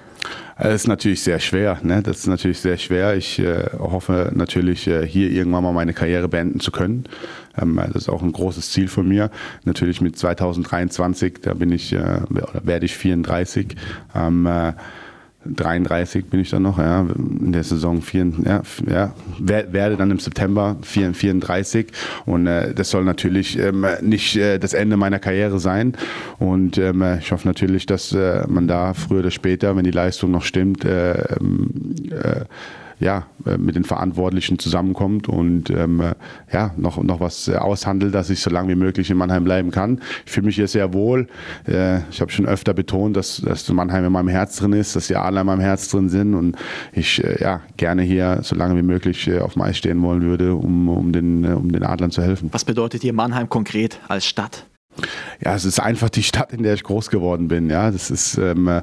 Das 0.62 0.74
ist 0.74 0.88
natürlich 0.88 1.24
sehr 1.24 1.40
schwer. 1.40 1.80
Ne? 1.84 2.04
Das 2.04 2.20
ist 2.20 2.28
natürlich 2.28 2.60
sehr 2.60 2.78
schwer. 2.78 3.16
Ich 3.16 3.40
äh, 3.40 3.70
hoffe 3.78 4.30
natürlich, 4.36 4.88
äh, 4.88 5.08
hier 5.08 5.32
irgendwann 5.32 5.64
mal 5.64 5.72
meine 5.72 5.94
Karriere 5.94 6.28
beenden 6.28 6.60
zu 6.60 6.72
können. 6.72 7.06
Ähm, 7.58 7.80
das 7.94 8.04
ist 8.04 8.10
auch 8.10 8.22
ein 8.22 8.34
großes 8.34 8.72
Ziel 8.72 8.90
von 8.90 9.08
mir. 9.08 9.32
Natürlich 9.64 10.02
mit 10.02 10.18
2023, 10.18 11.40
da 11.42 11.54
bin 11.54 11.72
ich, 11.72 11.94
äh, 11.94 12.22
oder 12.30 12.50
werde 12.64 12.86
ich 12.86 12.98
34. 12.98 13.78
Ähm, 14.14 14.46
äh, 14.48 14.74
33 15.46 16.26
bin 16.26 16.42
ich 16.42 16.50
dann 16.50 16.64
noch, 16.64 16.78
ja, 16.78 17.02
in 17.02 17.52
der 17.52 17.64
Saison 17.64 18.02
4, 18.02 18.34
ja, 18.46 18.62
ja, 18.88 19.14
werde 19.40 19.96
dann 19.96 20.12
im 20.12 20.20
September 20.20 20.78
34 20.82 21.88
und 22.26 22.46
äh, 22.48 22.74
das 22.74 22.90
soll 22.90 23.06
natürlich 23.06 23.58
ähm, 23.58 23.86
nicht 24.02 24.36
äh, 24.36 24.60
das 24.60 24.74
Ende 24.74 24.98
meiner 24.98 25.20
Karriere 25.20 25.60
sein. 25.60 25.94
Und 26.40 26.78
ähm, 26.78 27.04
ich 27.20 27.32
hoffe 27.32 27.48
natürlich, 27.48 27.86
dass 27.86 28.12
äh, 28.12 28.46
man 28.48 28.68
da 28.68 28.94
früher 28.94 29.20
oder 29.20 29.32
später, 29.32 29.76
wenn 29.76 29.86
die 29.86 29.92
Leistung 29.92 30.32
noch 30.32 30.44
stimmt, 30.44 30.84
äh, 30.84 31.14
ähm, 31.40 31.96
äh, 32.12 32.46
ja, 33.00 33.28
äh, 33.46 33.58
mit 33.58 33.76
den 33.76 33.84
Verantwortlichen 33.84 34.60
zusammenkommt 34.60 35.28
und 35.28 35.70
ähm, 35.70 36.02
äh, 36.02 36.14
ja, 36.52 36.74
noch, 36.78 37.02
noch 37.02 37.20
was 37.20 37.48
äh, 37.48 37.56
aushandelt, 37.56 38.14
dass 38.14 38.30
ich 38.30 38.42
so 38.42 38.50
lange 38.50 38.70
wie 38.70 38.76
möglich 38.76 39.10
in 39.10 39.18
Mannheim 39.18 39.44
bleiben 39.44 39.72
kann. 39.72 40.02
Ich 40.26 40.32
fühle 40.32 40.48
mich 40.48 40.56
hier 40.56 40.68
sehr 40.68 40.94
wohl. 40.94 41.28
Äh, 41.68 42.00
ich 42.12 42.22
habe 42.22 42.32
schon 42.32 42.46
öfter 42.46 42.74
betont, 42.74 43.16
dass, 43.16 43.42
dass 43.42 43.70
Mannheim 43.70 44.06
in 44.06 44.12
meinem 44.12 44.28
Herz 44.28 44.58
drin 44.58 44.74
ist, 44.74 44.96
dass 44.96 45.08
die 45.08 45.16
Adler 45.16 45.42
in 45.42 45.48
meinem 45.48 45.62
Herz 45.62 45.88
drin 45.90 46.10
sind 46.10 46.34
und 46.34 46.58
ich 46.92 47.24
äh, 47.24 47.42
ja, 47.42 47.62
gerne 47.78 48.02
hier 48.02 48.40
so 48.44 48.56
lange 48.56 48.76
wie 48.76 48.84
möglich 48.84 49.28
äh, 49.28 49.40
auf 49.40 49.54
dem 49.54 49.62
Eis 49.62 49.78
stehen 49.78 50.02
wollen 50.02 50.22
würde, 50.22 50.56
um, 50.56 50.90
um, 50.90 51.12
den, 51.12 51.46
um 51.46 51.72
den 51.72 51.84
Adlern 51.84 52.12
zu 52.12 52.22
helfen. 52.22 52.50
Was 52.52 52.66
bedeutet 52.66 53.04
dir 53.04 53.14
Mannheim 53.14 53.50
konkret 53.50 54.00
als 54.08 54.26
Stadt? 54.26 54.69
Ja, 55.44 55.56
es 55.56 55.66
ist 55.66 55.80
einfach 55.80 56.10
die 56.10 56.24
Stadt, 56.24 56.54
in 56.54 56.64
der 56.64 56.74
ich 56.74 56.84
groß 56.84 57.10
geworden 57.10 57.48
bin. 57.48 57.70
Ja, 57.70 57.92
das 57.92 58.12
ist, 58.12 58.38
ähm, 58.38 58.68
äh, 58.68 58.82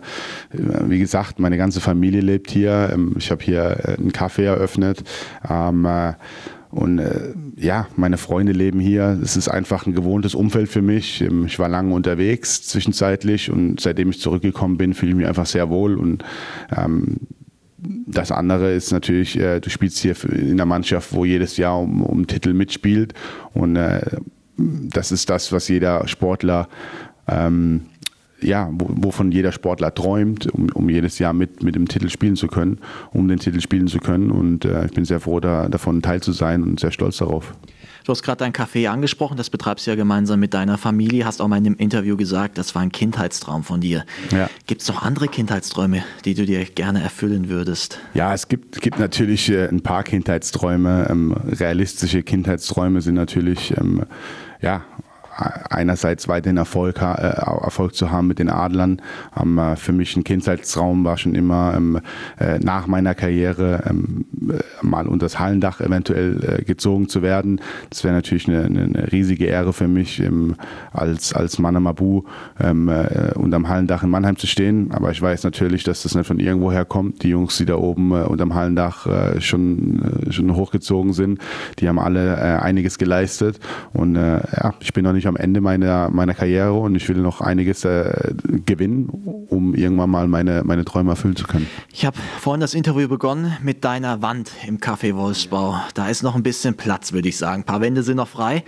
wie 0.50 0.98
gesagt, 0.98 1.38
meine 1.38 1.56
ganze 1.56 1.80
Familie 1.80 2.20
lebt 2.20 2.50
hier. 2.50 2.90
Ähm, 2.92 3.14
ich 3.18 3.30
habe 3.30 3.42
hier 3.42 3.62
äh, 3.84 3.96
einen 3.98 4.12
Café 4.12 4.44
eröffnet. 4.44 5.02
Ähm, 5.48 5.84
äh, 5.84 6.14
und 6.70 6.98
äh, 6.98 7.32
ja, 7.56 7.88
meine 7.96 8.18
Freunde 8.18 8.52
leben 8.52 8.80
hier. 8.80 9.18
Es 9.22 9.36
ist 9.36 9.48
einfach 9.48 9.86
ein 9.86 9.94
gewohntes 9.94 10.34
Umfeld 10.34 10.68
für 10.68 10.82
mich. 10.82 11.22
Ähm, 11.22 11.46
ich 11.46 11.58
war 11.58 11.68
lange 11.68 11.94
unterwegs 11.94 12.66
zwischenzeitlich 12.66 13.50
und 13.50 13.80
seitdem 13.80 14.10
ich 14.10 14.20
zurückgekommen 14.20 14.76
bin, 14.76 14.92
fühle 14.92 15.12
ich 15.12 15.16
mich 15.16 15.26
einfach 15.26 15.46
sehr 15.46 15.70
wohl. 15.70 15.96
Und 15.96 16.24
ähm, 16.76 17.16
das 17.78 18.32
andere 18.32 18.72
ist 18.72 18.90
natürlich, 18.90 19.38
äh, 19.38 19.60
du 19.60 19.70
spielst 19.70 19.98
hier 19.98 20.16
in 20.30 20.56
der 20.56 20.66
Mannschaft, 20.66 21.12
wo 21.14 21.24
jedes 21.24 21.56
Jahr 21.56 21.78
um, 21.78 22.02
um 22.02 22.26
Titel 22.26 22.52
mitspielt. 22.52 23.14
Und 23.54 23.76
äh, 23.76 24.02
das 24.56 25.12
ist 25.12 25.28
das, 25.30 25.52
was 25.52 25.68
jeder 25.68 26.06
Sportler, 26.08 26.68
ähm, 27.28 27.82
ja, 28.40 28.68
wovon 28.72 29.32
jeder 29.32 29.52
Sportler 29.52 29.94
träumt, 29.94 30.46
um, 30.52 30.68
um, 30.74 30.88
jedes 30.90 31.18
Jahr 31.18 31.32
mit, 31.32 31.62
mit 31.62 31.74
dem 31.74 31.88
Titel 31.88 32.10
spielen 32.10 32.36
zu 32.36 32.48
können, 32.48 32.78
um 33.12 33.28
den 33.28 33.38
Titel 33.38 33.60
spielen 33.60 33.88
zu 33.88 33.98
können. 33.98 34.30
Und 34.30 34.64
äh, 34.64 34.86
ich 34.86 34.92
bin 34.92 35.04
sehr 35.04 35.20
froh, 35.20 35.40
da, 35.40 35.68
davon 35.68 36.02
Teil 36.02 36.22
zu 36.22 36.32
sein 36.32 36.62
und 36.62 36.80
sehr 36.80 36.92
stolz 36.92 37.16
darauf. 37.16 37.54
Du 38.06 38.12
hast 38.12 38.22
gerade 38.22 38.38
dein 38.38 38.52
Café 38.52 38.88
angesprochen, 38.88 39.36
das 39.36 39.50
betreibst 39.50 39.84
du 39.84 39.90
ja 39.90 39.96
gemeinsam 39.96 40.38
mit 40.38 40.54
deiner 40.54 40.78
Familie, 40.78 41.24
hast 41.24 41.42
auch 41.42 41.48
mal 41.48 41.56
in 41.56 41.66
einem 41.66 41.74
Interview 41.74 42.16
gesagt, 42.16 42.56
das 42.56 42.72
war 42.76 42.82
ein 42.82 42.92
Kindheitstraum 42.92 43.64
von 43.64 43.80
dir. 43.80 44.04
Ja. 44.30 44.48
Gibt 44.68 44.82
es 44.82 44.86
noch 44.86 45.02
andere 45.02 45.26
Kindheitsträume, 45.26 46.04
die 46.24 46.34
du 46.34 46.46
dir 46.46 46.64
gerne 46.66 47.02
erfüllen 47.02 47.48
würdest? 47.48 47.98
Ja, 48.14 48.32
es 48.32 48.46
gibt, 48.46 48.80
gibt 48.80 49.00
natürlich 49.00 49.50
äh, 49.50 49.66
ein 49.66 49.80
paar 49.80 50.04
Kindheitsträume. 50.04 51.08
Ähm, 51.10 51.32
realistische 51.32 52.22
Kindheitsträume 52.22 53.00
sind 53.00 53.16
natürlich 53.16 53.76
ähm, 53.76 54.04
ja, 54.62 54.82
einerseits 55.36 56.28
weiterhin 56.28 56.56
Erfolg, 56.56 57.00
äh, 57.00 57.04
Erfolg 57.04 57.94
zu 57.94 58.10
haben 58.10 58.26
mit 58.26 58.38
den 58.38 58.48
Adlern. 58.48 59.02
Ähm, 59.40 59.58
äh, 59.58 59.76
für 59.76 59.92
mich 59.92 60.16
ein 60.16 60.24
Kindheitstraum 60.24 61.04
war 61.04 61.18
schon 61.18 61.34
immer 61.34 61.74
ähm, 61.76 62.00
äh, 62.38 62.58
nach 62.58 62.86
meiner 62.86 63.14
Karriere 63.14 63.84
ähm, 63.88 64.24
äh, 64.50 64.62
mal 64.84 65.06
unter 65.06 65.26
das 65.26 65.38
Hallendach 65.38 65.80
eventuell 65.80 66.62
gezogen 66.66 67.08
zu 67.08 67.22
werden. 67.22 67.60
Das 67.90 68.04
wäre 68.04 68.14
natürlich 68.14 68.48
eine, 68.48 68.64
eine, 68.64 69.12
riesige 69.12 69.46
Ehre 69.46 69.72
für 69.72 69.88
mich, 69.88 70.22
als, 70.92 71.32
als 71.32 71.58
Manamabu 71.58 72.22
unterm 72.58 73.68
Hallendach 73.68 74.02
in 74.02 74.10
Mannheim 74.10 74.36
zu 74.36 74.46
stehen. 74.46 74.92
Aber 74.92 75.10
ich 75.10 75.20
weiß 75.20 75.44
natürlich, 75.44 75.82
dass 75.84 76.02
das 76.02 76.14
nicht 76.14 76.26
von 76.26 76.38
irgendwoher 76.38 76.84
kommt. 76.84 77.22
Die 77.22 77.30
Jungs, 77.30 77.56
die 77.56 77.66
da 77.66 77.76
oben 77.76 78.12
unterm 78.12 78.54
Hallendach 78.54 79.06
schon, 79.40 80.26
schon 80.30 80.54
hochgezogen 80.54 81.12
sind, 81.12 81.40
die 81.78 81.88
haben 81.88 81.98
alle 81.98 82.62
einiges 82.62 82.98
geleistet. 82.98 83.58
Und 83.92 84.14
ja, 84.14 84.74
ich 84.80 84.92
bin 84.92 85.04
noch 85.04 85.12
nicht 85.12 85.25
ich 85.26 85.28
am 85.28 85.36
Ende 85.36 85.60
meiner, 85.60 86.08
meiner 86.10 86.34
Karriere 86.34 86.72
und 86.72 86.94
ich 86.94 87.08
will 87.08 87.16
noch 87.16 87.40
einiges 87.40 87.84
äh, 87.84 88.34
gewinnen, 88.64 89.08
um 89.48 89.74
irgendwann 89.74 90.10
mal 90.10 90.28
meine, 90.28 90.62
meine 90.64 90.84
Träume 90.84 91.10
erfüllen 91.10 91.36
zu 91.36 91.46
können. 91.46 91.66
Ich 91.92 92.06
habe 92.06 92.16
vorhin 92.38 92.60
das 92.60 92.74
Interview 92.74 93.08
begonnen 93.08 93.56
mit 93.62 93.84
deiner 93.84 94.22
Wand 94.22 94.52
im 94.66 94.78
Café 94.78 95.14
Wolfsbau. 95.14 95.76
Da 95.94 96.08
ist 96.08 96.22
noch 96.22 96.36
ein 96.36 96.42
bisschen 96.42 96.76
Platz, 96.76 97.12
würde 97.12 97.28
ich 97.28 97.36
sagen. 97.36 97.62
Ein 97.62 97.66
paar 97.66 97.80
Wände 97.80 98.02
sind 98.02 98.16
noch 98.16 98.28
frei. 98.28 98.64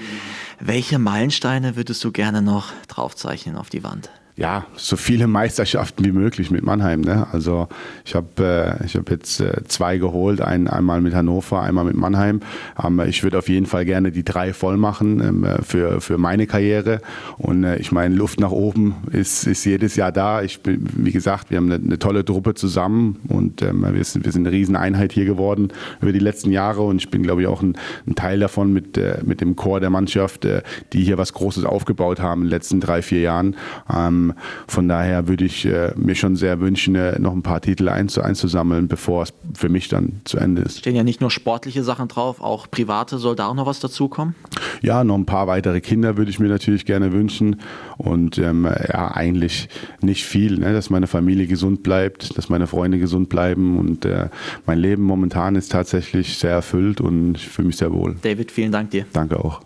Welche 0.60 0.98
Meilensteine 0.98 1.76
würdest 1.76 2.02
du 2.02 2.10
gerne 2.10 2.42
noch 2.42 2.72
draufzeichnen 2.88 3.56
auf 3.56 3.70
die 3.70 3.84
Wand? 3.84 4.10
Ja, 4.38 4.66
so 4.76 4.96
viele 4.96 5.26
Meisterschaften 5.26 6.04
wie 6.04 6.12
möglich 6.12 6.50
mit 6.50 6.64
Mannheim. 6.64 7.00
Ne? 7.00 7.26
Also 7.32 7.68
ich 8.04 8.14
habe 8.14 8.78
äh, 8.80 8.86
ich 8.86 8.96
hab 8.96 9.10
jetzt 9.10 9.40
äh, 9.40 9.64
zwei 9.66 9.98
geholt, 9.98 10.40
ein, 10.40 10.68
einmal 10.68 11.00
mit 11.00 11.14
Hannover, 11.14 11.60
einmal 11.60 11.84
mit 11.84 11.96
Mannheim. 11.96 12.40
Ähm, 12.82 13.00
ich 13.00 13.24
würde 13.24 13.38
auf 13.38 13.48
jeden 13.48 13.66
Fall 13.66 13.84
gerne 13.84 14.12
die 14.12 14.24
drei 14.24 14.52
voll 14.52 14.76
machen 14.76 15.20
ähm, 15.20 15.46
für, 15.62 16.00
für 16.00 16.18
meine 16.18 16.46
Karriere. 16.46 17.00
Und 17.36 17.64
äh, 17.64 17.78
ich 17.78 17.90
meine, 17.90 18.14
Luft 18.14 18.38
nach 18.38 18.52
oben 18.52 18.94
ist, 19.10 19.46
ist 19.46 19.64
jedes 19.64 19.96
Jahr 19.96 20.12
da. 20.12 20.42
Ich 20.42 20.60
bin, 20.60 20.86
wie 20.96 21.12
gesagt, 21.12 21.50
wir 21.50 21.56
haben 21.56 21.72
eine, 21.72 21.82
eine 21.84 21.98
tolle 21.98 22.24
Truppe 22.24 22.54
zusammen 22.54 23.18
und 23.26 23.60
ähm, 23.62 23.84
wir, 23.92 24.04
sind, 24.04 24.24
wir 24.24 24.30
sind 24.30 24.46
eine 24.46 24.54
Rieseneinheit 24.54 25.12
hier 25.12 25.24
geworden 25.24 25.72
über 26.00 26.12
die 26.12 26.20
letzten 26.20 26.52
Jahre. 26.52 26.82
Und 26.82 26.98
ich 26.98 27.10
bin, 27.10 27.24
glaube 27.24 27.42
ich, 27.42 27.48
auch 27.48 27.60
ein, 27.60 27.76
ein 28.06 28.14
Teil 28.14 28.38
davon 28.38 28.72
mit, 28.72 28.96
äh, 28.96 29.18
mit 29.24 29.40
dem 29.40 29.56
Chor 29.56 29.80
der 29.80 29.90
Mannschaft, 29.90 30.44
äh, 30.44 30.62
die 30.92 31.02
hier 31.02 31.18
was 31.18 31.32
Großes 31.32 31.64
aufgebaut 31.64 32.20
haben 32.20 32.42
in 32.42 32.46
den 32.46 32.50
letzten 32.52 32.80
drei, 32.80 33.02
vier 33.02 33.20
Jahren. 33.20 33.56
Ähm, 33.92 34.27
von 34.66 34.88
daher 34.88 35.28
würde 35.28 35.44
ich 35.44 35.64
äh, 35.66 35.92
mir 35.96 36.14
schon 36.14 36.36
sehr 36.36 36.60
wünschen, 36.60 36.94
äh, 36.94 37.18
noch 37.18 37.32
ein 37.32 37.42
paar 37.42 37.60
Titel 37.60 37.88
einzusammeln, 37.88 38.88
bevor 38.88 39.22
es 39.22 39.32
für 39.54 39.68
mich 39.68 39.88
dann 39.88 40.20
zu 40.24 40.38
Ende 40.38 40.62
ist. 40.62 40.78
Stehen 40.78 40.96
ja 40.96 41.04
nicht 41.04 41.20
nur 41.20 41.30
sportliche 41.30 41.82
Sachen 41.84 42.08
drauf, 42.08 42.40
auch 42.40 42.70
private. 42.70 43.18
Soll 43.18 43.36
da 43.36 43.48
auch 43.48 43.54
noch 43.54 43.66
was 43.66 43.80
dazukommen? 43.80 44.34
Ja, 44.82 45.04
noch 45.04 45.16
ein 45.16 45.26
paar 45.26 45.46
weitere 45.46 45.80
Kinder 45.80 46.16
würde 46.16 46.30
ich 46.30 46.38
mir 46.38 46.48
natürlich 46.48 46.84
gerne 46.86 47.12
wünschen. 47.12 47.60
Und 47.96 48.38
ähm, 48.38 48.64
ja, 48.64 49.12
eigentlich 49.12 49.68
nicht 50.00 50.24
viel, 50.24 50.58
ne? 50.58 50.72
dass 50.72 50.90
meine 50.90 51.06
Familie 51.06 51.46
gesund 51.46 51.82
bleibt, 51.82 52.36
dass 52.38 52.48
meine 52.48 52.66
Freunde 52.66 52.98
gesund 52.98 53.28
bleiben. 53.28 53.78
Und 53.78 54.04
äh, 54.04 54.28
mein 54.66 54.78
Leben 54.78 55.02
momentan 55.02 55.56
ist 55.56 55.72
tatsächlich 55.72 56.38
sehr 56.38 56.52
erfüllt 56.52 57.00
und 57.00 57.36
ich 57.36 57.48
fühle 57.48 57.68
mich 57.68 57.76
sehr 57.76 57.92
wohl. 57.92 58.16
David, 58.22 58.52
vielen 58.52 58.72
Dank 58.72 58.90
dir. 58.90 59.06
Danke 59.12 59.38
auch. 59.42 59.60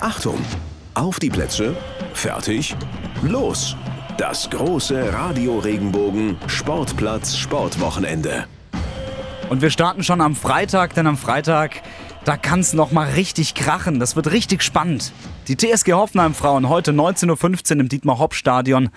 Achtung! 0.00 0.36
Auf 0.94 1.18
die 1.20 1.28
Plätze, 1.28 1.76
fertig, 2.14 2.74
los! 3.22 3.76
Das 4.18 4.48
große 4.48 5.12
Radio 5.12 5.58
Regenbogen 5.58 6.38
Sportplatz 6.46 7.36
Sportwochenende. 7.36 8.46
Und 9.50 9.60
wir 9.60 9.68
starten 9.68 10.02
schon 10.02 10.22
am 10.22 10.34
Freitag, 10.34 10.94
denn 10.94 11.06
am 11.06 11.18
Freitag, 11.18 11.82
da 12.24 12.38
kann 12.38 12.60
es 12.60 12.72
nochmal 12.72 13.10
richtig 13.10 13.54
krachen. 13.54 14.00
Das 14.00 14.16
wird 14.16 14.30
richtig 14.30 14.62
spannend. 14.62 15.12
Die 15.48 15.56
TSG 15.56 15.92
Hoffenheim 15.92 16.32
Frauen 16.32 16.70
heute 16.70 16.92
19.15 16.92 17.74
Uhr 17.74 17.80
im 17.80 17.88
Dietmar-Hopp-Stadion 17.90 18.88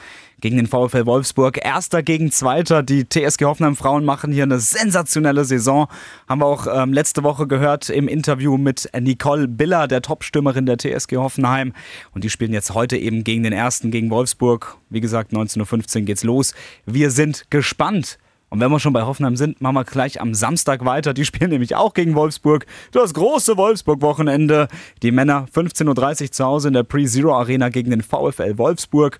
gegen 0.41 0.57
den 0.57 0.67
VfL 0.67 1.05
Wolfsburg. 1.05 1.59
Erster 1.63 2.03
gegen 2.03 2.31
Zweiter. 2.31 2.83
Die 2.83 3.07
TSG 3.07 3.45
Hoffenheim 3.45 3.75
Frauen 3.75 4.05
machen 4.05 4.31
hier 4.31 4.43
eine 4.43 4.59
sensationelle 4.59 5.45
Saison. 5.45 5.87
Haben 6.27 6.41
wir 6.41 6.45
auch 6.45 6.67
ähm, 6.71 6.93
letzte 6.93 7.23
Woche 7.23 7.47
gehört 7.47 7.89
im 7.89 8.07
Interview 8.07 8.57
mit 8.57 8.89
Nicole 8.99 9.47
Biller, 9.47 9.87
der 9.87 10.01
Topstürmerin 10.01 10.65
der 10.65 10.77
TSG 10.77 11.17
Hoffenheim. 11.17 11.73
Und 12.13 12.23
die 12.23 12.29
spielen 12.29 12.53
jetzt 12.53 12.73
heute 12.73 12.97
eben 12.97 13.23
gegen 13.23 13.43
den 13.43 13.53
Ersten, 13.53 13.91
gegen 13.91 14.09
Wolfsburg. 14.09 14.77
Wie 14.89 15.01
gesagt, 15.01 15.31
19.15 15.33 15.99
Uhr 15.99 16.01
geht's 16.05 16.23
los. 16.23 16.53
Wir 16.85 17.11
sind 17.11 17.49
gespannt. 17.49 18.17
Und 18.49 18.59
wenn 18.59 18.71
wir 18.71 18.79
schon 18.79 18.93
bei 18.93 19.03
Hoffenheim 19.03 19.35
sind, 19.35 19.61
machen 19.61 19.75
wir 19.75 19.83
gleich 19.83 20.19
am 20.19 20.33
Samstag 20.33 20.83
weiter. 20.83 21.13
Die 21.13 21.25
spielen 21.25 21.51
nämlich 21.51 21.75
auch 21.75 21.93
gegen 21.93 22.15
Wolfsburg. 22.15 22.65
Das 22.91 23.13
große 23.13 23.57
Wolfsburg-Wochenende. 23.57 24.67
Die 25.03 25.11
Männer 25.11 25.45
15.30 25.53 26.23
Uhr 26.23 26.31
zu 26.31 26.45
Hause 26.45 26.67
in 26.69 26.73
der 26.73 26.83
Pre-Zero 26.83 27.35
Arena 27.35 27.69
gegen 27.69 27.91
den 27.91 28.01
VfL 28.01 28.57
Wolfsburg. 28.57 29.19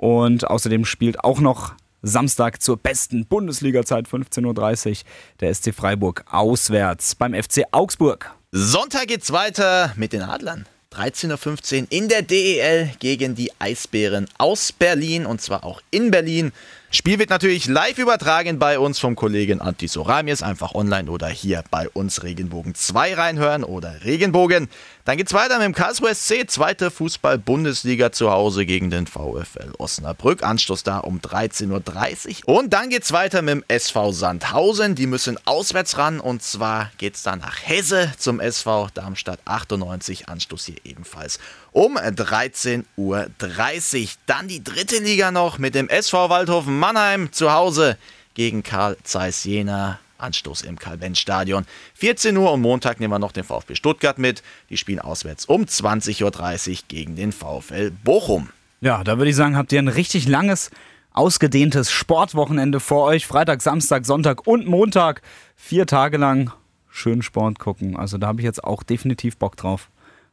Und 0.00 0.48
außerdem 0.48 0.86
spielt 0.86 1.22
auch 1.22 1.40
noch 1.40 1.74
Samstag 2.00 2.62
zur 2.62 2.78
besten 2.78 3.26
Bundesliga-Zeit 3.26 4.08
15.30 4.08 4.88
Uhr 4.88 4.96
der 5.40 5.54
SC 5.54 5.74
Freiburg 5.74 6.24
auswärts 6.30 7.14
beim 7.14 7.34
FC 7.34 7.64
Augsburg. 7.70 8.30
Sonntag 8.50 9.08
geht's 9.08 9.30
weiter 9.30 9.92
mit 9.96 10.14
den 10.14 10.22
Adlern. 10.22 10.64
13.15 10.94 11.82
Uhr 11.82 11.86
in 11.90 12.08
der 12.08 12.22
DEL 12.22 12.92
gegen 12.98 13.34
die 13.34 13.52
Eisbären 13.58 14.26
aus 14.38 14.72
Berlin 14.72 15.26
und 15.26 15.42
zwar 15.42 15.64
auch 15.64 15.82
in 15.90 16.10
Berlin. 16.10 16.52
Spiel 16.92 17.20
wird 17.20 17.30
natürlich 17.30 17.68
live 17.68 17.98
übertragen 17.98 18.58
bei 18.58 18.76
uns 18.80 18.98
vom 18.98 19.14
Kollegen 19.14 19.60
Antti 19.60 19.86
Soramies, 19.86 20.42
einfach 20.42 20.74
online 20.74 21.08
oder 21.08 21.28
hier 21.28 21.62
bei 21.70 21.88
uns 21.88 22.24
Regenbogen 22.24 22.74
2 22.74 23.14
reinhören 23.14 23.62
oder 23.62 24.04
Regenbogen. 24.04 24.68
Dann 25.04 25.16
geht's 25.16 25.32
weiter 25.32 25.58
mit 25.58 25.66
dem 25.66 25.74
Karlsruhe 25.74 26.12
SC, 26.12 26.50
zweite 26.50 26.90
Fußball-Bundesliga 26.90 28.10
zu 28.10 28.32
Hause 28.32 28.66
gegen 28.66 28.90
den 28.90 29.06
VfL 29.06 29.70
Osnabrück. 29.78 30.42
Anstoß 30.42 30.82
da 30.82 30.98
um 30.98 31.20
13.30 31.20 32.48
Uhr. 32.48 32.56
Und 32.56 32.72
dann 32.72 32.90
geht's 32.90 33.12
weiter 33.12 33.40
mit 33.42 33.54
dem 33.54 33.64
SV 33.68 34.10
Sandhausen. 34.10 34.96
Die 34.96 35.06
müssen 35.06 35.38
auswärts 35.46 35.96
ran 35.96 36.18
und 36.18 36.42
zwar 36.42 36.90
geht's 36.98 37.22
dann 37.22 37.38
nach 37.38 37.56
Hesse 37.62 38.12
zum 38.18 38.40
SV 38.40 38.88
Darmstadt 38.94 39.38
98. 39.44 40.28
Anstoß 40.28 40.66
hier 40.66 40.76
ebenfalls 40.82 41.38
um 41.72 41.96
13.30 41.96 42.84
Uhr. 42.96 44.08
Dann 44.26 44.48
die 44.48 44.62
dritte 44.62 44.98
Liga 44.98 45.30
noch 45.30 45.58
mit 45.58 45.74
dem 45.74 45.88
SV 45.88 46.28
Waldhofen 46.28 46.78
Mannheim 46.78 47.32
zu 47.32 47.52
Hause 47.52 47.96
gegen 48.34 48.62
Karl 48.62 48.96
Zeiss 49.02 49.44
Jena. 49.44 49.98
Anstoß 50.18 50.62
im 50.62 50.78
Karl-Benz-Stadion. 50.78 51.64
14 51.94 52.36
Uhr 52.36 52.52
und 52.52 52.60
Montag 52.60 53.00
nehmen 53.00 53.12
wir 53.12 53.18
noch 53.18 53.32
den 53.32 53.44
VfB 53.44 53.74
Stuttgart 53.74 54.18
mit. 54.18 54.42
Die 54.68 54.76
spielen 54.76 55.00
auswärts 55.00 55.46
um 55.46 55.62
20.30 55.62 56.70
Uhr 56.70 56.78
gegen 56.88 57.16
den 57.16 57.32
VfL 57.32 57.90
Bochum. 57.90 58.50
Ja, 58.80 59.04
da 59.04 59.18
würde 59.18 59.30
ich 59.30 59.36
sagen, 59.36 59.56
habt 59.56 59.72
ihr 59.72 59.78
ein 59.78 59.88
richtig 59.88 60.28
langes, 60.28 60.70
ausgedehntes 61.12 61.90
Sportwochenende 61.90 62.80
vor 62.80 63.04
euch. 63.04 63.26
Freitag, 63.26 63.62
Samstag, 63.62 64.06
Sonntag 64.06 64.46
und 64.46 64.66
Montag. 64.66 65.22
Vier 65.56 65.86
Tage 65.86 66.16
lang 66.16 66.52
schön 66.88 67.22
Sport 67.22 67.58
gucken. 67.58 67.96
Also 67.96 68.18
da 68.18 68.28
habe 68.28 68.40
ich 68.40 68.44
jetzt 68.44 68.64
auch 68.64 68.82
definitiv 68.82 69.36
Bock 69.36 69.56
drauf. 69.56 69.89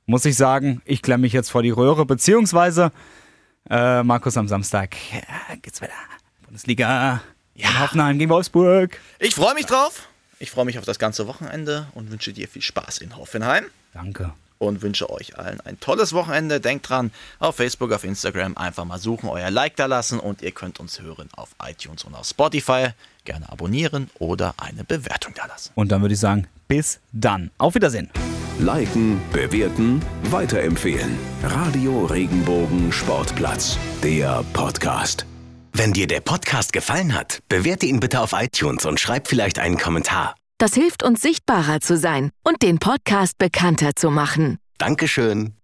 Muss 0.09 0.23
ich 0.23 0.37
sagen, 0.37 0.81
ich 0.85 1.01
klemme 1.01 1.23
mich 1.23 1.33
jetzt 1.33 1.49
vor 1.51 1.63
die 1.63 1.69
Röhre, 1.69 2.05
beziehungsweise 2.05 2.93
äh, 3.69 4.03
Markus 4.03 4.37
am 4.37 4.47
Samstag 4.47 4.95
ja, 5.11 5.55
geht's 5.61 5.81
weiter. 5.81 5.91
Bundesliga. 6.45 7.21
Ja. 7.55 7.79
Hoffenheim 7.81 8.17
gegen 8.17 8.31
Wolfsburg. 8.31 8.97
Ich 9.19 9.35
freue 9.35 9.53
mich 9.53 9.65
drauf. 9.65 10.07
Ich 10.39 10.49
freue 10.49 10.63
mich 10.63 10.79
auf 10.79 10.85
das 10.85 10.97
ganze 10.97 11.27
Wochenende 11.27 11.87
und 11.93 12.09
wünsche 12.09 12.31
dir 12.31 12.47
viel 12.47 12.61
Spaß 12.61 12.99
in 12.99 13.17
Hoffenheim. 13.17 13.65
Danke. 13.93 14.31
Und 14.59 14.81
wünsche 14.81 15.09
euch 15.09 15.37
allen 15.37 15.59
ein 15.59 15.77
tolles 15.81 16.13
Wochenende. 16.13 16.61
Denkt 16.61 16.87
dran, 16.87 17.11
auf 17.39 17.57
Facebook, 17.57 17.91
auf 17.91 18.05
Instagram 18.05 18.55
einfach 18.55 18.85
mal 18.85 18.99
suchen, 18.99 19.27
euer 19.27 19.51
Like 19.51 19.75
da 19.75 19.87
lassen 19.87 20.21
und 20.21 20.41
ihr 20.41 20.51
könnt 20.51 20.79
uns 20.79 21.01
hören 21.01 21.27
auf 21.35 21.49
iTunes 21.61 22.05
und 22.05 22.15
auf 22.15 22.25
Spotify. 22.25 22.91
Gerne 23.27 23.51
abonnieren 23.51 24.09
oder 24.19 24.53
eine 24.55 24.85
Bewertung 24.85 25.33
da 25.35 25.47
lassen. 25.47 25.71
Und 25.75 25.91
dann 25.91 25.99
würde 26.01 26.13
ich 26.13 26.19
sagen, 26.21 26.47
bis 26.69 27.01
dann. 27.11 27.51
Auf 27.57 27.75
Wiedersehen. 27.75 28.09
Liken, 28.57 29.19
bewerten, 29.33 30.01
weiterempfehlen. 30.31 31.19
Radio 31.43 32.05
Regenbogen 32.05 32.89
Sportplatz, 32.93 33.77
der 34.01 34.45
Podcast. 34.53 35.25
Wenn 35.73 35.91
dir 35.91 36.07
der 36.07 36.21
Podcast 36.21 36.71
gefallen 36.71 37.13
hat, 37.13 37.39
bewerte 37.49 37.85
ihn 37.85 37.99
bitte 37.99 38.21
auf 38.21 38.31
iTunes 38.31 38.85
und 38.85 38.97
schreib 38.97 39.27
vielleicht 39.27 39.59
einen 39.59 39.77
Kommentar. 39.77 40.33
Das 40.57 40.73
hilft 40.73 41.03
uns 41.03 41.21
sichtbarer 41.21 41.81
zu 41.81 41.97
sein 41.97 42.31
und 42.45 42.61
den 42.61 42.79
Podcast 42.79 43.37
bekannter 43.37 43.91
zu 43.93 44.09
machen. 44.09 44.57
Dankeschön. 44.77 45.56